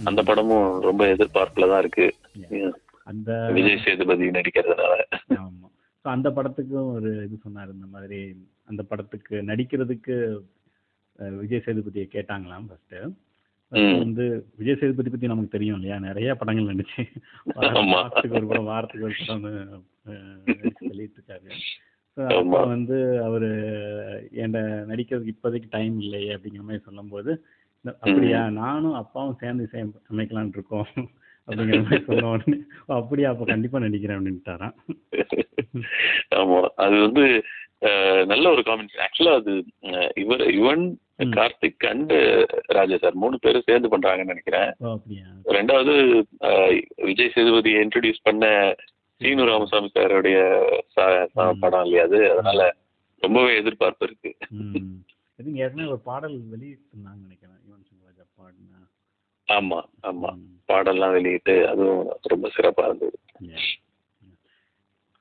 அந்த 0.00 0.20
படமும் 0.28 0.68
ரொம்ப 0.88 1.02
எதிர்பார்ப்புல 1.14 1.68
தான் 1.72 1.82
இருக்கு. 1.84 2.06
அந்த 3.06 3.30
விஜய் 3.56 3.82
சேதுபதி 3.84 4.26
நடிக்கிறதுனால. 4.38 4.94
ஆமா. 5.38 5.66
ஸோ 6.04 6.08
அந்த 6.14 6.28
படத்துக்கும் 6.36 6.92
ஒரு 6.96 7.10
இது 7.26 7.36
சொன்னார் 7.44 7.74
இந்த 7.76 7.88
மாதிரி 7.94 8.20
அந்த 8.70 8.82
படத்துக்கு 8.90 9.36
நடிக்கிறதுக்கு 9.50 10.16
விஜய் 11.42 11.64
சேதுபதியை 11.64 12.06
கேட்டாங்களாம் 12.14 12.68
ஃபர்ஸ்ட். 12.68 12.96
வந்து 14.02 14.24
விஜய் 14.60 14.78
சேதுபதி 14.80 15.10
பத்தி 15.10 15.32
நமக்கு 15.32 15.54
தெரியும் 15.56 15.76
இல்லையா? 15.78 15.96
நிறைய 16.06 16.30
படங்கள் 16.40 16.70
நடிச்சு. 16.70 17.02
வாரத்துக்கு 17.92 18.38
ஒரு 18.38 18.48
படம் 18.50 18.70
வாரத்துக்கு 18.70 19.06
ஒரு 19.08 19.42
நடிச்சு 20.54 20.88
சொல்லிட்டு 20.90 21.18
இருக்காரு. 21.18 21.50
ஸோ. 22.16 22.22
அப்போ 22.34 22.58
வந்து 22.68 22.96
அவரு 23.24 23.48
என்கிட்ட 24.36 24.60
நடிக்கிறதுக்கு 24.88 25.34
இப்போதைக்கு 25.34 25.68
டைம் 25.70 25.96
இல்லையே 26.00 26.30
அப்படிங்கிற 26.34 26.62
மாதிரி 26.62 26.84
சொல்லும்போது 26.84 27.32
அப்படியா 28.00 28.40
நானும் 28.58 28.94
அப்பாவும் 28.94 29.38
சேர்ந்து 29.40 29.66
இசை 29.66 29.82
அமைக்கலாம்னு 30.10 30.56
இருக்கோம் 30.56 30.88
அப்படிங்கிற 31.48 31.78
மாதிரி 31.82 32.04
சொன்ன 32.08 32.32
உடனே 32.32 32.56
"ஓ, 32.82 32.94
அப்படியா 32.94 33.28
அப்போ 33.30 33.44
கண்டிப்பா 33.44 33.78
நடிக்கிறேன் 33.78 34.18
அப்படின்ட்டாராம். 34.18 34.74
ஆமா 36.36 36.58
அது 36.78 36.96
வந்து 37.00 37.24
நல்ல 38.26 38.44
ஒரு 38.50 38.62
காமெடி 38.62 39.00
ஆக்சுவலா 39.04 39.36
அது 39.38 39.52
இவர் 40.16 40.44
யுவன். 40.56 40.84
கார்த்திக் 41.32 41.84
அண்ட் 41.86 42.12
ராஜா 42.72 42.96
சார் 42.96 43.16
மூணு 43.16 43.36
பேரும் 43.38 43.66
சேர்ந்து 43.66 43.88
பண்றாங்கன்னு 43.88 44.32
நினைக்கிறேன். 44.32 44.68
ரெண்டாவது 45.54 45.94
விஜய் 47.04 47.34
சேதுபதியை 47.34 47.80
இன்ட்ரடியூஸ் 47.82 48.22
பண்ண 48.22 48.44
சீனு 49.20 49.44
ராமசாமி 49.50 49.88
சாருடைய. 49.94 50.38
படம் 51.62 51.84
இல்லையா 51.84 52.04
அது? 52.08 52.18
அதனால 52.32 52.60
ரொம்பவே 53.22 53.50
எதிர்பார்ப்பு 53.60 54.06
இருக்கு. 54.08 54.30
இதுங்க 55.38 55.58
ஏற்கனவே 55.64 55.88
ஒரு 55.88 56.00
பாடல் 56.08 56.36
வெளியிட்டிருந்தாங்கன்னு 56.52 57.26
நினைக்கிறேன். 57.26 57.58
யுவன் 57.66 57.84
ராஜா 58.06 58.24
பாடின. 58.38 58.78
ஆமா 59.48 59.78
ஆமா. 60.10 60.30
பாடல்லாம் 60.70 61.14
வெளியிட்டு 61.16 61.54
அதுவும் 61.68 62.02
ரொம்ப 62.32 62.48
சிறப்பா 62.56 62.84
இருந்தது. 62.88 63.16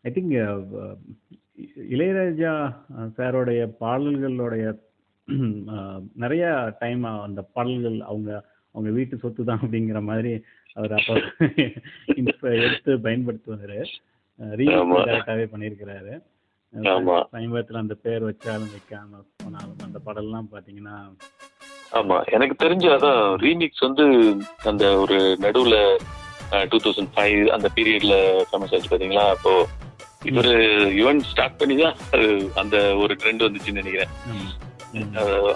ஐ 0.05 0.11
திங்க் 0.15 0.35
இளையராஜா 1.95 2.53
சாரோடைய 3.17 3.61
பாடல்களுடைய 3.81 4.65
நிறைய 6.23 6.45
டைம் 6.79 7.03
அந்த 7.27 7.41
பாடல்கள் 7.55 7.97
அவங்க 8.11 8.29
அவங்க 8.79 8.91
வீட்டு 8.97 9.15
சொத்து 9.21 9.41
தான் 9.47 9.61
அப்படிங்கிற 9.63 9.99
மாதிரி 10.09 10.31
அவர் 10.75 10.93
அப்போ 10.97 11.13
எடுத்து 12.59 12.91
பயன்படுத்துவாரு. 13.05 13.79
டேரக்டாவே 15.07 15.45
பண்ணியிருக்கிறாரு. 15.53 16.13
ஆமா. 16.93 17.15
சமீபத்தில் 17.33 17.81
அந்த 17.81 17.95
பேர் 18.03 18.27
வச்சாலும் 18.27 18.71
வைக்காம 18.73 19.11
போனாலும் 19.39 19.83
அந்த 19.87 19.99
பாடல்லாம் 20.05 20.47
பார்த்தீங்கன்னா 20.53 20.95
ஆமா. 21.91 22.17
எனக்கு 22.35 22.55
தெரிஞ்ச 22.63 22.85
அதான் 22.95 23.21
ரீமிக்ஸ் 23.43 23.85
வந்து 23.87 24.05
அந்த 24.71 24.85
ஒரு 25.01 25.17
நடுவுல 25.45 25.75
டூ 26.71 26.79
தௌசண்ட் 26.85 27.13
ஃபைவ் 27.15 27.41
அந்த 27.55 27.67
பீரியட்ல 27.75 28.15
ஃபேமஸ் 28.49 28.73
ஆச்சு 28.75 28.91
பாத்தீங்களா? 28.93 29.25
அப்போ 29.35 29.53
இவரு 30.29 30.53
யுவன் 30.99 31.21
ஸ்டார்ட் 31.29 31.59
பண்ணி 31.59 31.75
தான் 31.77 31.97
அந்த 32.61 32.77
ஒரு 33.01 33.13
ட்ரெண்ட் 33.21 33.45
வந்துச்சுன்னு 33.45 33.81
நினைக்கிறேன். 33.81 34.13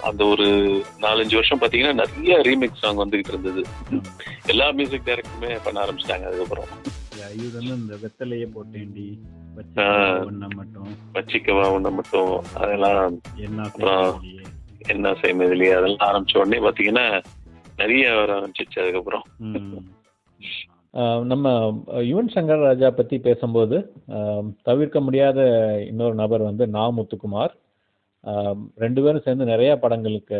அந்த 0.02 0.24
ஒரு 0.24 0.46
நாலஞ்சு 1.00 1.38
வருஷம் 1.38 1.60
பாத்தீங்கன்னா 1.60 1.94
நிறைய 2.00 2.34
ரீமிக்ஸ் 2.40 2.82
சாங் 2.82 2.96
வந்துகிட்டு 2.96 3.32
இருந்தது. 3.34 3.62
எல்லா 4.46 4.70
மியூசிக் 4.70 5.06
டைரக்டருமே 5.06 5.58
பண்ண 5.64 5.84
ஆரம்பிச்சிட்டாங்க 5.84 6.26
அதுக்கப்புறம். 6.30 6.70
இது 7.36 7.48
வந்து 7.58 7.74
இந்த 7.74 7.94
வெத்தலையே 8.02 8.46
போட்டேன்டி. 8.56 9.08
மட்டும். 10.54 10.90
வச்சிக்கவா 11.14 11.66
ஒண்ணு 11.76 11.90
மட்டும். 11.98 12.32
அதெல்லாம் 12.54 13.20
என்ன 14.86 15.10
செய்யறதுலயே 15.20 15.72
அதெல்லாம் 15.78 16.06
ஆரம்பிச்ச 16.08 16.38
உடனே 16.38 16.58
பாத்தீங்கன்னா 16.66 17.06
நிறைய 17.76 18.14
வர 18.14 18.30
ஆரம்பிச்சிச்சு 18.38 18.78
அதுக்கப்புறம். 18.82 19.24
நம்ம 21.32 21.46
யுவன் 22.10 22.32
சங்கர் 22.34 22.64
ராஜா 22.64 22.90
பற்றி 22.90 23.16
பேசும்போது 23.18 23.78
தவிர்க்க 24.62 25.00
முடியாத 25.00 25.40
இன்னொரு 25.86 26.14
நபர் 26.14 26.42
வந்து 26.42 26.66
நா 26.66 26.84
முத்துக்குமார். 26.90 27.54
ரெண்டு 28.84 29.00
பேரும் 29.04 29.24
சேர்ந்து 29.26 29.44
நிறைய 29.52 29.70
படங்களுக்கு 29.84 30.38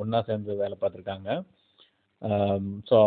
ஒன்றா 0.00 0.20
சேர்ந்து 0.28 0.52
வேலை 0.62 0.76
பார்த்துருக்காங்க. 0.78 1.30
ஸோ 2.90 2.98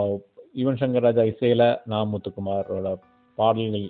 யுவன் 0.61 0.79
சங்கர் 0.81 1.05
ராஜா 1.07 1.23
இசையில் 1.31 1.67
நா 1.91 1.99
முத்துக்குமாரோட 2.11 2.89
பாடல்கள் 3.37 3.87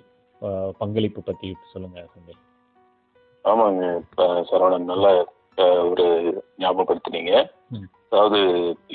பங்களிப்பு 0.80 1.20
பற்றி 1.22 1.48
சொல்லுங்கள் 1.72 2.12
செந்தில். 2.14 2.40
ஆமாங்க 3.44 3.84
சரவணன் 4.48 4.90
நல்லா 4.92 5.10
ஒரு 5.90 6.06
ஞாபகப்படுத்தினீங்க. 6.62 7.32
அதாவது 8.10 8.40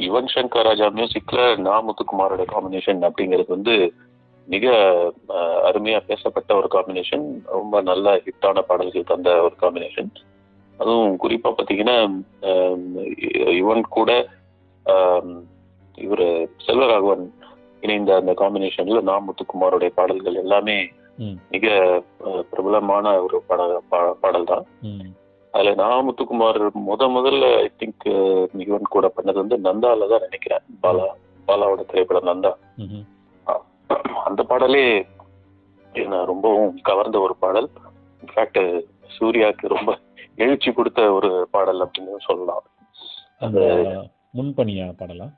யுவன் 0.06 0.32
சங்கர் 0.34 0.68
ராஜா 0.70 0.88
மியூசிக்ல 0.98 1.42
நா 1.68 1.76
முத்துக்குமாரோட 1.88 2.44
காம்பினேஷன் 2.54 3.02
அப்படிங்கிறது 3.08 3.50
வந்து 3.56 3.76
மிக 4.48 4.66
அருமையா 5.70 6.00
பேசப்பட்ட 6.10 6.52
ஒரு 6.60 6.68
காம்பினேஷன் 6.76 7.26
ரொம்ப 7.56 7.82
நல்ல 7.90 8.16
ஹிட்டான 8.26 8.62
பாடல்கள் 8.70 9.10
தந்த 9.12 9.30
ஒரு 9.48 9.56
காம்பினேஷன் 9.64 10.12
அதுவும் 10.82 11.18
குறிப்பா 11.18 11.50
பாத்தீங்கன்னா 11.52 11.98
அஹ், 12.48 12.78
யுவன் 13.58 13.84
கூட 13.90 14.12
இவரு 15.98 16.28
செல்வராகவன் 16.66 17.24
இணைந்த 17.84 18.12
அந்த 18.16 18.32
காம்பினேஷன்ல 18.34 19.02
நா 19.04 19.16
முத்துக்குமாரோடைய 19.22 19.92
பாடல்கள் 19.94 20.42
எல்லாமே 20.42 20.78
மிக 21.50 21.66
பிரபலமான 22.52 23.06
ஒரு 23.22 23.38
பாட 23.48 23.62
பா- 23.92 24.16
பாடல் 24.22 24.46
தான் 24.46 24.66
அதுல 25.54 25.72
நான் 25.76 26.06
முத்துக்குமார் 26.06 26.60
முத 26.86 27.08
முதல்ல 27.10 27.46
ஐ 27.58 27.70
திங்க் 27.80 28.06
யுவன் 28.64 28.86
கூட 28.90 29.08
பண்ணது 29.10 29.38
வந்து 29.40 29.58
நந்தால 29.60 30.08
தான் 30.08 30.24
நினைக்கிறேன். 30.24 30.64
பாலா 30.84 31.08
பாலாவோட 31.48 31.82
திரைப்படம் 31.86 32.30
நந்தா. 32.30 32.52
அந்த 34.26 34.42
பாடலே 34.44 34.84
என்ன 35.94 36.24
ரொம்பவும் 36.26 36.74
கவர்ந்த 36.82 37.20
ஒரு 37.20 37.36
பாடல். 37.38 37.68
இன்ஃபேக்ட் 38.24 38.62
சூர்யாவுக்கு 39.16 39.68
ரொம்ப 39.68 39.92
எழுச்சி 40.44 40.72
கொடுத்த 40.72 41.02
ஒரு 41.14 41.32
பாடல் 41.52 41.82
அப்படின்னு 41.86 42.26
சொல்லலாம். 42.28 42.66
அந்த 43.40 43.60
முன்பணியா 44.38 44.88
பாடலாம் 44.98 45.34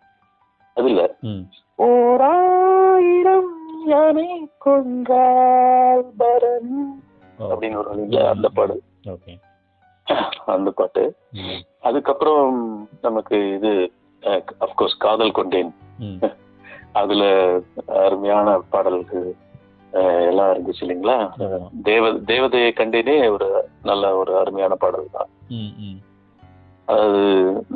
அது 0.78 0.88
இல்ல. 0.90 1.04
ஓராயிரம் 1.88 3.52
யானை 3.86 4.30
கொண்டால் 4.66 6.06
பரன் 6.20 6.76
அப்படின்னு 7.40 7.80
ஒரு 7.82 7.92
இல்ல, 8.04 8.20
அந்த 8.30 8.48
பாடல். 8.50 8.82
ஓகே. 9.08 9.34
அந்த 10.56 10.70
பாட்டு. 10.72 11.04
அதுக்கப்புறம் 11.82 12.56
நமக்கு 13.02 13.38
இது 13.56 13.72
அப்கோர்ஸ் 14.66 14.98
காதல் 14.98 15.38
கொண்டேன். 15.40 15.72
அதுல 16.92 17.24
அருமையான 18.02 18.48
பாடல்கள். 18.74 19.30
எல்லாம் 20.30 20.52
இருந்துச்சு 20.54 20.84
இல்லைங்களா. 20.86 21.18
தேவ 21.90 22.04
தேவதையை 22.32 22.70
கண்டேனே 22.80 23.16
ஒரு 23.36 23.48
நல்ல 23.90 24.04
ஒரு 24.22 24.32
அருமையான 24.42 24.76
பாடல் 24.84 25.16
தான். 25.18 25.30
அது 26.96 27.20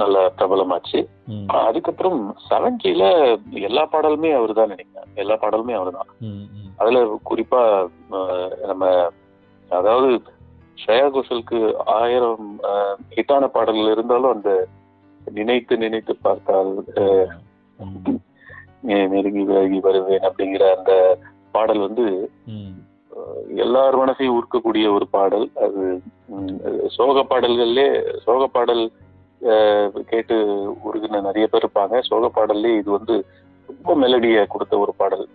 நல்ல 0.01 0.15
பிரபலமாச்சு. 0.37 0.99
அதுக்கப்புறம் 1.65 2.19
செவன்டில 2.47 3.03
எல்லா 3.69 3.83
பாடலுமே 3.93 4.31
அவர் 4.39 4.53
தான் 4.59 4.73
நினைக்கிறேன். 4.73 5.11
எல்லா 5.23 5.35
பாடலுமே 5.43 5.75
அவர் 5.79 5.97
தான் 5.99 6.11
அதுல 6.81 6.97
குறிப்பா 7.29 7.61
நம்ம 8.71 8.85
அதாவது 9.69 10.09
ஸ்ரேயா 10.77 11.05
கோஷலுக்கு 11.13 11.59
ஆயிரம் 11.99 12.49
ஹிட்டான 13.15 13.45
பாடல்கள் 13.55 13.93
இருந்தாலும் 13.93 14.33
அந்த 14.35 14.51
நினைத்து 15.37 15.75
நினைத்து 15.85 16.13
பார்த்தால் 16.25 16.69
நெருங்கி 19.13 19.43
விலகி 19.49 19.79
வருவேன் 19.87 20.25
அப்படிங்கிற 20.27 20.65
அந்த 20.77 20.91
பாடல் 21.57 21.85
வந்து 21.87 22.05
எல்லார் 23.63 23.95
மனசையும் 24.01 24.35
ஊர்க்கக்கூடிய 24.37 24.85
ஒரு 24.95 25.05
பாடல். 25.15 25.45
அது 25.65 25.83
சோக 26.95 27.23
பாடல்கள்லே 27.31 27.87
சோக 28.25 28.47
பாடல் 28.55 28.83
கேட்டு 30.11 30.35
உருகின 30.87 31.21
நிறைய 31.27 31.45
பேர் 31.51 31.63
இருப்பாங்க. 31.63 31.95
சோக 32.09 32.29
பாடல்லே 32.37 32.71
இது 32.81 32.89
வந்து 32.97 33.15
ரொம்ப 33.69 33.93
மெலடியை 34.03 34.41
கொடுத்த 34.53 34.73
ஒரு 34.83 34.93
பாடல். 35.01 35.25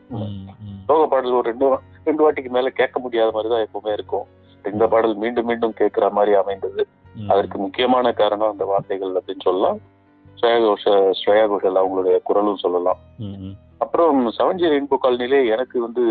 சோக 0.88 1.02
பாடல் 1.12 1.36
ஒரு 1.38 1.46
ரெண்டு 1.50 1.66
ரெண்டு 2.06 2.22
வாட்டிக்கு 2.24 2.50
மேல 2.56 2.70
கேட்க 2.80 2.96
முடியாத 3.04 3.32
மாதிரி 3.34 3.50
தான் 3.52 3.64
எப்பவுமே 3.66 3.92
இருக்கும். 3.96 4.26
இந்த 4.64 4.86
பாடல் 4.92 5.14
மீண்டும் 5.22 5.48
மீண்டும் 5.50 5.78
கேட்கிற 5.80 6.06
மாதிரி 6.18 6.32
அமைந்தது. 6.42 6.82
அதற்கு 7.32 7.56
முக்கியமான 7.64 8.12
காரணம் 8.20 8.52
அந்த 8.52 8.64
வார்த்தைகள் 8.70 9.18
அப்படின்னு 9.18 9.46
சொல்லலாம். 9.48 9.78
ஸ்ரேயா 10.38 10.60
கோஷல் 10.66 11.04
ஸ்ரேயா 11.20 11.44
கோஷல் 11.52 11.80
அவங்களுடைய 11.80 12.16
குரலும் 12.28 12.62
சொல்லலாம். 12.64 13.00
அப்புறம் 13.82 14.18
செவன்ஜி 14.38 14.72
ரெயின்போ 14.72 14.96
காலனிலே 15.04 15.40
எனக்கு 15.54 15.76
வந்து 15.86 16.04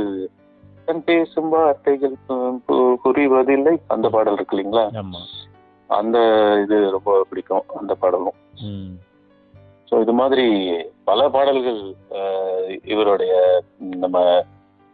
தன் 0.88 1.04
பேசும் 1.10 1.52
வார்த்தைகள் 1.54 2.16
புரிவதில்லை. 3.04 3.74
அந்த 3.94 4.08
பாடல் 4.16 4.38
இருக்கு 4.38 4.56
இல்லைங்களா? 4.56 4.86
அந்த 5.90 6.18
இது 6.64 6.78
ரொம்ப 6.96 7.12
பிடிக்கும் 7.30 7.66
அந்த 7.80 7.94
பாடலும். 8.02 8.38
ஸோ 9.90 10.00
இது 10.04 10.14
மாதிரி 10.22 10.46
பல 11.10 11.22
பாடல்கள் 11.36 11.80
இவருடைய 12.94 13.34
நம்ம 14.04 14.18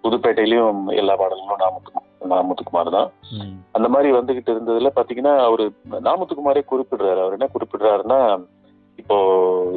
புதுப்பேட்டையிலயும் 0.04 0.82
எல்லா 1.02 1.14
பாடல்களும் 1.22 1.64
நாமத்துக்கு 1.64 2.04
நாமத்துக்குமார் 2.34 2.96
தான். 2.98 3.10
அந்த 3.78 3.88
மாதிரி 3.94 4.10
வந்துகிட்டு 4.18 4.52
இருந்ததுல 4.54 4.90
பாத்தீங்கன்னா 4.96 5.34
அவரு 5.48 5.66
நாமத்துக்குமாரே 6.08 6.64
குறிப்பிடுறாரு. 6.72 7.20
அவர் 7.24 7.38
என்ன 7.38 7.50
குறிப்பிடுறாருன்னா 7.56 8.20
இப்போ 8.98 9.16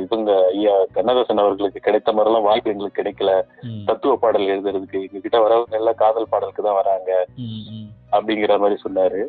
இவங்க 0.04 0.30
ஐயா 0.50 0.74
கண்ணதாசன் 0.92 1.42
அவர்களுக்கு 1.42 1.80
கிடைத்த 1.80 2.10
மாதிரிலாம் 2.12 2.46
வாய்ப்பு 2.48 2.72
எங்களுக்கு 2.72 3.00
கிடைக்கல. 3.00 3.32
தத்துவ 3.84 4.14
பாடல் 4.16 4.52
எழுதுறதுக்கு 4.54 4.98
எங்க 5.00 5.20
கிட்ட 5.20 5.38
வரவங்க 5.40 5.76
எல்லாம் 5.76 6.00
காதல் 6.02 6.30
பாடலுக்கு 6.32 6.62
தான் 6.62 6.80
வராங்க. 6.80 7.10
அப்படிங்கிற 8.12 8.54
மாதிரி 8.58 8.76
சொன்னாரு. 8.80 9.20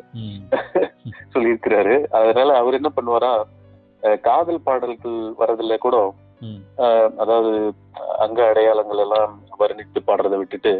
சொல்லியிருக்கிறாரு. 1.34 1.94
அதனால 2.10 2.56
அவர் 2.56 2.78
என்ன 2.80 2.90
பண்ணுவாரா 2.96 3.32
காதல் 4.24 4.64
பாடல்கள் 4.64 5.18
வரதுல 5.40 5.76
கூட 5.78 5.96
அதாவது 7.18 7.50
அங்க 8.18 8.38
அடையாளங்கள் 8.48 9.00
எல்லாம் 9.04 9.32
வர்ணித்து 9.60 10.00
பாடுறதை 10.06 10.36
விட்டுட்டு 10.38 10.72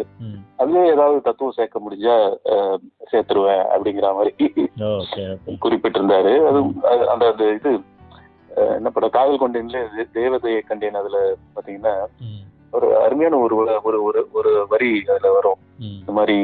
அதுலயே 0.59 0.87
ஏதாவது 0.87 1.19
தத்துவம் 1.21 1.57
சேர்க்க 1.57 1.85
முடிஞ்சா 1.85 2.17
சேர்த்துருவேன் 3.11 3.63
அப்படிங்கிற 3.73 4.09
மாதிரி 4.15 4.33
குறிப்பிட்டிருந்தாரு. 5.63 6.33
அது 6.49 6.59
அந்த 7.13 7.25
அந்த 7.33 7.45
இது 7.59 7.73
என்ன 8.77 8.89
படம்? 8.91 9.15
காதல் 9.17 9.43
கொண்டேன்ல 9.43 9.81
தேவதையை 10.17 10.61
கண்டேன் 10.71 11.01
அதுல 11.01 11.19
பாத்தீங்கன்னா. 11.55 11.95
ஒரு 12.77 12.89
அருமையான 13.05 13.39
ஒரு 13.45 13.55
ஒரு 13.57 13.99
ஒரு 14.09 14.21
ஒரு 14.39 14.53
வரி 14.73 14.91
அதுல 15.13 15.31
வரும். 15.37 15.61
இந்த 15.99 16.13
மாதிரி 16.19 16.39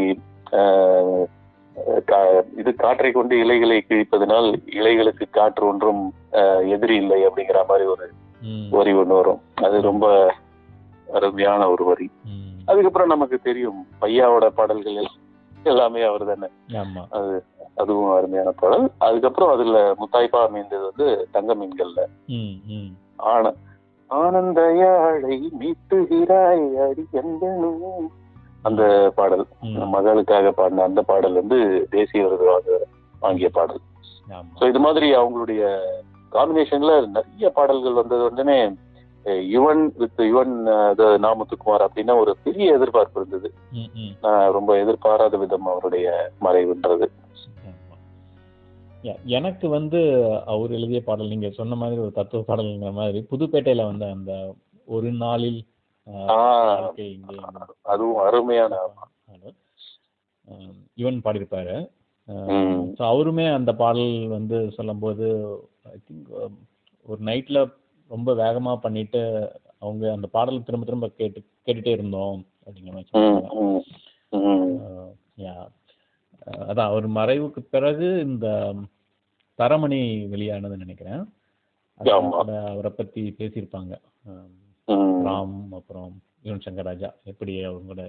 இது 2.61 2.71
காற்றை 2.75 3.11
கொண்டு 3.13 3.35
இலைகளை 3.43 3.77
கிழிப்பதனால் 3.89 4.49
இலைகளுக்கு 4.79 5.25
காற்று 5.31 5.65
ஒன்றும் 5.67 6.03
எதிரி 6.75 6.97
இல்லை 7.03 7.19
அப்படிங்கிற 7.27 7.61
மாதிரி 7.69 7.87
ஒரு 7.95 8.07
வரி 8.77 8.93
ஒண்ணு 9.01 9.19
வரும். 9.21 9.41
அது 9.67 9.77
ரொம்ப 9.89 10.07
அருமையான 11.19 11.69
ஒரு 11.75 11.85
வரி. 11.85 12.09
அதுக்கப்புறம் 12.69 13.13
நமக்கு 13.15 13.39
தெரியும் 13.41 13.81
பையாவோட 14.01 14.47
பாடல்கள் 14.59 14.99
எல்லாம். 15.03 15.19
எல்லாமே 15.65 16.03
அவர் 16.03 16.25
தானே. 16.25 16.49
அது 17.11 17.35
அதுவும் 17.77 18.13
அருமையான 18.17 18.51
பாடல். 18.53 18.87
அதுக்கப்புறம் 18.99 19.51
அதுல 19.51 19.79
முத்தாய்ப்பா 19.99 20.41
அமைந்தது 20.45 20.85
வந்து 20.85 21.07
தங்க 21.31 21.55
மீன்கள்ல 21.55 22.03
ஆன 23.31 23.53
ஆனந்த 24.11 24.61
யாழை 24.75 25.37
மீட்டுகிறாய் 25.61 26.67
அடி 26.79 27.05
எந்தனே 27.13 27.93
அந்த 28.65 28.83
பாடல். 29.17 29.45
மகளுக்காக 29.87 30.53
பாடின 30.53 30.83
அந்த 30.83 31.03
பாடல் 31.03 31.33
வந்து 31.33 31.59
தேசிய 31.91 32.25
விருது 32.25 32.47
வாங்க 32.51 32.79
வாங்கிய 33.23 33.49
பாடல். 33.51 33.83
ஸோ 34.59 34.69
இது 34.69 34.81
மாதிரி 34.81 35.15
அவங்களுடைய 35.15 35.63
காம்பினேஷன்ல 36.33 36.95
நிறைய 37.09 37.49
பாடல்கள் 37.51 37.93
வந்தது 37.93 38.25
உடனே 38.25 38.59
யுவன் 39.55 39.83
வித் 40.01 40.21
யுவன் 40.31 40.55
நாமத்துக்குமார் 41.27 41.85
அப்படின்னா 41.87 42.15
ஒரு 42.23 42.33
பெரிய 42.45 42.77
எதிர்பார்ப்பு 42.77 43.21
இருந்தது. 43.21 43.49
நான் 44.25 44.53
ரொம்ப 44.57 44.71
எதிர்பாராத 44.79 45.37
விதம் 45.37 45.71
அவருடைய 45.73 46.07
மறைவுன்றது. 46.47 47.09
எனக்கு 49.39 49.67
வந்து 49.69 50.01
அவர் 50.53 50.71
எழுதிய 50.71 51.01
பாடல் 51.05 51.33
நீங்க 51.33 51.49
சொன்ன 51.59 51.77
மாதிரி 51.83 52.01
ஒரு 52.01 52.13
தத்துவ 52.13 52.41
பாடல்ங்கிற 52.47 52.93
மாதிரி 52.93 53.19
புதுப்பேட்டையில 53.33 53.85
வந்து 53.91 54.07
அந்த 54.17 54.33
ஒரு 54.89 55.11
நாளில் 55.25 55.61
அதுவும் 57.93 58.21
அருமையான 58.27 58.75
யுவன் 60.99 61.25
பாடியிருப்பாரு. 61.25 61.77
ஸோ 62.99 63.03
அவருமே 63.13 63.45
அந்த 63.55 63.73
பாடல் 63.83 64.15
வந்து 64.29 64.57
சொல்லும்போது 64.77 65.27
ஐ 65.93 65.99
திங்க் 66.09 66.31
ஒரு 67.09 67.21
நைட்ல 67.23 67.59
ரொம்ப 68.09 68.35
வேகமா 68.35 68.77
பண்ணிட்டு 68.77 69.21
அவங்க 69.79 70.05
அந்த 70.13 70.27
பாடல் 70.27 70.63
திரும்ப 70.63 70.85
திரும்ப 70.85 71.09
கேட்டு 71.09 71.41
கேட்டுட்டே 71.67 71.93
இருந்தோம் 71.97 72.39
அப்படிங்கிற 72.67 72.93
மாதிரி 72.93 73.11
சொன்னாங்க. 73.13 73.47
அதான் 76.69 76.91
அவர் 76.91 77.07
மறைவுக்கு 77.11 77.61
பிறகு 77.71 78.07
இந்த 78.21 78.47
தரமணி 79.59 80.01
வெளியானதுன்னு 80.35 80.85
நினைக்கிறேன். 80.85 81.23
அவரை 82.73 82.91
பத்தி 82.97 83.23
பேசியிருப்பாங்க. 83.39 83.95
ராம் 85.29 85.57
அப்புறம் 85.73 86.13
யுவன் 86.45 86.65
சங்கர் 86.65 86.89
ராஜா 86.91 87.09
எப்படி 87.25 87.55
அவங்க 87.65 87.87
கூட 87.87 88.03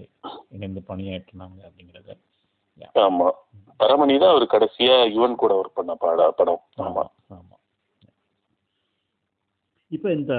இணைந்து 0.49 0.81
பணியாற்றினாங்க 0.87 1.59
அப்படிங்கிறது. 1.69 2.13
ஆமா. 2.95 3.29
தரமணி 3.79 4.15
தான் 4.19 4.33
அவர் 4.33 4.45
கடைசியா 4.53 4.95
யுவன் 5.15 5.35
கூட 5.35 5.53
ஒர்க் 5.61 5.77
பண்ண 5.79 5.95
பாட 5.95 6.31
படம். 6.31 6.61
ஆமா. 6.77 7.03
ஆமா. 7.33 7.48
இப்போ 9.91 10.09
இந்த 10.17 10.33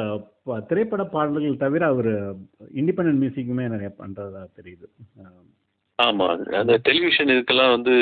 திரைப்பட 0.69 1.03
பாடல்கள் 1.15 1.63
தவிர 1.63 1.83
அவர் 1.93 2.13
இண்டிபெண்டன்ட் 2.81 3.21
மியூசிக்குமே 3.23 3.65
நிறைய 3.75 3.91
பண்றதா 4.01 4.43
தெரியுது. 4.59 4.87
ஆமா 5.99 6.27
அந்த 6.61 6.75
டெலிவிஷன் 6.89 7.33
இதுக்கெல்லாம் 7.35 7.75
வந்து 7.77 7.95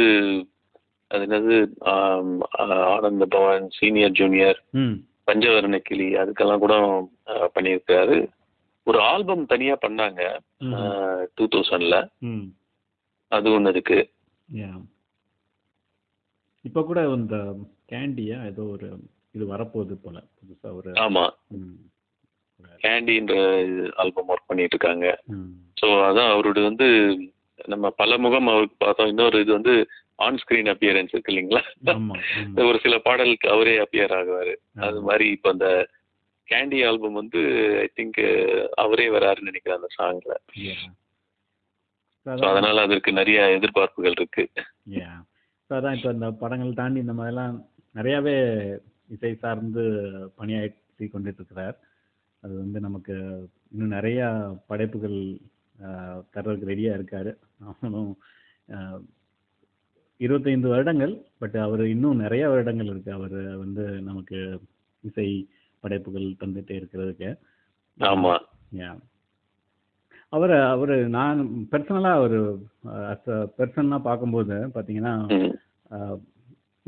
அது 1.10 1.22
என்னது 1.26 1.56
ஆனந்த 2.96 3.26
பவன் 3.36 3.68
சீனியர் 3.78 4.16
ஜூனியர் 4.20 4.58
பஞ்சவர்ண 5.28 5.78
கிளி 5.88 6.08
அதுக்கெல்லாம் 6.22 6.62
கூட 6.64 6.74
பண்ணியிருக்காரு. 7.54 8.16
ஒரு 8.86 8.98
ஆல்பம் 9.12 9.50
தனியா 9.52 9.74
பண்ணாங்க. 9.84 10.22
டூ 11.36 11.44
தௌசண்ட்ல 11.54 11.96
அது 13.32 13.48
ஒண்ணு 13.56 13.72
இருக்கு. 13.74 13.98
இப்போ 16.64 16.80
கூட 16.90 17.00
இந்த 17.16 17.36
கேண்டியா 17.92 18.38
ஏதோ 18.50 18.62
ஒரு 18.76 18.88
இது 19.38 19.46
வரப்போகுது 19.50 19.96
போல. 19.98 20.18
புதுசா 20.38 20.68
ஒரு 20.78 20.90
ஆமா. 21.02 21.24
கேண்டின்ற 22.80 23.34
ஆல்பம் 24.02 24.30
ஒர்க் 24.32 24.48
பண்ணிட்டு 24.48 24.74
இருக்காங்க 24.76 25.06
ஸோ 25.76 25.86
அதான் 26.06 26.30
அவரோட 26.32 26.58
வந்து 26.64 26.86
நம்ம 27.68 27.86
பல 28.00 28.12
முகம் 28.18 28.50
அவருக்கு 28.52 28.76
பார்த்தோம். 28.78 29.10
இன்னொரு 29.12 29.36
இது 29.40 29.52
வந்து 29.56 29.72
ஆன் 30.18 30.38
ஸ்கிரீன் 30.42 30.70
அப்பியரன்ஸ் 30.72 31.12
இருக்கு 31.14 31.32
இல்லைங்களா? 31.32 31.62
ஒரு 32.68 32.78
சில 32.84 32.94
பாடலுக்கு 33.06 33.46
அவரே 33.54 33.74
அப்பியர் 33.82 34.14
ஆகுவாரு. 34.18 34.54
அது 34.86 34.98
மாதிரி 35.02 35.26
இப்போ 35.34 35.48
அந்த 35.54 35.68
கேண்டி 36.48 36.78
ஆல்பம் 36.88 37.18
வந்து 37.20 37.40
ஐ 37.82 37.88
திங்க் 37.96 38.20
அவரே 38.84 39.06
வராருன்னு 39.16 39.50
நினைக்கிறேன் 39.50 39.78
அந்த 39.80 39.90
சாங்ல 39.96 40.34
அதனால 42.46 42.76
அதற்கு 42.86 43.10
நிறைய 43.18 43.40
எதிர்பார்ப்புகள் 43.56 44.16
இருக்கு. 44.18 44.44
அதான் 45.70 45.96
இப்போ 45.98 46.10
இந்த 46.16 46.28
படங்கள் 46.40 46.78
தாண்டி 46.78 46.98
இந்த 47.04 47.14
மாதிரிலாம் 47.16 47.56
நிறையாவே 47.94 48.36
இசை 49.10 49.32
சார்ந்து 49.36 49.84
பணியாற்றி 50.36 50.76
கொண்டுட்டு 51.06 51.40
இருக்கிறார் 51.40 51.76
அது 52.42 52.54
வந்து 52.58 52.78
நமக்கு 52.80 53.14
இன்னும் 53.70 53.94
நிறைய 53.96 54.20
படைப்புகள் 54.66 55.18
தர்றதுக்கு 56.34 56.70
ரெடியா 56.70 56.92
இருக்காரு. 56.94 57.32
அவனும் 57.64 58.10
ஆஹ், 58.68 59.02
இருபத்தைந்து 60.20 60.68
வருடங்கள் 60.68 61.12
பட் 61.38 61.56
அவர் 61.58 61.82
இன்னும் 61.86 62.16
நிறைய 62.16 62.44
வருடங்கள் 62.48 62.86
இருக்கு. 62.86 63.10
அவர் 63.12 63.34
வந்து 63.58 63.84
நமக்கு 64.02 64.38
இசை 65.04 65.28
படைப்புகள் 65.84 66.26
தந்துட்டே 66.40 66.74
இருக்கிறதுக்கு. 66.78 67.28
ஆமா. 68.00 68.34
யா 68.78 68.90
அவர் 70.32 70.52
அவர் 70.66 70.94
நான் 71.10 71.38
பர்சனலாக 71.70 72.18
அவர் 72.18 72.38
பர்சனாக 73.58 74.00
பார்க்கும்போது 74.02 74.56
பார்த்தீங்கன்னா 74.74 75.14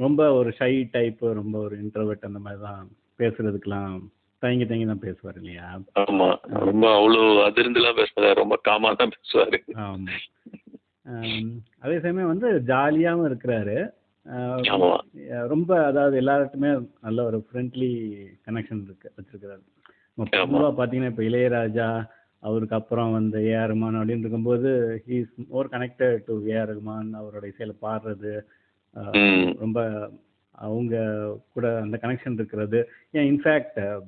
ரொம்ப 0.00 0.20
ஒரு 0.38 0.50
ஷை 0.58 0.72
டைப்பு 0.94 1.28
ரொம்ப 1.38 1.56
ஒரு 1.66 1.74
இன்ட்ரோவெட் 1.82 2.28
அந்த 2.28 2.40
மாதிரி 2.44 2.60
தான் 2.66 2.82
பேசுறதுக்கெல்லாம் 3.20 3.94
தயங்கி 4.42 4.66
தயங்கி 4.66 4.86
தான் 4.86 5.04
பேசுவார் 5.06 5.38
இல்லையா? 5.40 5.66
ஆமா. 6.02 6.28
ரொம்ப 6.68 6.84
அவ்வளோ 6.98 7.22
அதிர்ந்துலாம் 7.46 7.98
பேசுறாரு 7.98 8.38
ரொம்ப 8.40 8.56
காமா 8.68 8.90
தான் 9.00 9.14
பேசுவாரு. 9.16 9.58
ஆமாம் 9.82 10.06
அதே 11.82 11.96
சமயம் 12.04 12.32
வந்து 12.32 12.48
ஜாலியாகவும் 12.70 13.28
இருக்கிறாரு. 13.30 13.76
ரொம்ப 15.52 15.70
அதாவது 15.88 16.14
எல்லார்ட்டுமே 16.22 16.70
நல்ல 17.06 17.20
ஒரு 17.28 17.38
ஃப்ரெண்ட்லி 17.44 17.90
கனெக்ஷன் 18.46 18.82
இருக்கு 18.86 19.08
வச்சிருக்கிறாரு. 19.16 19.62
பொதுவாக 20.18 20.72
பார்த்தீங்கன்னா 20.72 21.12
இப்போ 21.12 21.24
இளையராஜா 21.28 21.88
அவருக்கு 22.42 22.76
அப்புறம் 22.78 23.12
வந்து 23.16 23.38
ஏஆர் 23.50 23.70
ரஹ்மான் 23.72 23.98
அப்படின்னு 24.00 24.24
இருக்கும்போது 24.24 24.70
he's 25.06 25.32
more 25.48 25.72
connected 25.74 26.24
to 26.28 26.34
AR 26.52 26.70
Rahman 26.72 27.10
அவரோட 27.20 27.44
இசையில 27.52 27.74
பாடுறது. 27.84 28.32
ரொம்ப 29.58 30.08
அவங்க 30.50 30.96
கூட 31.52 31.80
அந்த 31.80 31.98
கனெக்ஷன் 32.02 32.32
இருக்கிறது. 32.32 32.90
ஏன் 33.10 33.40
இன்ஃபேக்ட் 33.40 33.98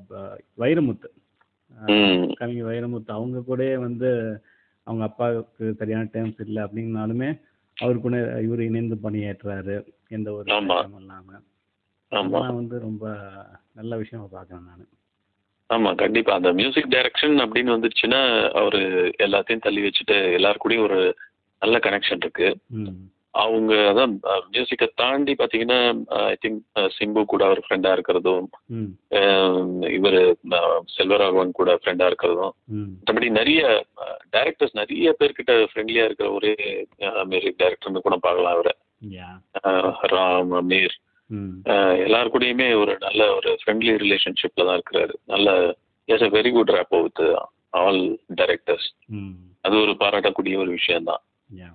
வைரமுத்து. 0.59 2.33
கவிஞர் 2.33 2.66
வைரமுத்து 2.66 3.07
அவங்க 3.07 3.41
கூட 3.41 3.78
வந்து 3.78 4.41
அவங்க 4.83 5.05
அப்பாவுக்கு 5.05 5.74
சரியான 5.74 6.09
டேர்ம்ஸ் 6.12 6.41
இல்லை 6.41 6.62
அப்படின்னாலுமே 6.62 7.41
அவரு 7.74 8.01
கூட 8.01 8.43
இவர் 8.43 8.61
இணைந்து 8.61 8.99
பணியாற்றுறாரு. 9.03 9.93
எந்த 10.09 10.33
ஒரு 10.33 10.45
இல்லாம. 10.97 11.33
அதெல்லாம் 12.09 12.55
வந்து 12.55 12.78
ரொம்ப 12.78 13.16
நல்ல 13.72 13.97
விஷயமா 13.97 14.28
பார்க்குறேன் 14.33 14.62
நான். 14.62 14.89
ஆமா 15.68 15.95
கண்டிப்பா. 15.95 16.35
அந்த 16.35 16.53
மியூசிக் 16.53 16.89
டைரக்ஷன் 16.89 17.43
அப்படின்னு 17.47 17.72
வந்துருச்சுன்னா 17.72 18.51
அவரு 18.51 18.78
எல்லாத்தையும் 19.18 19.61
தள்ளி 19.61 19.83
வச்சுட்டு 19.83 20.12
எல்லாரு 20.12 20.55
கூடயும் 20.64 20.83
ஒரு 20.83 21.16
நல்ல 21.61 21.78
கனெக்ஷன் 21.78 22.16
இருக்கு. 22.16 22.59
ம். 22.66 22.87
அவங்க 23.35 23.74
அதான் 23.74 24.20
மியூசிக்கை 24.51 24.89
தாண்டி 24.95 25.33
பாத்தீங்கன்னா 25.33 26.05
ஐ 26.09 26.37
திங்க் 26.43 26.61
சிம்பு 26.99 27.24
கூட 27.24 27.45
அவர் 27.45 27.61
ஃப்ரெண்டா 27.66 27.91
இருக்கிறதும் 27.93 28.49
இவர் 29.80 30.37
செல்வராகவன் 30.97 31.51
கூட 31.51 31.74
ஃப்ரெண்டா 31.74 32.07
இருக்கிறதும் 32.07 32.55
மற்றபடி 32.70 33.30
நிறைய 33.30 33.85
டைரக்டர்ஸ் 34.37 34.72
நிறைய 34.72 35.16
பேர்கிட்ட 35.20 35.55
ஃப்ரெண்ட்லியா 35.70 36.05
இருக்கிற 36.05 36.30
ஒரே 36.33 36.87
மியூசிக் 37.24 37.61
டைரக்டர்னு 37.62 37.99
கூட 37.99 38.16
பார்க்கலாம் 38.16 38.53
அவரை. 38.53 38.74
ராம் 40.03 40.53
அமீர் 40.53 40.97
எல்லாரு 42.05 42.28
கூடயுமே 42.33 42.80
ஒரு 42.80 42.99
நல்ல 42.99 43.35
ஒரு 43.35 43.59
ஃப்ரெண்ட்லி 43.62 43.93
ரிலேஷன்ஷிப்ல 43.97 44.66
தான் 44.66 44.80
இருக்கிறாரு. 44.80 45.14
நல்ல 45.26 45.74
is 46.05 46.22
a 46.22 46.28
very 46.28 46.53
good 46.53 46.70
rapport 46.70 47.03
with 47.03 47.22
all 47.70 48.18
directors 48.35 48.89
அது 49.61 49.80
ஒரு 49.80 49.91
பாராட்டக்கூடிய 49.91 50.57
ஒரு 50.57 50.70
விஷயம் 50.70 51.05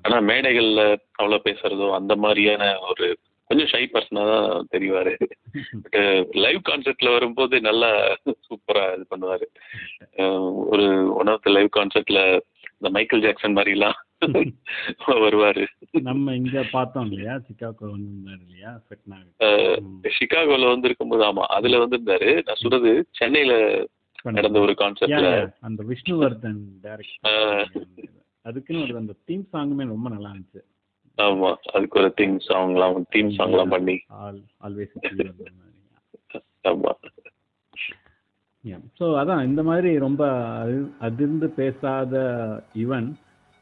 ஆனா 0.05 0.17
மேடைகள்ல 0.28 0.82
அவ்வளவு 1.15 1.45
பேசுறதோ 1.45 1.88
அந்த 1.95 2.13
மாதிரியான 2.17 2.63
ஒரு 2.89 3.07
கொஞ்சம் 3.49 3.69
ஷை 3.71 3.82
பர்சனா 3.88 4.23
தான் 4.30 4.65
தெரிவாரு. 4.71 5.11
லைவ் 6.43 6.59
கான்சர்ட்ல 6.65 7.11
வரும்போது 7.13 7.55
நல்லா 7.61 7.89
சூப்பரா 8.47 8.84
இது 8.95 9.05
பண்ணுவாரு. 9.11 9.45
அஹ் 10.17 10.41
ஒரு 10.71 10.86
ஒன் 11.15 11.32
ஆஃப் 11.34 11.45
த 11.45 11.51
லைவ் 11.51 11.69
கான்சர்ட்ல 11.78 12.21
இந்த 12.73 12.89
மைக்கேல் 12.89 13.23
ஜாக்சன் 13.23 13.57
மாதிரி 13.57 13.71
எல்லாம் 13.71 13.97
வருவாரு. 15.17 15.63
நம்ம 16.03 16.34
இங்க 16.36 16.63
பார்த்தோம் 16.71 17.07
இல்லையா? 17.07 17.34
சிக்காகோ 17.47 17.86
வந்திருந்தாரு 17.88 18.41
இல்லையா? 18.45 18.71
ஃபெட்னா 18.86 19.17
அஹ் 19.41 19.78
ம். 19.84 20.01
சிகாகோல 20.17 20.69
வந்து 20.69 20.89
இருக்கும்போது 20.89 21.23
ஆமா 21.23 21.45
அதுல 21.57 21.82
வந்திருந்தாரு. 21.84 22.32
நான் 22.47 22.61
சொல்றது 22.63 22.91
சென்னையில 23.13 23.53
நடந்த 24.32 24.59
ஒரு 24.59 24.73
யா. 24.75 25.19
அந்த 25.61 25.82
விஷ்ணுவர்தன் 25.89 26.61
டைரக்ஷன் 26.84 27.25
அதுக்குன்னு 28.48 28.84
ஒரு 28.84 28.95
அந்த 28.98 29.14
தீம் 29.26 29.45
சாங்குமே 29.54 29.86
ரொம்ப 29.88 30.08
நல்லா 30.10 30.30
இருந்துச்சு. 30.32 30.62
ஆமா 31.18 31.50
அதுக்கு 31.74 32.00
ஒரு 32.00 32.10
தீம் 32.14 32.36
சாங்லாம் 32.48 32.98
தீம் 33.10 33.32
சாங்லாம் 33.38 33.72
பண்ணி. 33.72 33.95
ஆல் 34.20 34.41
ஆல்வேஸ் 34.64 34.95
ஆமா. 36.66 36.91
ஸோ 38.98 39.06
அதான் 39.20 39.41
இந்த 39.45 39.62
மாதிரி 39.64 39.89
ரொம்ப 40.00 40.22
அது- 40.62 40.89
அதிர்ந்து 41.00 41.48
பேசாத 41.52 42.16
இவன் 42.76 43.08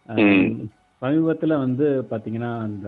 ம். 0.09 0.47
சமீபத்தில் 1.01 1.53
வந்து 1.57 1.87
பார்த்தீங்கன்னா 2.09 2.51
அந்த 2.61 2.87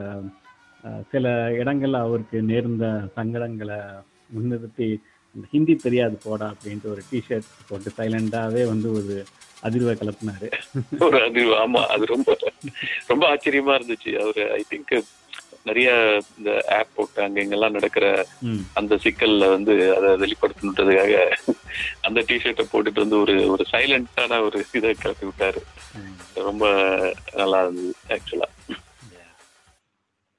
சில 1.12 1.28
இடங்கள்ல 1.58 2.00
அவருக்கு 2.00 2.38
நேர்ந்த 2.43 2.86
சங்கடங்களை 3.16 3.80
முன்னிறுத்தி 4.34 4.88
ஹிந்தி 5.52 5.76
தெரியாது 5.78 6.16
போடா 6.24 6.48
அப்படின்ட்டு 6.52 6.91
ஒரு 6.91 7.02
டிஷர்ட் 7.10 7.50
போட்டு 7.70 7.89
சைலண்டாவே 7.98 8.64
வந்து 8.68 8.89
ஒரு 8.93 9.16
அதிர்வை 9.64 9.93
கிளப்புனாரு 9.95 10.47
ஒரு 10.99 11.20
அது 11.24 11.41
ஆமா 11.55 11.82
அது 11.86 12.05
ரொம்ப 12.05 12.38
ரொம்ப 13.08 13.24
ஆச்சரியமா 13.30 13.74
இருந்துச்சு. 13.76 14.12
அவரு 14.20 14.43
ஐ 14.51 14.64
திங்க் 14.70 14.93
நிறைய 15.64 15.89
இந்த 16.38 16.64
ஆப் 16.70 16.93
போட்டு 16.95 17.24
அங்க 17.24 17.41
இங்கெல்லாம் 17.41 17.72
நடக்கிற 17.72 18.05
அந்த 18.74 18.95
சிக்கல்ல 18.95 19.49
வந்து 19.49 19.74
அதை 19.95 20.10
வெளிப்படுத்தணுன்றதுக்காக 20.16 21.16
அந்த 22.01 22.20
டிஷர்ட்டை 22.22 22.66
போட்டுட்டு 22.72 22.99
வந்து 22.99 23.20
ஒரு 23.20 23.36
ஒரு 23.49 23.66
சைலண்டான 23.74 24.39
ஒரு 24.41 24.66
இதை 24.74 24.93
கிளப்பி 24.93 25.26
விட்டாரு. 25.26 25.62
ரொம்ப 26.36 26.66
நல்லா 27.36 27.62
இருந்தது 27.64 27.93
ஆக்சுவலா 28.10 28.49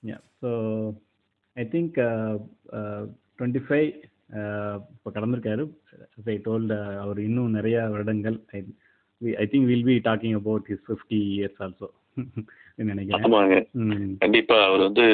Yeah. 0.02 0.20
So 0.40 0.50
I 1.56 1.64
think 1.64 1.98
uh, 1.98 2.34
uh, 2.72 3.04
25 3.38 3.86
uh, 4.32 4.74
இப்போ 4.94 5.10
கடந்திருக்காரு. 5.10 5.64
ஐ 6.26 6.36
டோல்ட் 6.44 6.74
அவர் 7.00 7.18
இன்னும் 7.20 7.50
நிறைய 7.50 7.80
வருடங்கள் 7.88 8.36
I 9.42 9.46
think 9.52 9.68
will 9.70 9.88
be 9.90 9.96
talking 10.08 10.36
about 10.40 10.66
his 10.70 10.84
fifty 10.88 11.20
years 11.36 11.60
also 11.64 11.88
நினைக்கிறேன் 12.88 13.24
ஆமாங்க. 13.26 13.54
கண்டிப்பா 14.22 14.56
அவர் 14.66 14.82
வந்து 14.86 15.04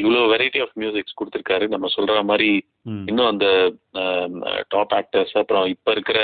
இவ்வளவு 0.00 0.30
வெரைட்டி 0.32 0.60
ஆஃப் 0.64 0.76
மியூசிக்ஸ் 0.82 1.18
கொடுத்திருக்காரு. 1.18 1.64
நம்ம 1.74 1.88
சொல்ற 1.96 2.22
மாதிரி 2.30 2.50
ம் 2.90 3.04
இன்னும் 3.10 3.30
அந்த 3.32 3.46
டாப் 4.74 4.94
ஆக்டர்ஸ் 5.00 5.34
அப்புறம் 5.40 5.66
இப்ப 5.74 5.92
இருக்கிற 5.96 6.20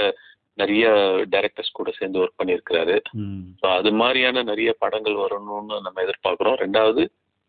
நிறைய 0.59 0.85
டைரக்டர்ஸ் 1.33 1.77
கூட 1.79 1.91
சேர்ந்து 1.99 2.21
ஒர்க் 2.23 2.41
பண்ணியிருக்கிறாரு. 2.41 2.97
ஸோ 3.61 3.67
அது 3.79 3.91
மாதிரியான 4.01 4.45
நிறைய 4.51 4.71
படங்கள் 4.85 5.17
வரணும்னு 5.25 5.79
நம்ம 5.87 6.03
எதிர்பார்க்கிறோம். 6.07 6.59
ரெண்டாவது 6.65 7.03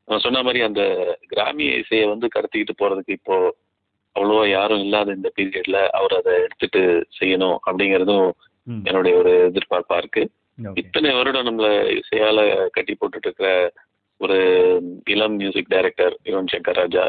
நான் 0.07 0.23
சொன்ன 0.25 0.41
மாதிரி 0.47 0.59
அந்த 0.67 0.81
கிராமிய 1.31 1.79
இசையை 1.83 2.05
வந்து 2.11 2.27
கடத்திக்கிட்டு 2.35 2.75
போறதுக்கு 2.81 3.17
இப்போ 3.19 3.37
அவ்வளோவா 4.15 4.43
யாரும் 4.49 4.83
இல்லாத 4.85 5.15
இந்த 5.17 5.29
பீரியட்ல 5.37 5.79
அவர் 5.97 6.13
அதை 6.19 6.33
எடுத்துட்டு 6.45 6.81
செய்யணும் 7.19 7.57
அப்படிங்கிறதும் 7.67 8.27
என்னுடைய 8.87 9.13
ஒரு 9.21 9.31
எதிர்பார்ப்பா 9.49 9.97
இருக்கு. 10.01 10.23
இத்தனை 10.81 11.09
வருடம் 11.17 11.47
நம்மள 11.47 11.67
இசையால 11.99 12.39
கட்டி 12.75 12.93
போட்டுட்டு 12.93 13.27
இருக்கிற 13.29 13.49
ஒரு 14.21 14.37
இளம் 15.13 15.35
மியூசிக் 15.41 15.73
டைரக்டர் 15.73 16.15
யுவன் 16.29 16.51
சங்கர் 16.53 16.79
ராஜா. 16.81 17.03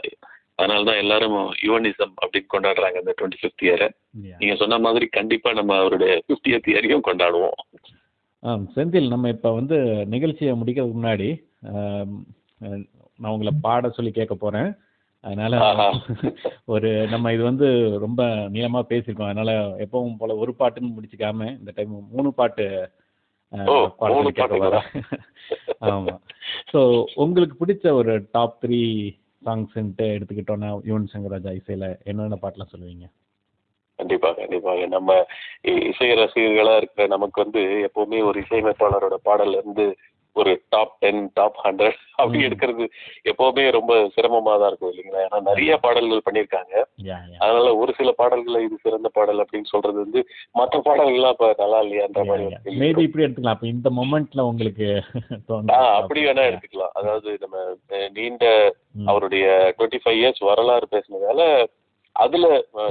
அதனால 0.58 0.86
தான் 0.88 1.00
எல்லாரும் 1.02 1.36
யுவனிசம் 1.66 2.14
அப்படின்னு 2.22 2.52
கொண்டாடுறாங்க 2.54 3.00
இந்த 3.02 3.12
டுவெண்ட்டி 3.18 3.40
ஃபிஃப்த் 3.40 3.64
இயரை 3.66 3.88
நீங்க 4.40 4.54
சொன்ன 4.62 4.78
மாதிரி 4.86 5.06
கண்டிப்பா 5.18 5.50
நம்ம 5.52 5.76
அவருடைய 5.82 6.12
ஃபிஃப்டியத் 6.24 6.68
இயரையும் 6.72 7.06
கொண்டாடுவோம். 7.08 7.58
ஆ 8.42 8.56
செந்தில் 8.74 9.12
நம்ம 9.12 9.30
இப்போ 9.34 9.50
வந்து 9.58 9.76
நிகழ்ச்சியை 10.14 10.52
முடிக்கிறதுக்கு 10.58 11.00
முன்னாடி 11.00 11.28
நான் 13.20 13.32
உங்களை 13.34 13.52
பாட 13.64 13.88
சொல்லி 13.96 14.10
கேட்க 14.12 14.34
போகிறேன் 14.34 14.68
அதனால. 15.24 15.54
ஒரு 16.68 16.90
நம்ம 17.10 17.32
இது 17.32 17.42
வந்து 17.44 17.68
ரொம்ப 18.04 18.22
நீளமா 18.52 18.80
பேசியிருக்கோம். 18.90 19.30
அதனால 19.30 19.52
எப்பவும் 19.84 20.18
போல 20.18 20.36
ஒரு 20.42 20.52
பாட்டுன்னு 20.58 20.94
முடிச்சுக்காம 20.94 21.48
இந்த 21.54 21.72
டைம் 21.76 21.94
மூணு 22.12 22.30
பாட்டு 22.34 22.66
அஹ், 23.52 23.68
ஓ, 23.70 23.74
பாட 23.98 24.08
மூணு 24.08 24.18
சொல்லி 24.20 24.32
கேட்க 24.32 24.42
பாட்டுங்களா? 24.44 24.80
போறேன் 24.82 25.92
ஆமா. 25.92 26.14
ஸோ 26.72 26.80
உங்களுக்கு 27.16 27.54
பிடிச்ச 27.60 27.84
ஒரு 27.98 28.14
டாப் 28.32 28.58
த்ரீ 28.62 28.80
சாங்ஸ்ன்ட்டு 29.42 30.06
எடுத்துக்கிட்டோன்னா 30.14 30.70
யுவன் 30.86 31.08
சங்கர் 31.12 31.34
ராஜா 31.34 31.52
இசையில 31.58 31.86
என்னென்ன 32.04 32.38
பாட்டெலாம் 32.42 32.72
சொல்லுவீங்க? 32.72 33.06
கண்டிப்பா 33.98 34.28
கண்டிப்பாக 34.34 34.82
நம்ம 34.88 35.12
இசை 35.88 36.08
ரசிகர்களா 36.18 36.74
இருக்கிற 36.76 37.06
நமக்கு 37.08 37.38
வந்து 37.44 37.60
எப்பவுமே 37.86 38.18
ஒரு 38.24 38.38
இசையமைப்பாளரோட 38.44 39.16
பாடல்ல 39.24 39.60
இருந்து 39.60 39.86
ஒரு 40.38 40.52
டாப் 40.68 40.92
டென் 41.00 41.22
டாப் 41.34 41.58
ஹண்ட்ரட் 41.62 41.98
அப்படி. 42.18 42.38
எடுக்கிறது 42.44 42.84
எப்பவுமே 43.28 43.64
ரொம்ப 43.74 43.92
சிரமமா 44.14 44.52
தான் 44.54 44.70
இருக்கும் 44.70 44.90
இல்லைங்களா? 44.92 45.22
ஏன்னா 45.24 45.38
நிறைய 45.48 45.72
பாடல்கள் 45.82 46.24
பண்ணியிருக்காங்க. 46.26 46.74
அதனால 47.40 47.72
ஒரு 47.80 47.92
சில 47.98 48.12
பாடல்களை 48.18 48.60
இது 48.64 48.76
சிறந்த 48.82 49.08
பாடல் 49.14 49.42
அப்படின்னு 49.44 49.72
சொல்றது 49.72 49.98
வந்து 49.98 50.20
மற்ற 50.54 50.80
பாடல்கள்லாம் 50.86 51.34
இப்ப 51.36 51.48
நல்லா 51.60 51.80
இல்லையான்ற 51.84 52.24
மாதிரி 52.30 52.46
மேபி. 52.80 53.04
இப்படி 53.06 53.24
எடுத்துக்கலாம். 53.24 53.64
இந்த 53.72 53.90
மொமெண்ட்ல 53.98 54.46
உங்களுக்கு 54.48 54.88
ஆ, 55.74 55.82
அப்படி 55.98 56.20
வேணா 56.24 56.44
எடுத்துக்கலாம். 56.48 56.94
அதாவது 56.94 57.30
நம்ம 57.42 57.56
நீண்ட. 58.16 58.44
அவருடைய 59.06 59.44
டுவெண்ட்டி 59.76 60.00
ஃபைவ் 60.02 60.20
இயர்ஸ் 60.20 60.42
வரலாறு 60.46 60.88
பேசினதால 60.92 61.42
அதுல. 62.16 62.46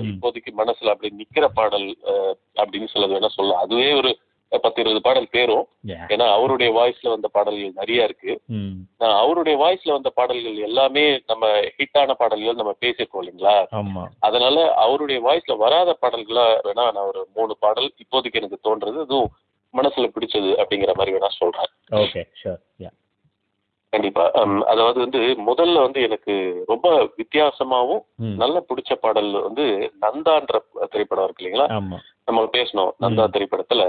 இப்போதைக்கு 0.09 0.51
மனசுல 0.57 0.91
அப்படி 0.91 1.09
நிக்கிற 1.17 1.45
பாடல் 1.55 1.87
அப்படின்னு 2.57 2.91
சிலது 2.91 3.15
வேணா 3.15 3.29
சொல்லலாம். 3.31 3.63
அதுவே 3.65 3.89
ஒரு 3.93 4.11
பத்து 4.51 4.81
இருபது 4.81 5.01
பாடல் 5.01 5.27
பேரும். 5.29 5.65
ஏன்னா 6.13 6.25
அவருடைய 6.33 6.69
வாய்ஸ்ல 6.77 7.09
வந்த 7.09 7.27
பாடல்கள் 7.27 7.79
நிறைய 7.79 8.03
இருக்கு. 8.03 8.33
நான் 8.97 9.17
அவருடைய 9.21 9.55
வாய்ஸ்ல 9.63 9.91
வந்த 9.91 10.09
பாடல்கள் 10.09 10.57
எல்லாமே 10.67 11.03
நம்ம 11.25 11.47
ஹிட்டான 11.77 12.13
பாடல்கள் 12.13 12.59
நம்ம 12.61 12.73
பேசியிருக்கோம் 12.81 13.23
இல்லைங்களா? 13.23 13.55
அதனால 14.19 14.55
அவருடைய 14.75 15.19
வாய்ஸ்ல 15.27 15.57
வராத 15.57 15.97
பாடல்களா 16.01 16.45
வேணா 16.67 16.85
நான் 16.91 17.09
ஒரு 17.11 17.23
மூணு 17.35 17.55
பாடல் 17.59 17.89
இப்போதைக்கு 18.05 18.41
எனக்கு 18.41 18.65
தோன்றது. 18.69 18.99
அதுவும் 18.99 19.31
மனசுல 19.73 20.07
பிடிச்சது 20.07 20.51
அப்படிங்கிற 20.61 20.93
மாதிரி 20.95 21.15
வேணா 21.17 21.31
சொல்றேன். 21.41 21.71
ஓகே 22.01 22.21
கண்டிப்பா. 23.93 24.23
அதாவது 24.65 24.97
வந்து 24.99 25.19
முதல்ல 25.49 25.81
வந்து 25.81 25.99
எனக்கு 26.01 26.33
ரொம்ப 26.67 26.87
வித்தியாசமாவும் 27.19 28.01
நல்ல 28.41 28.57
பிடிச்ச 28.69 28.93
பாடல் 28.95 29.31
வந்து 29.41 29.65
நந்தான்ற 30.01 30.57
திரைப்படம் 30.91 31.25
இருக்கு 31.25 31.43
இல்லைங்களா? 31.43 31.67
நம்ம 32.28 32.41
பேசணும். 32.53 32.91
நந்தா. 33.03 33.25
திரைப்படத்துல 33.34 33.84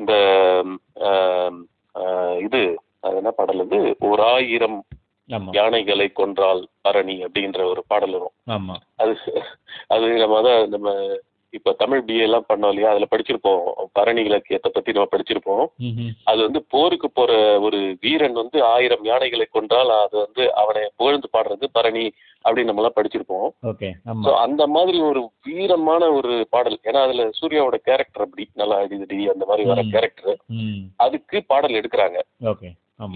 இந்த 0.00 0.12
இது 2.40 2.60
அது 3.00 3.16
என்ன 3.16 3.30
பாடல் 3.30 3.62
வந்து 3.64 3.78
ஒரு 4.08 4.22
ஆயிரம் 4.34 4.78
யானைகளை 5.52 6.06
கொன்றால் 6.12 6.62
பரணி 6.86 7.16
அப்படின்ற 7.24 7.60
ஒரு 7.72 7.82
பாடல் 7.86 8.14
வரும். 8.16 8.34
ஆமா. 8.48 8.74
அது 8.96 9.12
அது 9.94 10.06
நம்ம 10.22 10.40
தான் 10.46 10.62
நம்ம 10.68 10.88
இப்ப 11.52 11.72
தமிழ் 11.80 12.02
பிஏ 12.08 12.24
எல்லாம் 12.26 12.46
பண்ணோம் 12.48 12.70
இல்லையா? 12.72 12.90
அதுல 12.92 13.06
படிச்சிருப்போம். 13.10 13.62
பரணி 13.98 14.22
இலக்கியத்தை 14.28 14.70
பத்தி 14.70 14.94
நம்ம 14.96 15.10
படிச்சிருப்போம். 15.12 15.62
அது 16.30 16.40
வந்து 16.46 16.60
போருக்கு 16.74 17.08
போற 17.10 17.30
ஒரு 17.66 17.78
வீரன் 18.04 18.36
வந்து 18.40 18.58
ஆயிரம் 18.74 19.04
யானைகளை 19.10 19.46
கொன்றால் 19.48 19.92
அது 19.96 20.16
வந்து 20.24 20.42
அவனை 20.62 20.82
புகழ்ந்து 21.00 21.30
பாடுறது 21.34 21.68
பரணி 21.78 22.04
அப்படின்னு 22.44 22.70
நம்ம 22.70 22.82
எல்லாம் 22.82 22.98
படிச்சிருப்போம் 22.98 23.48
ஸோ 24.26 24.32
அந்த 24.44 24.62
மாதிரி 24.76 25.00
ஒரு 25.08 25.22
வீரமான 25.46 26.02
ஒரு 26.18 26.34
பாடல். 26.54 26.78
ஏன்னா 26.88 27.00
அதுல 27.06 27.24
சூர்யாவோட 27.40 27.78
கேரக்டர் 27.88 28.26
அப்படி 28.26 28.46
நல்லா 28.62 28.78
அடிதடி 28.84 29.18
அந்த 29.34 29.46
மாதிரி 29.50 29.64
வர. 29.70 29.82
கேரக்டர் 29.94 30.36
அதுக்கு 31.06 31.38
பாடல் 31.52 31.80
எடுக்கிறாங்க. 31.80 32.18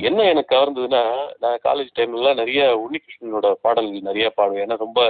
என்ன 0.09 0.25
எனக்கு 0.33 0.53
கவர்ந்ததுன்னா 0.53 1.01
நான் 1.43 1.63
காலேஜ் 1.67 1.97
டைம்ல 1.97 2.31
நிறைய 2.39 2.61
உன்னிகிருஷ்ணனோட 2.83 3.49
பாடல்கள் 3.65 4.09
நிறைய 4.09 4.27
பாடுவேன். 4.39 4.65
ஏன்னா 4.67 4.77
ரொம்ப 4.85 5.01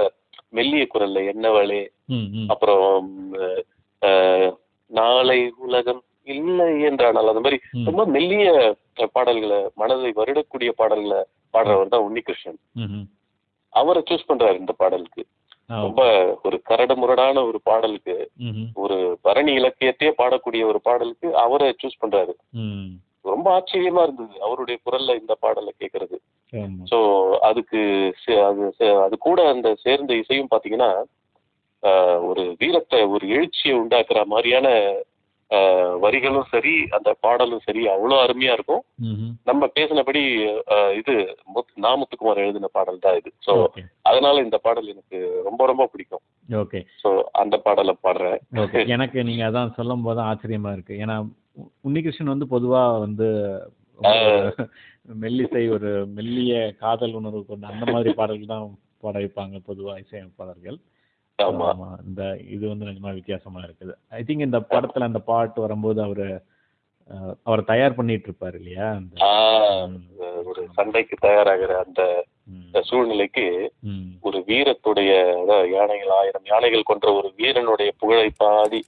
மெல்லிய 0.57 0.83
குரல்ல 0.93 1.21
என்னவளே 1.33 1.81
அப்புறம் 2.53 3.07
நாளை 4.91 5.39
உலகம் 5.65 6.01
இல்லை 6.35 6.67
என்றானால் 6.87 7.31
அந்த 7.31 7.41
மாதிரி. 7.45 7.57
ரொம்ப 7.87 8.01
மெல்லிய 8.15 8.45
பாடல்களை 9.15 9.59
மனதை 9.81 10.11
வருடக்கூடிய 10.19 10.69
பாடல்களை 10.81 11.21
பாடுறவர் 11.53 11.93
தான் 11.93 12.05
உன்னிகிருஷ்ணன். 12.07 12.59
அவரை 13.73 14.01
சூஸ் 14.09 14.29
பண்றாரு 14.29 14.57
இந்த 14.63 14.73
பாடலுக்கு. 14.81 15.23
ரொம்ப 15.85 16.01
ஒரு 16.43 16.57
கரடுமுரடான 16.69 17.43
ஒரு 17.49 17.59
பாடலுக்கு. 17.69 18.15
ஒரு 18.83 18.97
பரணி 19.21 19.53
இலக்கியத்தையே 19.59 20.11
பாடக்கூடிய 20.21 20.63
ஒரு 20.71 20.79
பாடலுக்கு 20.87 21.27
அவரை 21.45 21.67
சூஸ் 21.81 22.01
பண்றாரு. 22.03 22.33
ரொம்ப 23.25 23.47
ஆச்சரியமா 23.55 24.03
இருந்தது 24.03 24.35
அவருடைய 24.41 24.77
குரல்ல 24.83 25.17
இந்த 25.19 25.33
பாடலை 25.39 25.71
கேட்கறது 25.75 26.17
ஆமா. 26.53 26.83
ஸோ 26.89 26.97
அதுக்கு 27.43 27.79
சே- 28.23 28.41
அது 28.45 28.65
சே- 28.77 28.99
அது 29.03 29.15
கூட 29.21 29.39
அந்த 29.49 29.69
சேர்ந்த 29.83 30.13
இசையும் 30.21 30.51
பாத்தீங்கன்னா 30.51 30.91
ஆஹ், 31.83 32.19
ஒரு 32.27 32.43
வீரத்தை 32.59 32.99
ஒரு 33.09 33.25
எழுச்சியை 33.31 33.73
உண்டாக்குற 33.79 34.19
மாதிரியான 34.27 34.67
வரிகளும் 36.01 36.47
சரி 36.51 36.73
அந்த 36.91 37.09
பாடலும் 37.19 37.61
சரி 37.65 37.81
அவ்வளோ 37.87 38.15
அருமையா 38.21 38.53
இருக்கும். 38.53 38.81
நம்ம 39.45 39.67
பேசினபடி 39.75 40.21
இது 40.95 41.13
முத்- 41.53 41.75
நா 41.77 41.91
முத்துக்குமார் 41.95 42.41
எழுதின 42.43 42.69
பாடல் 42.73 42.99
தான் 42.99 43.17
இது. 43.17 43.29
So 43.45 43.51
okay. 43.61 43.81
அதனால 44.03 44.41
இந்த 44.41 44.57
பாடல் 44.59 44.87
எனக்கு 44.87 45.17
ரொம்ப 45.43 45.65
ரொம்ப 45.65 45.85
பிடிக்கும். 45.85 46.23
ஓகே. 46.49 46.81
ஸோ 47.03 47.11
அந்த 47.35 47.57
பாடலை 47.59 47.95
பாடுறேன். 48.03 48.39
எனக்கு 48.89 49.23
நீங்க 49.23 49.43
அதான் 49.45 49.75
சொல்லும் 49.75 50.03
போது 50.03 50.21
ஆச்சரியமா 50.25 50.73
இருக்கு. 50.73 50.95
ஏன்னா 50.99 51.17
உன்னிகிருஷ்ணன் 51.83 52.33
வந்து 52.33 52.47
பொதுவா 52.49 52.83
வந்து 52.99 53.27
மெல்லிசை 55.21 55.63
ஒரு 55.69 55.89
மெல்லிய 56.07 56.53
காதல் 56.79 57.13
உணர்வு 57.13 57.41
கொண்ட 57.45 57.67
அந்த 57.67 57.85
மாதிரி 57.91 58.09
பாடல்கள் 58.13 58.53
தான் 58.53 58.65
பாட 58.99 59.15
வைப்பாங்க 59.19 59.57
பொதுவா 59.67 59.93
இசையமைப்பாளர்கள். 60.03 60.77
ஆமா. 61.39 61.65
ஆமா 61.71 61.89
இந்த 62.07 62.21
இது 62.47 62.65
வந்து 62.67 62.85
நிஜமா 62.85 63.11
வித்தியாசமா 63.13 63.61
இருக்குது. 63.63 63.93
ஐ 64.09 64.21
திங்க் 64.23 64.47
இந்த 64.47 64.59
படத்துல 64.73 65.09
அந்த 65.09 65.19
பாட்டு 65.31 65.61
வரும்போது 65.61 66.01
அவரு 66.01 66.27
அவர் 67.43 67.63
தயார் 67.63 67.97
பண்ணிட்டு 67.97 68.27
இருப்பார் 68.29 68.55
இல்லையா? 68.59 68.87
அந்த 68.95 69.15
ஒரு 70.49 70.67
சண்டைக்கு 70.77 71.15
தயாராகிற 71.21 71.83
அந்த 71.83 72.23
சூழ்நிலைக்கு 72.89 73.71
ஒரு 74.21 74.39
வீரத்துடைய 74.47 75.11
யானைகள் 75.75 76.11
ஆயிரம் 76.17 76.45
யானைகள் 76.51 76.89
கொன்ற 76.89 77.13
ஒரு 77.13 77.33
வீரனுடைய 77.39 77.91
புகழை 78.01 78.29
பாடி 78.37 78.85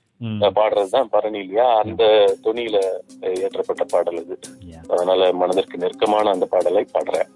பாடுறதுதான் 0.57 1.11
பரணி 1.15 1.39
இல்லையா? 1.39 1.67
அந்த 1.83 2.03
துணியில 2.45 2.77
ஏற்றப்பட்ட 3.41 3.85
பாடல் 3.93 4.21
இது 4.23 4.37
அதனால 4.89 5.33
மனதிற்கு 5.41 5.77
நெருக்கமான 5.77 6.29
அந்த 6.35 6.45
பாடலை 6.53 6.85
பாடுறேன். 6.93 7.29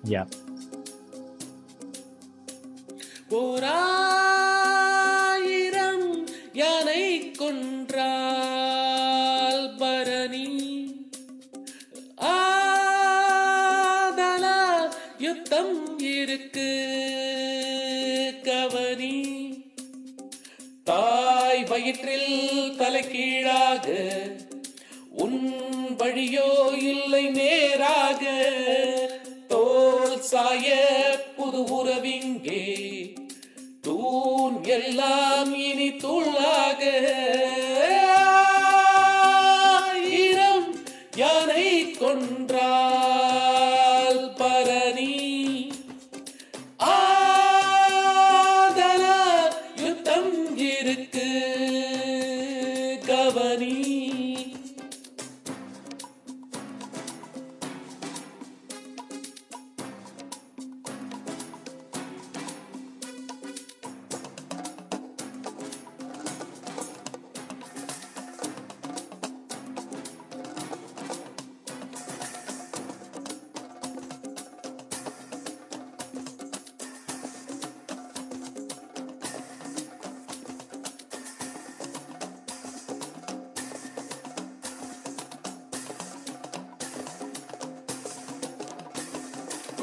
ஓராயிரம் 4.71 6.07
யானை 6.61 7.03
கொன்றார். 7.39 9.40
யுத்தம் 15.62 15.99
இருக்கு. 15.99 16.70
கவனி. 18.43 19.18
தாய் 20.84 21.64
வயிற்றில் 21.64 22.76
தலைகீழாக 22.78 23.88
உன் 25.12 25.39
வழியோ 25.97 26.49
இல்லை 26.78 27.30
நேராக. 27.30 28.24
தோல் 29.47 30.22
சாய 30.22 30.68
புது 31.38 31.62
உறவிங்கே 31.78 32.64
தூண் 33.82 34.64
எல்லாம் 34.64 35.53
இனி 35.53 35.89
தூளாக. 35.89 36.82
ஆயிரம் 39.78 40.76
யானை 41.16 41.95
கொன்றார். 41.99 43.30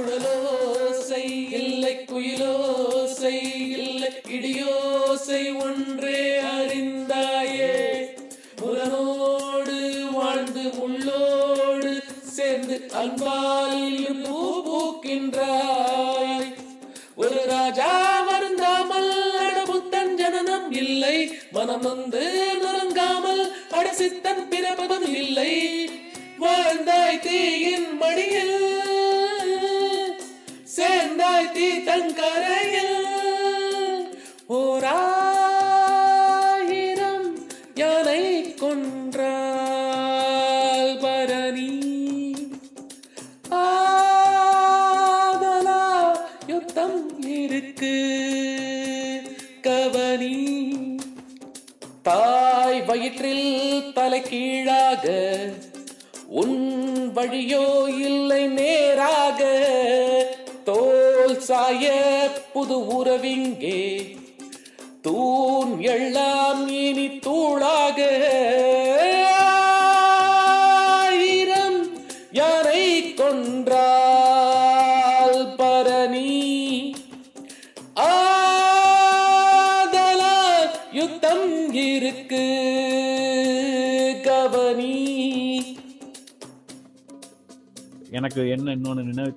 குழலோசை 0.08 1.24
இல்லை 1.50 2.04
குயிலோசை. 2.12 3.36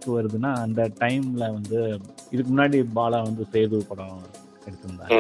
நினைவுக்கு 0.04 0.16
வருதுன்னா 0.18 0.52
அந்த 0.58 0.82
டைம்ல 1.00 1.44
வந்து 1.54 1.80
இதுக்கு 2.32 2.50
முன்னாடி 2.52 2.78
பாலா 2.96 3.20
வந்து 3.24 3.44
சேது 3.52 3.78
படம் 3.88 4.22
எடுத்திருந்தாங்க. 4.66 5.20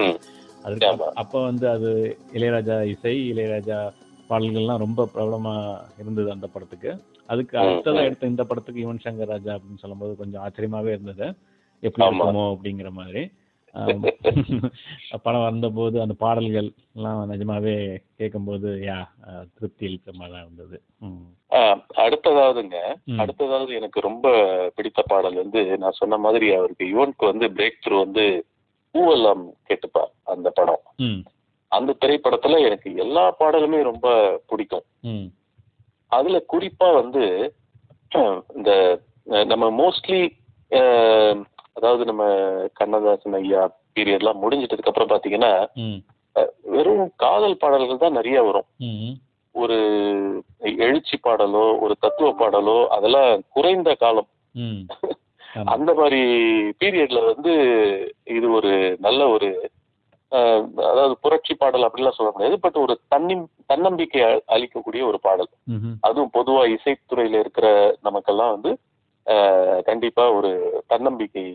அதுக்கு. 0.66 0.88
அப்ப- 1.16 1.44
வந்து 1.44 1.66
அது 1.70 1.90
இளையராஜா 2.34 2.76
இசை 2.86 3.14
இளையராஜா 3.32 3.78
பாடல்கள்லாம் 4.30 4.78
ரொம்ப 4.78 5.08
பிரபலமா 5.14 5.54
இருந்தது 5.98 6.30
அந்த 6.32 6.48
படத்துக்கு 6.48 6.90
அதுக்கு 7.30 7.56
ம், 7.58 7.62
அடுத்ததா 7.62 7.94
ம். 7.96 8.08
எடுத்த 8.08 8.28
இந்த 8.28 8.44
படத்துக்கு 8.44 8.84
யுவன் 8.84 9.04
சங்கர் 9.04 9.28
ராஜா 9.28 9.52
அப்படின்னு 9.56 9.78
சொல்லும்போது 9.78 10.14
கொஞ்சம் 10.16 10.44
ஆச்சரியமாவே 10.44 10.92
இருந்தது 10.92 11.26
எப்படி. 11.84 12.06
இருக்குமோ 12.08 12.46
அப்படிங்கிற 12.52 12.90
மாதிரி. 12.92 13.22
படம் 15.24 15.46
வந்தபோது 15.46 16.02
அந்த 16.02 16.16
பாடல்கள் 16.20 16.68
எல்லாம் 16.96 17.20
நிஜமாவே 17.30 17.76
கேட்கும்போது 18.18 18.70
யா 18.80 18.98
திருப்தி 19.54 19.84
அளிக்கிற 19.88 20.14
மாதிரி 20.14 20.42
இருந்தது. 20.42 20.78
அடுத்ததாவதுங்க. 22.04 22.78
அடுத்ததாவது 23.18 23.72
எனக்கு 23.74 24.00
ரொம்ப 24.00 24.26
பிடித்த 24.76 25.04
பாடல் 25.08 25.34
வந்து 25.34 25.62
நான் 25.78 26.00
சொன்ன 26.00 26.18
மாதிரி 26.18 26.50
அவருக்கு 26.54 26.86
யுவனுக்கு 26.86 27.26
வந்து 27.26 27.48
பிரேக் 27.50 27.82
த்ரூ 27.86 27.98
வந்து 27.98 28.26
பூவெல்லாம் 28.96 29.44
கேட்டுப்பா 29.70 30.04
அந்த 30.24 30.50
படம். 30.50 30.84
அந்த 31.72 31.96
திரைப்படத்துல 32.02 32.60
எனக்கு 32.60 32.90
எல்லா 32.96 33.26
பாடலுமே 33.40 33.82
ரொம்ப 33.82 34.08
பிடிக்கும். 34.48 34.86
அதுல 36.12 36.38
குறிப்பா 36.54 36.90
வந்து 36.94 37.26
இந்த 38.56 38.72
நம்ம 39.46 39.66
மோஸ்ட்லி 39.84 40.22
அதாவது 41.76 42.04
நம்ம 42.06 42.24
கண்ணதாசன் 42.74 43.38
ஐயா 43.40 43.62
பீரியட்லாம் 43.96 44.42
முடிஞ்சிட்டதுக்கு 44.44 44.92
அப்புறம் 44.92 45.12
பாத்தீங்கன்னா 45.12 45.54
வெறும் 46.66 47.06
காதல் 47.16 47.62
பாடல்கள் 47.62 48.04
தான் 48.04 48.18
நிறைய 48.20 48.38
வரும். 48.44 48.68
ஒரு 49.56 49.78
எழுச்சி 50.84 51.18
பாடலோ 51.18 51.66
ஒரு 51.82 51.94
தத்துவ 52.00 52.30
பாடலோ 52.34 52.78
அதெல்லாம் 52.90 53.32
குறைந்த 53.50 53.90
காலம். 53.96 54.30
அந்த 55.72 55.92
மாதிரி 55.94 56.20
பீரியட்ல 56.82 57.20
வந்து 57.26 57.54
இது 58.36 58.48
ஒரு 58.52 58.72
நல்ல 59.00 59.22
ஒரு 59.30 59.48
அதாவது 60.90 61.14
புரட்சி 61.22 61.54
பாடல் 61.54 61.86
அப்படிலாம் 61.88 62.18
சொல்ல 62.18 62.30
முடியாது 62.32 62.58
பட் 62.60 62.78
ஒரு 62.78 62.94
தன்னி 63.08 63.36
தன்னம்பிக்கை 63.66 64.22
அளிக்கக்கூடிய 64.56 65.02
ஒரு 65.02 65.18
பாடல். 65.20 65.50
அதுவும் 66.02 66.34
பொதுவா 66.34 66.62
இசைத்துறையில 66.76 67.42
இருக்கிற 67.44 67.68
நமக்கெல்லாம் 68.02 68.54
வந்து 68.56 68.72
கண்டிப்பா 69.84 70.24
ஒரு 70.32 70.52
தன்னம்பிக்கை 70.88 71.46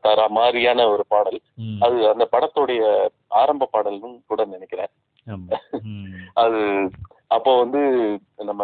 தர 0.00 0.28
மாதிரியான 0.28 0.86
ஒரு 0.88 1.04
பாடல். 1.08 1.40
அது 1.80 1.96
அந்த 2.08 2.24
படத்துடைய 2.32 2.82
ஆரம்ப 3.28 3.68
பாடல்னு 3.72 4.10
கூட 4.26 4.44
நினைக்கிறேன். 4.44 4.92
அது 6.34 6.60
அப்போ 7.26 7.50
வந்து 7.58 7.82
நம்ம 8.44 8.62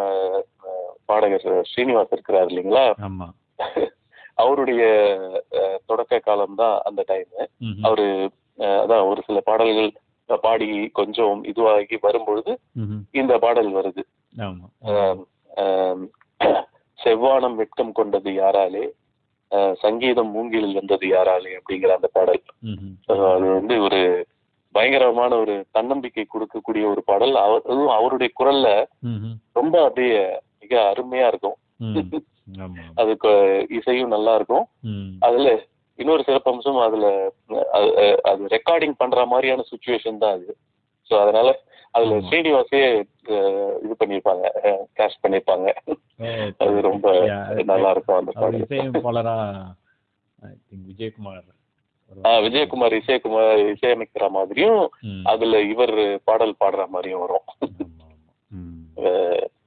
பாடகர் 1.06 1.46
ஸ்ரீனிவாஸ் 1.62 2.12
இருக்கிறார் 2.12 2.50
இல்லைங்களா 2.50 2.84
அவருடைய 4.36 4.82
தொடக்க 5.86 6.18
காலம் 6.18 6.54
தான் 6.54 6.76
அந்த 6.82 7.00
டைம். 7.02 7.32
அவரு 7.82 8.06
அதான் 8.80 9.08
ஒரு 9.08 9.20
சில 9.22 9.40
பாடல்கள் 9.40 9.90
பாடி 10.28 10.68
கொஞ்சம் 10.90 11.38
இதுவாகி 11.44 11.96
வரும்பொழுது. 12.02 12.52
இந்த 13.12 13.32
பாடல் 13.38 13.70
வருது 13.72 14.02
செவ்வானம் 17.04 17.54
வெட்கம் 17.54 17.92
கொண்டது 17.92 18.30
யாராலே? 18.30 18.84
சங்கீதம் 19.74 20.30
மூங்கிலில் 20.30 20.74
வந்தது 20.74 21.06
யாராலே 21.08 21.58
அப்படிங்கிற 21.58 21.86
அந்த 21.86 22.08
பாடல். 22.12 22.42
அது 23.06 23.18
வந்து 23.52 23.82
ஒரு 23.82 24.26
பயங்கரமான 24.72 25.36
ஒரு 25.36 25.64
தன்னம்பிக்கை 25.70 26.26
கொடுக்கக்கூடிய 26.26 26.90
ஒரு 26.90 27.02
பாடல். 27.04 27.34
அவர் 27.34 27.60
அதுவும் 27.64 27.88
அவருடைய 27.88 28.32
குரல்ல. 28.40 28.84
ரொம்ப 29.52 29.84
அப்படியே 29.84 30.40
மிக 30.60 30.94
அருமையா 30.96 31.26
இருக்கும். 31.26 31.56
அதுக்கு 32.94 33.30
இசையும் 33.70 34.08
நல்லா 34.08 34.34
இருக்கும். 34.34 34.66
அதுல 35.20 35.64
இன்னொரு 35.94 36.24
சிறப்பம்சம் 36.26 36.82
அதுல 36.82 37.32
அது- 37.72 38.50
ரெக்கார்டிங் 38.50 38.92
பண்ற 38.96 39.26
மாதிரியான 39.26 39.62
சுச்சுவேஷன் 39.70 40.18
தான் 40.18 40.32
அது. 40.32 40.56
ஸோ 41.10 41.18
அதனால 41.18 41.60
அதுல. 41.90 42.14
ஸ்ரீனிவாசே 42.28 42.80
இது 43.82 43.96
பண்ணிருப்பாங்க 44.04 44.44
கேஷ் 44.96 45.20
பண்ணிருப்பாங்க 45.22 45.68
நல்லா 47.64 47.90
இருக்கும் 47.90 48.16
அந்த 48.16 48.32
பாடல். 48.32 48.60
இசையமைப்பாளரா? 48.60 49.64
ஐ 50.42 50.48
திங்க் 50.48 50.88
விஜயகுமார் 50.88 51.58
விஜயகுமார் 52.24 53.00
இசைக்குமார் 53.00 53.74
இசையமைக்கிற 53.74 54.30
மாதிரியும். 54.30 54.90
அதுல 55.24 55.60
இவர் 55.62 56.20
பாடல் 56.24 56.54
பாடுற 56.60 56.88
மாதிரியும் 56.88 57.20
வரும். 57.20 57.44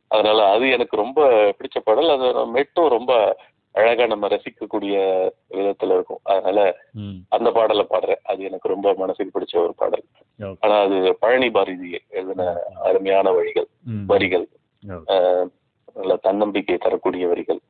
அதனால 0.08 0.50
அது 0.52 0.70
எனக்கு 0.70 0.98
ரொம்ப 0.98 1.28
பிடிச்ச 1.28 1.80
பாடல். 1.84 2.10
அது 2.10 2.48
மெட்டும் 2.48 2.88
ரொம்ப 2.88 3.38
அழகா 3.72 4.06
நம்ம 4.06 4.28
ரசிக்கக்கூடிய 4.28 5.30
விதத்துல 5.50 5.94
இருக்கும். 5.94 6.20
அதனால. 6.24 6.78
அந்த 7.30 7.52
பாடலை 7.52 7.86
பாடுறேன். 7.90 8.20
அது 8.24 8.44
எனக்கு 8.44 8.68
ரொம்ப 8.68 8.94
மனசுக்கு 8.94 9.40
பிடிச்ச 9.40 9.56
ஒரு 9.56 9.74
பாடல். 9.76 10.04
ஆனா 10.60 10.82
அது 10.82 11.16
பழனி 11.20 11.52
பாரதி 11.52 12.02
எழுதின 12.10 12.58
அருமையான 12.84 13.32
வழிகள். 13.32 13.68
வரிகள். 14.06 14.48
அஹ் 15.08 15.48
நல்ல 15.96 16.16
தன்னம்பிக்கை 16.26 16.76
தரக்கூடிய 16.78 17.24
வரிகள். 17.32 17.62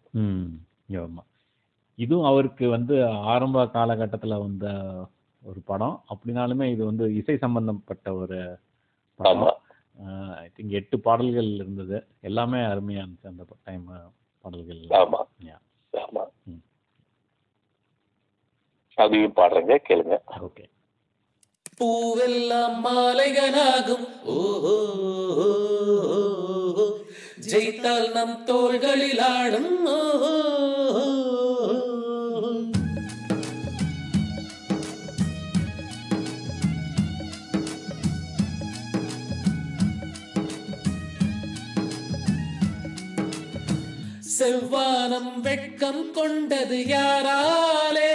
இதுவும் 1.97 2.30
அவருக்கு 2.30 2.65
வந்து 2.76 2.95
ஆரம்ப 3.34 3.65
காலகட்டத்துல 3.74 4.38
வந்த 4.43 4.65
ஒரு 5.41 5.59
படம். 5.69 5.97
அப்படினாலுமே 6.13 6.65
இது 6.74 6.84
வந்து 6.89 7.05
இசை 7.19 7.36
சம்பந்தப்பட்ட 7.43 8.07
ஒரு 8.21 8.38
ஆமா. 9.19 9.24
படம் 9.24 9.59
ஐ 10.43 10.47
திங்க் 10.55 10.78
எட்டு 10.80 10.97
பாடல்கள் 11.07 11.49
இருந்தது. 11.61 11.97
எல்லாமே 12.30 12.59
அருமையா 12.71 13.01
இருந்துச்சு 13.03 13.32
அந்த 13.32 13.45
டைம் 13.69 13.86
பாடல்கள். 14.45 14.82
அதையும் 18.97 19.38
பாடுறேங்க 19.38 19.76
கேளுங்க. 19.88 20.15
ஓகே 20.47 20.65
பூவெல்லாம் 21.78 22.76
மாலைகளாகும். 22.86 24.07
ஓஹோ. 24.34 24.76
ஜெயித்தால் 27.45 28.11
நம் 28.11 28.43
தோள்களில் 28.43 29.19
ஆடும். 29.19 29.71
செவ்வானம் 44.39 45.39
வெட்கம் 45.41 46.11
கொண்டது 46.11 46.77
யாராலே? 46.77 48.13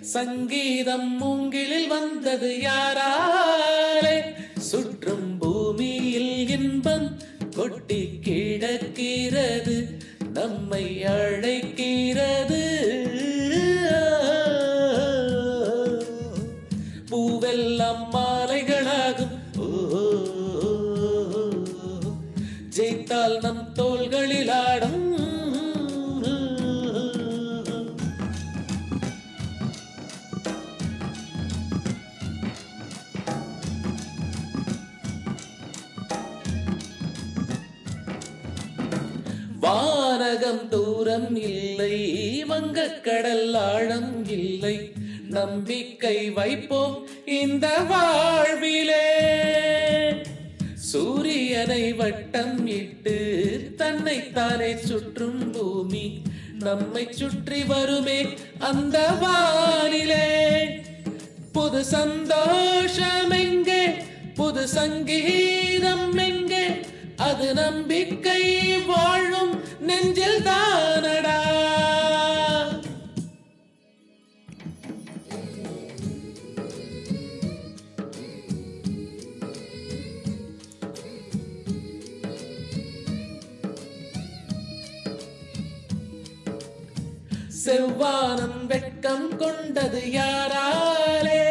சங்கீதம் 0.00 1.16
மூங்கிலில் 1.16 1.88
வந்தது 1.88 2.58
யாராலே? 2.62 4.16
அழைக்கிறது 9.34 9.98
நம்மை 10.32 11.04
அழைக்கிறது. 11.04 12.62
உலகம் 40.34 40.68
தூரம் 40.68 41.36
இல்லை 41.36 41.96
வங்கக்கடல் 42.48 43.56
ஆழம் 43.56 44.26
இல்லை. 44.26 44.92
நம்பிக்கை 45.28 46.30
வைப்போம் 46.30 47.08
இந்த 47.24 47.78
வாழ்விலே. 47.78 49.06
சூரியனை 50.74 51.92
வட்டம் 51.92 52.66
இட்டு 52.66 53.16
தன்னை 53.76 54.32
தானே 54.32 54.76
சுற்றும் 54.76 55.50
பூமி 55.50 56.22
நம்மை 56.58 57.06
சுற்றி 57.10 57.64
வருமே 57.64 58.26
அந்த 58.58 59.08
வானிலே. 59.20 60.26
புது 61.52 61.84
சந்தோஷம் 61.84 63.30
எங்கே? 63.30 63.86
புது 64.34 64.68
சங்கீதம் 64.68 66.16
எங்கே 66.16 66.33
அது 67.16 67.54
நம்பிக்கை 67.54 68.76
வாழும் 68.86 69.62
நெஞ்சில் 69.80 70.42
தானடா. 70.42 71.38
செவ்வானம் 87.64 88.66
வெட்கம் 88.66 89.36
கொண்டது 89.36 90.00
யாராலே? 90.00 91.42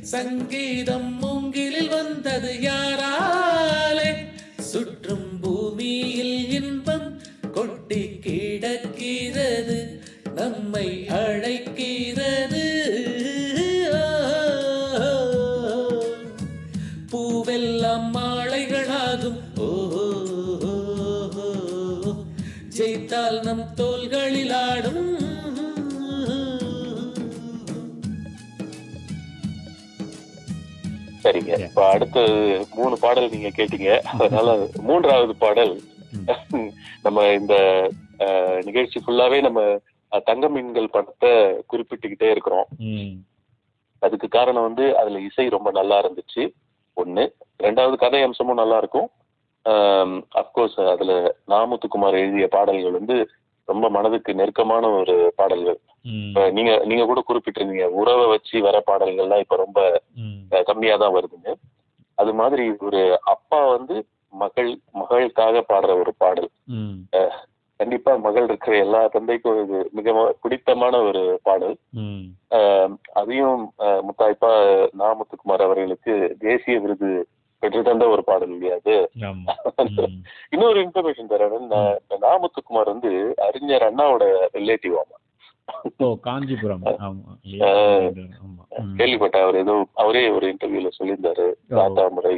சங்கீதம் 0.00 1.17
மூங்கிலில் 1.58 1.88
வந்தது 1.88 2.50
யாராலே? 2.60 4.10
சுற்றும் 4.58 5.40
பூமியில் 5.40 6.50
இன்பம் 6.50 7.20
கொட்டி 7.52 8.02
கிடக்கிறது 8.20 9.78
நம்மை 10.34 10.88
அழைக்கிறது. 11.08 12.57
சரிங்க. 31.28 31.54
இப்ப 31.66 31.82
அடுத்து 31.90 32.22
மூணு 32.78 32.94
பாடல் 33.00 33.32
நீங்க 33.34 33.50
கேட்டீங்க. 33.58 33.90
அதனால 34.20 34.50
மூன்றாவது 34.88 35.34
பாடல் 35.44 35.74
நம்ம 37.04 37.24
இந்த 37.38 37.54
நிகழ்ச்சி 38.68 38.98
ஃபுல்லாவே 39.04 39.38
நம்ம 39.46 39.60
தங்க 40.28 40.44
மீன்கள் 40.48 40.94
படத்தை 40.94 41.30
குறிப்பிட்டுக்கிட்டே 41.70 42.28
இருக்கிறோம். 42.34 42.68
அதுக்கு 44.02 44.26
காரணம் 44.28 44.66
வந்து 44.68 44.84
அதுல 45.00 45.20
இசை 45.28 45.46
ரொம்ப 45.56 45.70
நல்லா 45.70 45.96
இருந்துச்சு. 46.02 46.42
ஒண்ணு. 46.96 47.24
ரெண்டாவது 47.64 47.96
கதை 48.04 48.20
அம்சமும் 48.26 48.60
நல்லா 48.62 48.76
இருக்கும். 48.82 49.08
அப்கோர்ஸ் 50.40 50.78
அதுல 50.94 51.12
நாமுத்துக்குமார் 51.52 52.20
எழுதிய 52.22 52.48
பாடல்கள் 52.56 52.98
வந்து 52.98 53.16
ரொம்ப 53.68 53.86
மனதுக்கு 53.96 54.32
நெருக்கமான 54.40 54.90
ஒரு 55.00 55.16
பாடல்கள். 55.36 55.78
நீங்க 56.52 56.72
நீங்க 56.84 57.04
கூட 57.04 57.20
குறிப்பிட்டிருந்தீங்க 57.28 57.86
உறவை 58.00 58.26
வச்சு 58.26 58.56
வர 58.60 58.76
பாடல்கள்லாம் 58.86 59.40
இப்ப 59.40 59.56
ரொம்ப 59.56 59.80
கம்மியா 60.68 60.96
தான் 60.96 61.16
வருதுங்க. 61.16 61.50
அது 62.18 62.32
மாதிரி 62.34 62.64
ஒரு 62.80 63.00
அப்பா 63.24 63.66
வந்து 63.68 63.96
மகள் 64.32 64.70
மகளுக்காக 64.94 65.62
பாடுற 65.68 65.92
ஒரு 65.98 66.12
பாடல். 66.16 66.50
கண்டிப்பா 67.80 68.12
மகள் 68.18 68.44
இருக்கிற 68.44 68.76
எல்லா 68.76 69.06
தந்தைக்கும் 69.06 69.60
இது 69.64 69.78
மிக 69.92 70.12
பிடித்தமான 70.42 70.94
ஒரு 71.00 71.38
பாடல். 71.42 71.76
அதையும் 73.12 73.62
முத்தாய்ப்பா 74.06 74.50
நா 74.92 75.08
முத்துக்குமார் 75.12 75.62
அவர்களுக்கு 75.62 76.14
தேசிய 76.38 76.78
விருது 76.80 77.10
பெற்று 77.62 77.80
தந்த 77.82 78.08
ஒரு 78.08 78.22
பாடல் 78.22 78.52
இல்லையா 78.52 78.74
அது? 78.74 78.96
இன்னொரு 80.52 80.78
இன்ஃபர்மேஷன் 80.82 81.30
தரேன். 81.30 81.70
நா 82.18 82.32
முத்துக்குமார் 82.42 82.92
வந்து 82.92 83.10
அறிஞர் 83.48 83.86
அண்ணாவோட 83.88 84.24
ரிலேட்டிவ் 84.54 84.96
ஆமா. 84.96 85.16
ஓ 85.98 86.06
காஞ்சிபுரம். 86.20 86.82
கேள்விப்பட்டேன். 88.98 89.44
அவர் 89.44 89.56
ஏதோ 89.56 89.74
அவரே 89.94 90.22
ஒரு 90.28 90.46
இன்டர்வியூல 90.52 90.90
சொல்லியிருந்தாரு. 90.98 91.46
தாத்தா 91.70 92.04
முறை 92.08 92.34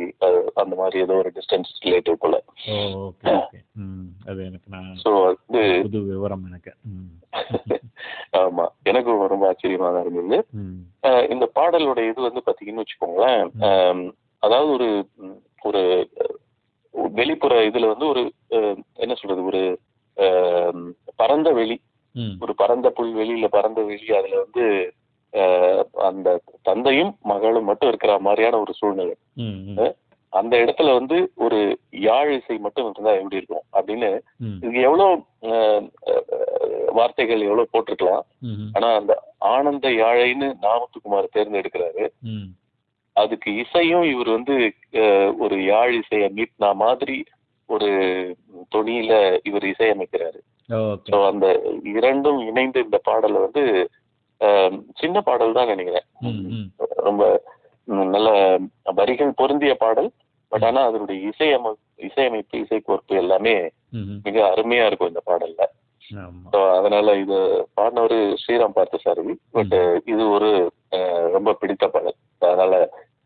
அந்த 0.54 0.74
மாதிரி 0.76 0.98
ஏதோ 1.00 1.14
ஒரு 1.14 1.30
டிஸ்டன்ஸ் 1.36 1.70
ரிலேட்டிவ் 1.84 2.16
போல. 2.18 2.36
அது 4.26 4.40
எனக்கு 4.44 4.68
நான் 4.68 4.88
ஸோ 5.04 5.12
புது 5.82 6.00
விவரம் 6.08 6.46
எனக்கு. 6.46 6.72
ஆமா. 8.40 8.64
எனக்கும் 8.82 9.26
ரொம்ப 9.26 9.44
ஆச்சரியமா 9.50 9.90
தான் 9.92 10.04
இருந்தது 10.04 10.38
இந்த 11.30 11.44
பாடலோட 11.54 12.00
இது 12.10 12.20
வந்து 12.20 12.42
பாத்தீங்கன்னு 12.46 12.82
வச்சுக்கோங்களேன் 12.82 13.44
அதாவது 14.42 14.70
ஒரு 14.72 14.88
ஒரு 15.62 15.82
வெளிப்புற 17.14 17.54
இதுல 17.64 17.88
வந்து 17.88 18.06
ஒரு 18.06 18.22
என்ன 18.96 19.14
சொல்றது 19.14 19.42
ஒரு 19.42 19.62
பரந்த 21.16 21.48
வெளி 21.52 21.76
ஒரு 22.40 22.54
பரந்த 22.54 22.92
புல்வெளியில 22.96 23.48
பரந்த 23.56 23.80
வெளி 23.82 24.16
அதுல 24.18 24.42
வந்து 24.44 24.64
அந்த 25.92 26.28
தந்தையும் 26.62 27.12
மகளும் 27.22 27.64
மட்டும் 27.64 27.88
இருக்கிற 27.88 28.12
மாதிரியான 28.18 28.58
ஒரு 28.58 28.72
சூழ்நிலை. 28.74 29.16
அந்த 30.32 30.54
இடத்துல 30.56 30.92
வந்து 30.98 31.16
ஒரு 31.34 31.78
யாழ் 31.90 32.32
இசை 32.32 32.56
மட்டும் 32.58 32.84
இருந்தா 32.84 33.12
எப்படி 33.12 33.36
இருக்கும்? 33.36 33.64
அப்படின்னு 33.72 34.10
இதுக்கு 34.56 34.80
எவ்வளவு 34.80 35.22
வார்த்தைகள் 36.92 37.40
எவ்வளவு 37.40 37.72
போட்டிருக்கலாம். 37.72 38.26
ஆனா 38.74 38.88
அந்த 38.94 39.12
ஆனந்த 39.38 39.88
யாழைன்னு 39.88 40.48
நாமத்துக்குமார் 40.66 41.34
தேர்ந்தெடுக்கிறாரு. 41.36 42.06
அதுக்கு 43.16 43.50
இசையும் 43.54 44.02
இவர் 44.02 44.28
வந்து 44.28 44.56
ஒரு 45.38 45.56
யாழ் 45.64 45.94
இசையை 45.94 46.28
மீட்னா 46.36 46.70
மாதிரி 46.74 47.24
ஒரு 47.68 47.90
தொனியில 48.74 49.12
இவர் 49.44 49.62
இசையமைக்கிறாரு. 49.62 50.40
ஓகே 50.40 50.49
ஸோ 51.10 51.18
அந்த 51.30 51.46
இரண்டும் 51.96 52.40
இணைந்து 52.50 52.78
இந்த 52.86 52.98
பாடலை 53.08 53.38
வந்து 53.46 53.62
சின்ன 55.00 55.16
பாடல் 55.28 55.56
தான் 55.58 55.70
நினைக்கிறேன். 55.72 56.06
ரொம்ப 57.08 57.22
நல்ல 58.14 58.30
வரிகள் 58.98 59.38
பொருந்திய 59.40 59.72
பாடல் 59.84 60.10
பட் 60.52 60.64
ஆனா 60.68 60.80
அதனுடைய 60.88 61.18
இசையமை 61.30 61.70
இசையமைப்பு 62.08 62.56
இசைக்கோர்ப்பு 62.64 63.14
எல்லாமே 63.22 63.54
மிக 64.26 64.36
அருமையா 64.52 64.84
இருக்கும் 64.88 65.10
இந்த 65.12 65.22
பாடல்ல. 65.30 65.62
அதனால 66.78 67.14
இது 67.22 67.38
பாடினவர் 67.78 68.16
ஸ்ரீராம் 68.42 68.76
பார்த்தசாரதி 68.78 69.34
பட் 69.56 69.76
இது 70.12 70.22
ஒரு 70.36 70.50
ரொம்ப 71.36 71.50
பிடித்த 71.60 71.84
பாடல். 71.94 72.16
அதனால 72.42 72.74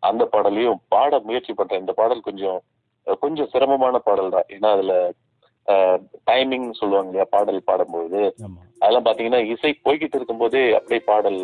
அந்த 0.09 0.23
பாடலையும் 0.33 0.81
பாட 0.95 1.21
முயற்சி 1.29 1.53
பண்றேன். 1.61 1.83
இந்த 1.85 1.95
பாடல் 2.01 2.27
கொஞ்சம் 2.29 2.59
கொஞ்சம் 3.23 3.51
சிரமமான 3.53 3.97
பாடல் 4.09 4.35
தான். 4.35 4.49
ஏன்னா 4.55 4.69
அதுல 4.77 4.95
டைமிங் 6.29 6.67
சொல்லுவாங்க 6.81 7.11
இல்லையா 7.11 7.27
பாடல் 7.35 7.69
பாடும்போது. 7.71 8.21
அதெல்லாம் 8.83 9.07
பாத்தீங்கன்னா 9.07 9.41
இசை 9.53 9.73
போய்கிட்டு 9.87 10.19
இருக்கும்போதே 10.19 10.63
அப்படியே 10.79 11.03
பாடல் 11.11 11.41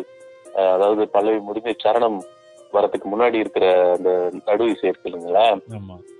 அதாவது 0.75 1.03
பல்லவி 1.15 1.39
முடிஞ்சு 1.47 1.73
சரணம் 1.83 2.19
வரதுக்கு 2.73 3.07
முன்னாடி 3.13 3.37
இருக்கிற 3.43 3.65
அந்த 3.95 4.09
நடு 4.47 4.65
இசை 4.73 4.87
இருக்கு 4.89 5.09
இல்லைங்களா? 5.09 5.45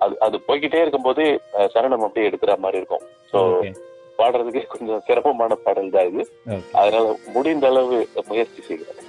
அது 0.03 0.15
அது 0.25 0.35
போய்கிட்டே 0.47 0.81
இருக்கும்போது 0.83 1.23
சரணம் 1.75 2.05
அப்படியே 2.07 2.27
எடுக்கிற 2.29 2.55
மாதிரி 2.65 2.79
இருக்கும். 2.81 3.05
So 3.31 3.37
okay. 3.51 3.69
பாடுறதுக்கு 4.19 4.61
கொஞ்சம் 4.73 5.03
சிரமமான 5.07 5.53
பாடல் 5.65 5.93
தான் 5.95 6.09
இது. 6.11 6.23
அதனால 6.79 7.05
முடிந்த 7.35 7.67
அளவு 7.71 7.99
முயற்சி 8.31 8.61
செய்கிறேன். 8.67 8.99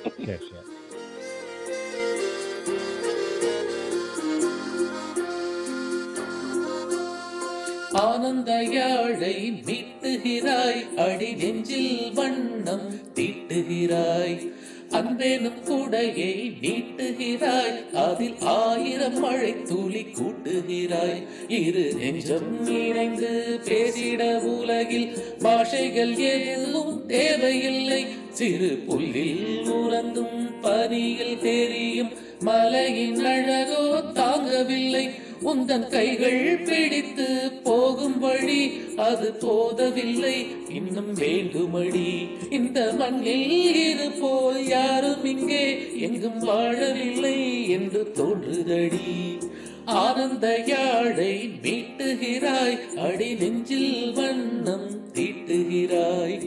ஆனந்த 7.93 8.63
யாழை 8.63 9.63
மீட்டுகிறாய் 9.67 10.95
அடி 10.97 11.33
நெஞ்சில் 11.33 12.13
வண்ணம் 12.15 12.91
தீட்டுகிறாய். 13.15 14.53
அன்பேனும் 14.91 15.65
கூடையை 15.65 16.53
நீட்டுகிறாய் 16.61 17.95
அதில் 17.95 18.35
ஆயிரம் 18.41 19.19
மழை 19.19 19.63
துளி 19.63 20.07
கூட்டுகிறாய். 20.13 21.23
இரு 21.49 21.95
நெஞ்சம் 21.99 22.67
இணைந்து 22.67 23.61
பேசிட 23.65 24.41
உலகில் 24.43 25.17
பாஷைகள் 25.43 26.17
எதுவும் 26.17 27.07
தேவையில்லை. 27.07 28.07
சிறு 28.31 28.83
புல்லில் 28.87 29.67
உறந்தும் 29.67 30.61
பனியில் 30.61 31.41
தெரியும் 31.41 32.11
மலையின் 32.41 33.25
அழகோ 33.25 34.03
தாங்கவில்லை. 34.15 35.22
உந்தன் 35.45 35.87
கைகள் 35.89 36.59
பிடித்து 36.59 37.29
போகும் 37.63 38.19
வழி 38.19 38.63
அது 38.97 39.29
போதவில்லை. 39.33 40.37
இன்னும் 40.75 41.15
வேண்டுமடி. 41.15 42.11
இந்த 42.51 42.95
மண்ணில் 42.99 43.51
இது 43.75 44.11
போல் 44.11 44.67
யாரும் 44.67 45.25
இங்கே 45.25 45.65
எங்கும் 45.99 46.41
வாழவில்லை 46.49 47.39
என்று 47.69 48.03
தோன்றுதடி. 48.15 49.39
ஆனந்த 49.85 50.47
யாழை 50.67 51.35
மீட்டுகிறாய் 51.63 52.79
அடி 52.97 53.35
நெஞ்சில் 53.35 54.13
வண்ணம் 54.13 54.91
தீட்டுகிறாய். 55.13 56.39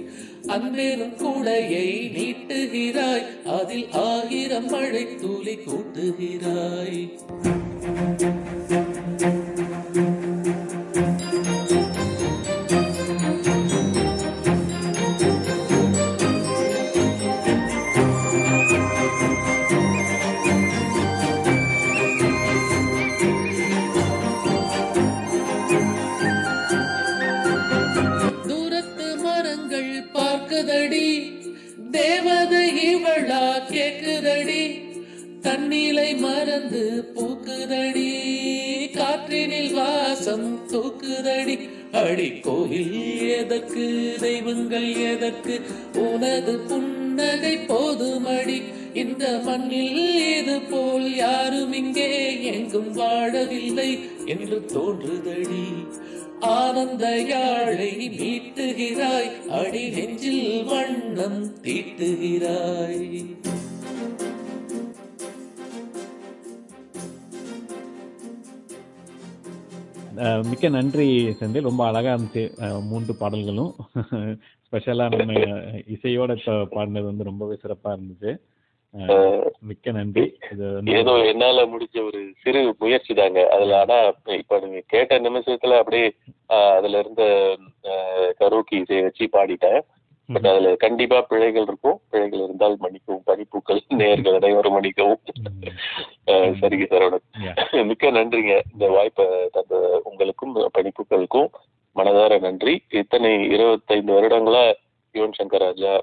அன்பேனும் 0.47 1.15
கூடையை 1.17 1.87
நீட்டுகிறாய் 2.17 3.25
அதில் 3.59 3.87
ஆகிரம் 3.91 4.69
மழை 4.69 5.05
தூளி 5.21 5.57
கூட்டுகிறாய். 5.67 7.01
தூக்குதடி 40.75 41.69
அடி 41.91 42.29
கோவில் 42.39 43.27
எதற்கு? 43.27 44.15
தெய்வங்கள் 44.19 44.95
எதற்கு? 44.95 45.61
உனது 45.93 46.59
புன்னகை 46.59 47.57
போதுமடி 47.57 48.61
இந்த 48.93 49.41
மண்ணில் 49.45 50.37
இது 50.39 50.61
போல்? 50.61 51.15
யாரும் 51.15 51.73
இங்கே 51.73 52.41
எங்கும் 52.41 52.97
வாழவில்லை 52.97 53.99
என்று 54.25 54.65
தோன்றுதடி. 54.65 55.63
ஆனந்த 56.39 57.21
யாழை 57.21 58.11
மீட்டுகிறாய் 58.19 59.49
அடி 59.49 59.89
நெஞ்சில் 59.89 60.63
வண்ணம் 60.63 61.61
தீட்டுகிறாய். 61.61 63.44
மிக்க 70.49 70.69
நன்றி 70.69 71.07
செந்தில். 71.39 71.61
ரொம்ப 71.61 71.83
அழகா 71.85 72.11
இருந்துச்சு 72.13 72.43
மூன்று 72.89 73.13
பாடல்களும். 73.15 73.71
ஸ்பெஷலா 74.65 75.05
நம்ம 75.15 75.33
இசையோட 75.93 76.33
பாடினது 76.75 77.09
வந்து 77.09 77.23
ரொம்பவே 77.23 77.55
சிறப்பா 77.63 77.89
இருந்துச்சு. 77.95 78.31
மிக்க 79.59 79.91
நன்றி. 79.91 80.25
ஏதோ 80.99 81.13
என்னால 81.31 81.65
முடிஞ்ச 81.65 81.97
ஒரு 82.05 82.19
சிறு 82.43 82.75
முயற்சி 82.79 83.13
தாங்க. 83.13 83.39
அதுல 83.49 83.79
ஆனா 83.79 83.97
இப்ப 84.37 84.59
நீங்க 84.59 84.81
கேட்ட 84.87 85.19
நிமிஷத்துல 85.19 85.79
அப்படியே 85.81 86.07
அதுல 86.75 86.99
இருந்த 86.99 87.23
கரோக்கி 88.39 88.75
இசையை 88.81 89.03
வச்சு 89.03 89.29
பாடிட்டேன். 89.33 89.81
பட் 90.29 90.47
அதுல 90.47 90.75
கண்டிப்பா 90.75 91.21
பிழைகள் 91.21 91.61
இருக்கும். 91.61 91.97
பிழைகள் 92.09 92.39
இருந்தால் 92.39 92.75
மன்னிக்கவும். 92.79 93.23
பனிப்பூக்கள் 93.25 93.81
நேர்கள் 93.99 94.37
அனைவரும் 94.37 94.73
மன்னிக்கவும். 94.73 95.21
ஆஹ், 96.27 96.51
சரிங்க 96.61 96.85
சரவணன். 96.85 97.25
மிக்க 97.89 98.11
நன்றிங்க. 98.11 98.53
இந்த 98.73 98.85
வாய்ப்பை 98.89 99.25
தந்த 99.51 99.75
உங்களுக்கும் 100.03 100.55
பணிப்புகளுக்கும் 100.75 101.49
மனதார 101.95 102.39
நன்றி. 102.39 102.73
இத்தனை 103.01 103.31
இருபத்தைந்து 103.49 104.13
வருடங்களா 104.13 104.63
யுவன் 105.15 105.37
சங்கர் 105.37 105.63
ராஜா 105.63 105.93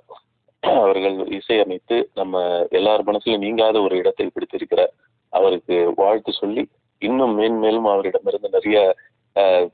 அவர்கள் 0.62 1.16
இசையமைத்து 1.38 1.96
நம்ம 2.14 2.40
எல்லார் 2.70 3.02
மனசுலயும் 3.02 3.38
நீங்காத 3.38 3.80
ஒரு 3.80 3.96
இடத்தை 3.96 4.26
பிடித்திருக்கிறார் 4.26 4.92
அவருக்கு 5.32 5.92
வாழ்த்து 5.96 6.32
சொல்லி 6.32 6.62
இன்னும் 7.02 7.34
மேன்மேலும் 7.34 7.88
அவரிடமிருந்து 7.88 8.48
நிறைய 8.48 8.78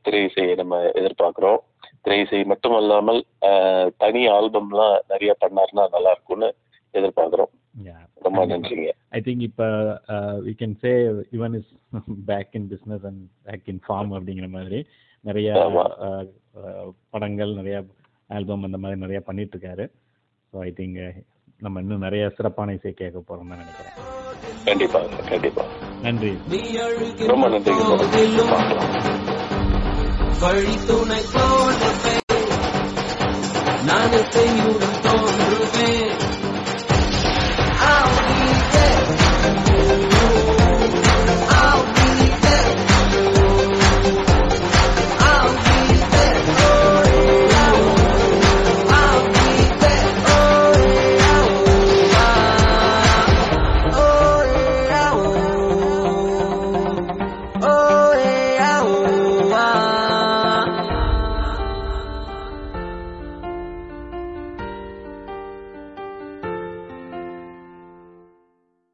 திரை 0.03 0.25
இசையை 0.25 0.55
நம்ம 0.55 0.77
எதிர்பார்க்கிறோம். 0.95 1.61
திரை 2.05 2.19
இசை 2.21 2.41
மட்டுமல்லாமல் 2.45 3.21
ஆஹ், 3.49 3.89
தனி 3.99 4.23
ஆல்பம்லாம் 4.31 4.97
நிறைய 5.11 5.33
பண்ணாருன்னா 5.41 5.85
நல்லா 5.95 6.11
இருக்கும்னு 6.11 6.49
எதிர்பார்க்கிறோம். 6.95 7.53
ரொம்ப 8.23 8.41
நன்றிங்க. 8.51 8.91
ஐ 9.11 9.21
திங்க் 9.21 9.43
இப்போ 9.43 9.67
we 10.47 10.53
can 10.55 10.77
say 10.81 10.93
Yuvan 11.35 11.57
is 11.59 11.71
back 12.27 12.55
in 12.55 12.69
business 12.71 13.05
and 13.07 13.21
back 13.47 13.69
in 13.69 13.83
form 13.85 14.13
அப்படிங்கிற 14.17 14.49
மாதிரி 14.51 14.81
நிறைய 15.25 15.49
uh, 15.61 16.25
uh, 16.61 16.87
படங்கள் 17.11 17.53
நிறைய 17.55 17.77
ஆல்பம் 18.31 18.67
அந்த 18.67 18.79
மாதிரி 18.79 18.99
நிறைய 19.01 19.21
பண்ணிட்டு 19.23 19.55
இருக்காரு 19.57 19.87
ஸோ 20.53 20.63
ஐ 20.65 20.71
திங்க் 20.77 21.01
நம்ம 21.61 21.81
இன்னும் 21.81 22.05
நிறைய 22.07 22.25
சிறப்பான 22.37 22.75
இசை 22.75 22.93
கேட்க 22.95 23.19
போறோம் 23.23 23.51
தான் 23.51 23.63
நினைக்கிறேன். 23.63 23.97
கண்டிப்பா 24.67 25.01
கண்டிப்பா. 25.31 25.65
நன்றி. 26.03 26.33
ரொம்ப 27.31 27.47
பார்க்கலாம். 28.53 29.38
வழி 30.41 30.79
துணை 30.87 31.23
போலவே 31.33 32.17
நான் 33.85 34.17
செய்யுடன் 34.35 35.01
தோன்றுவேன். 35.03 35.98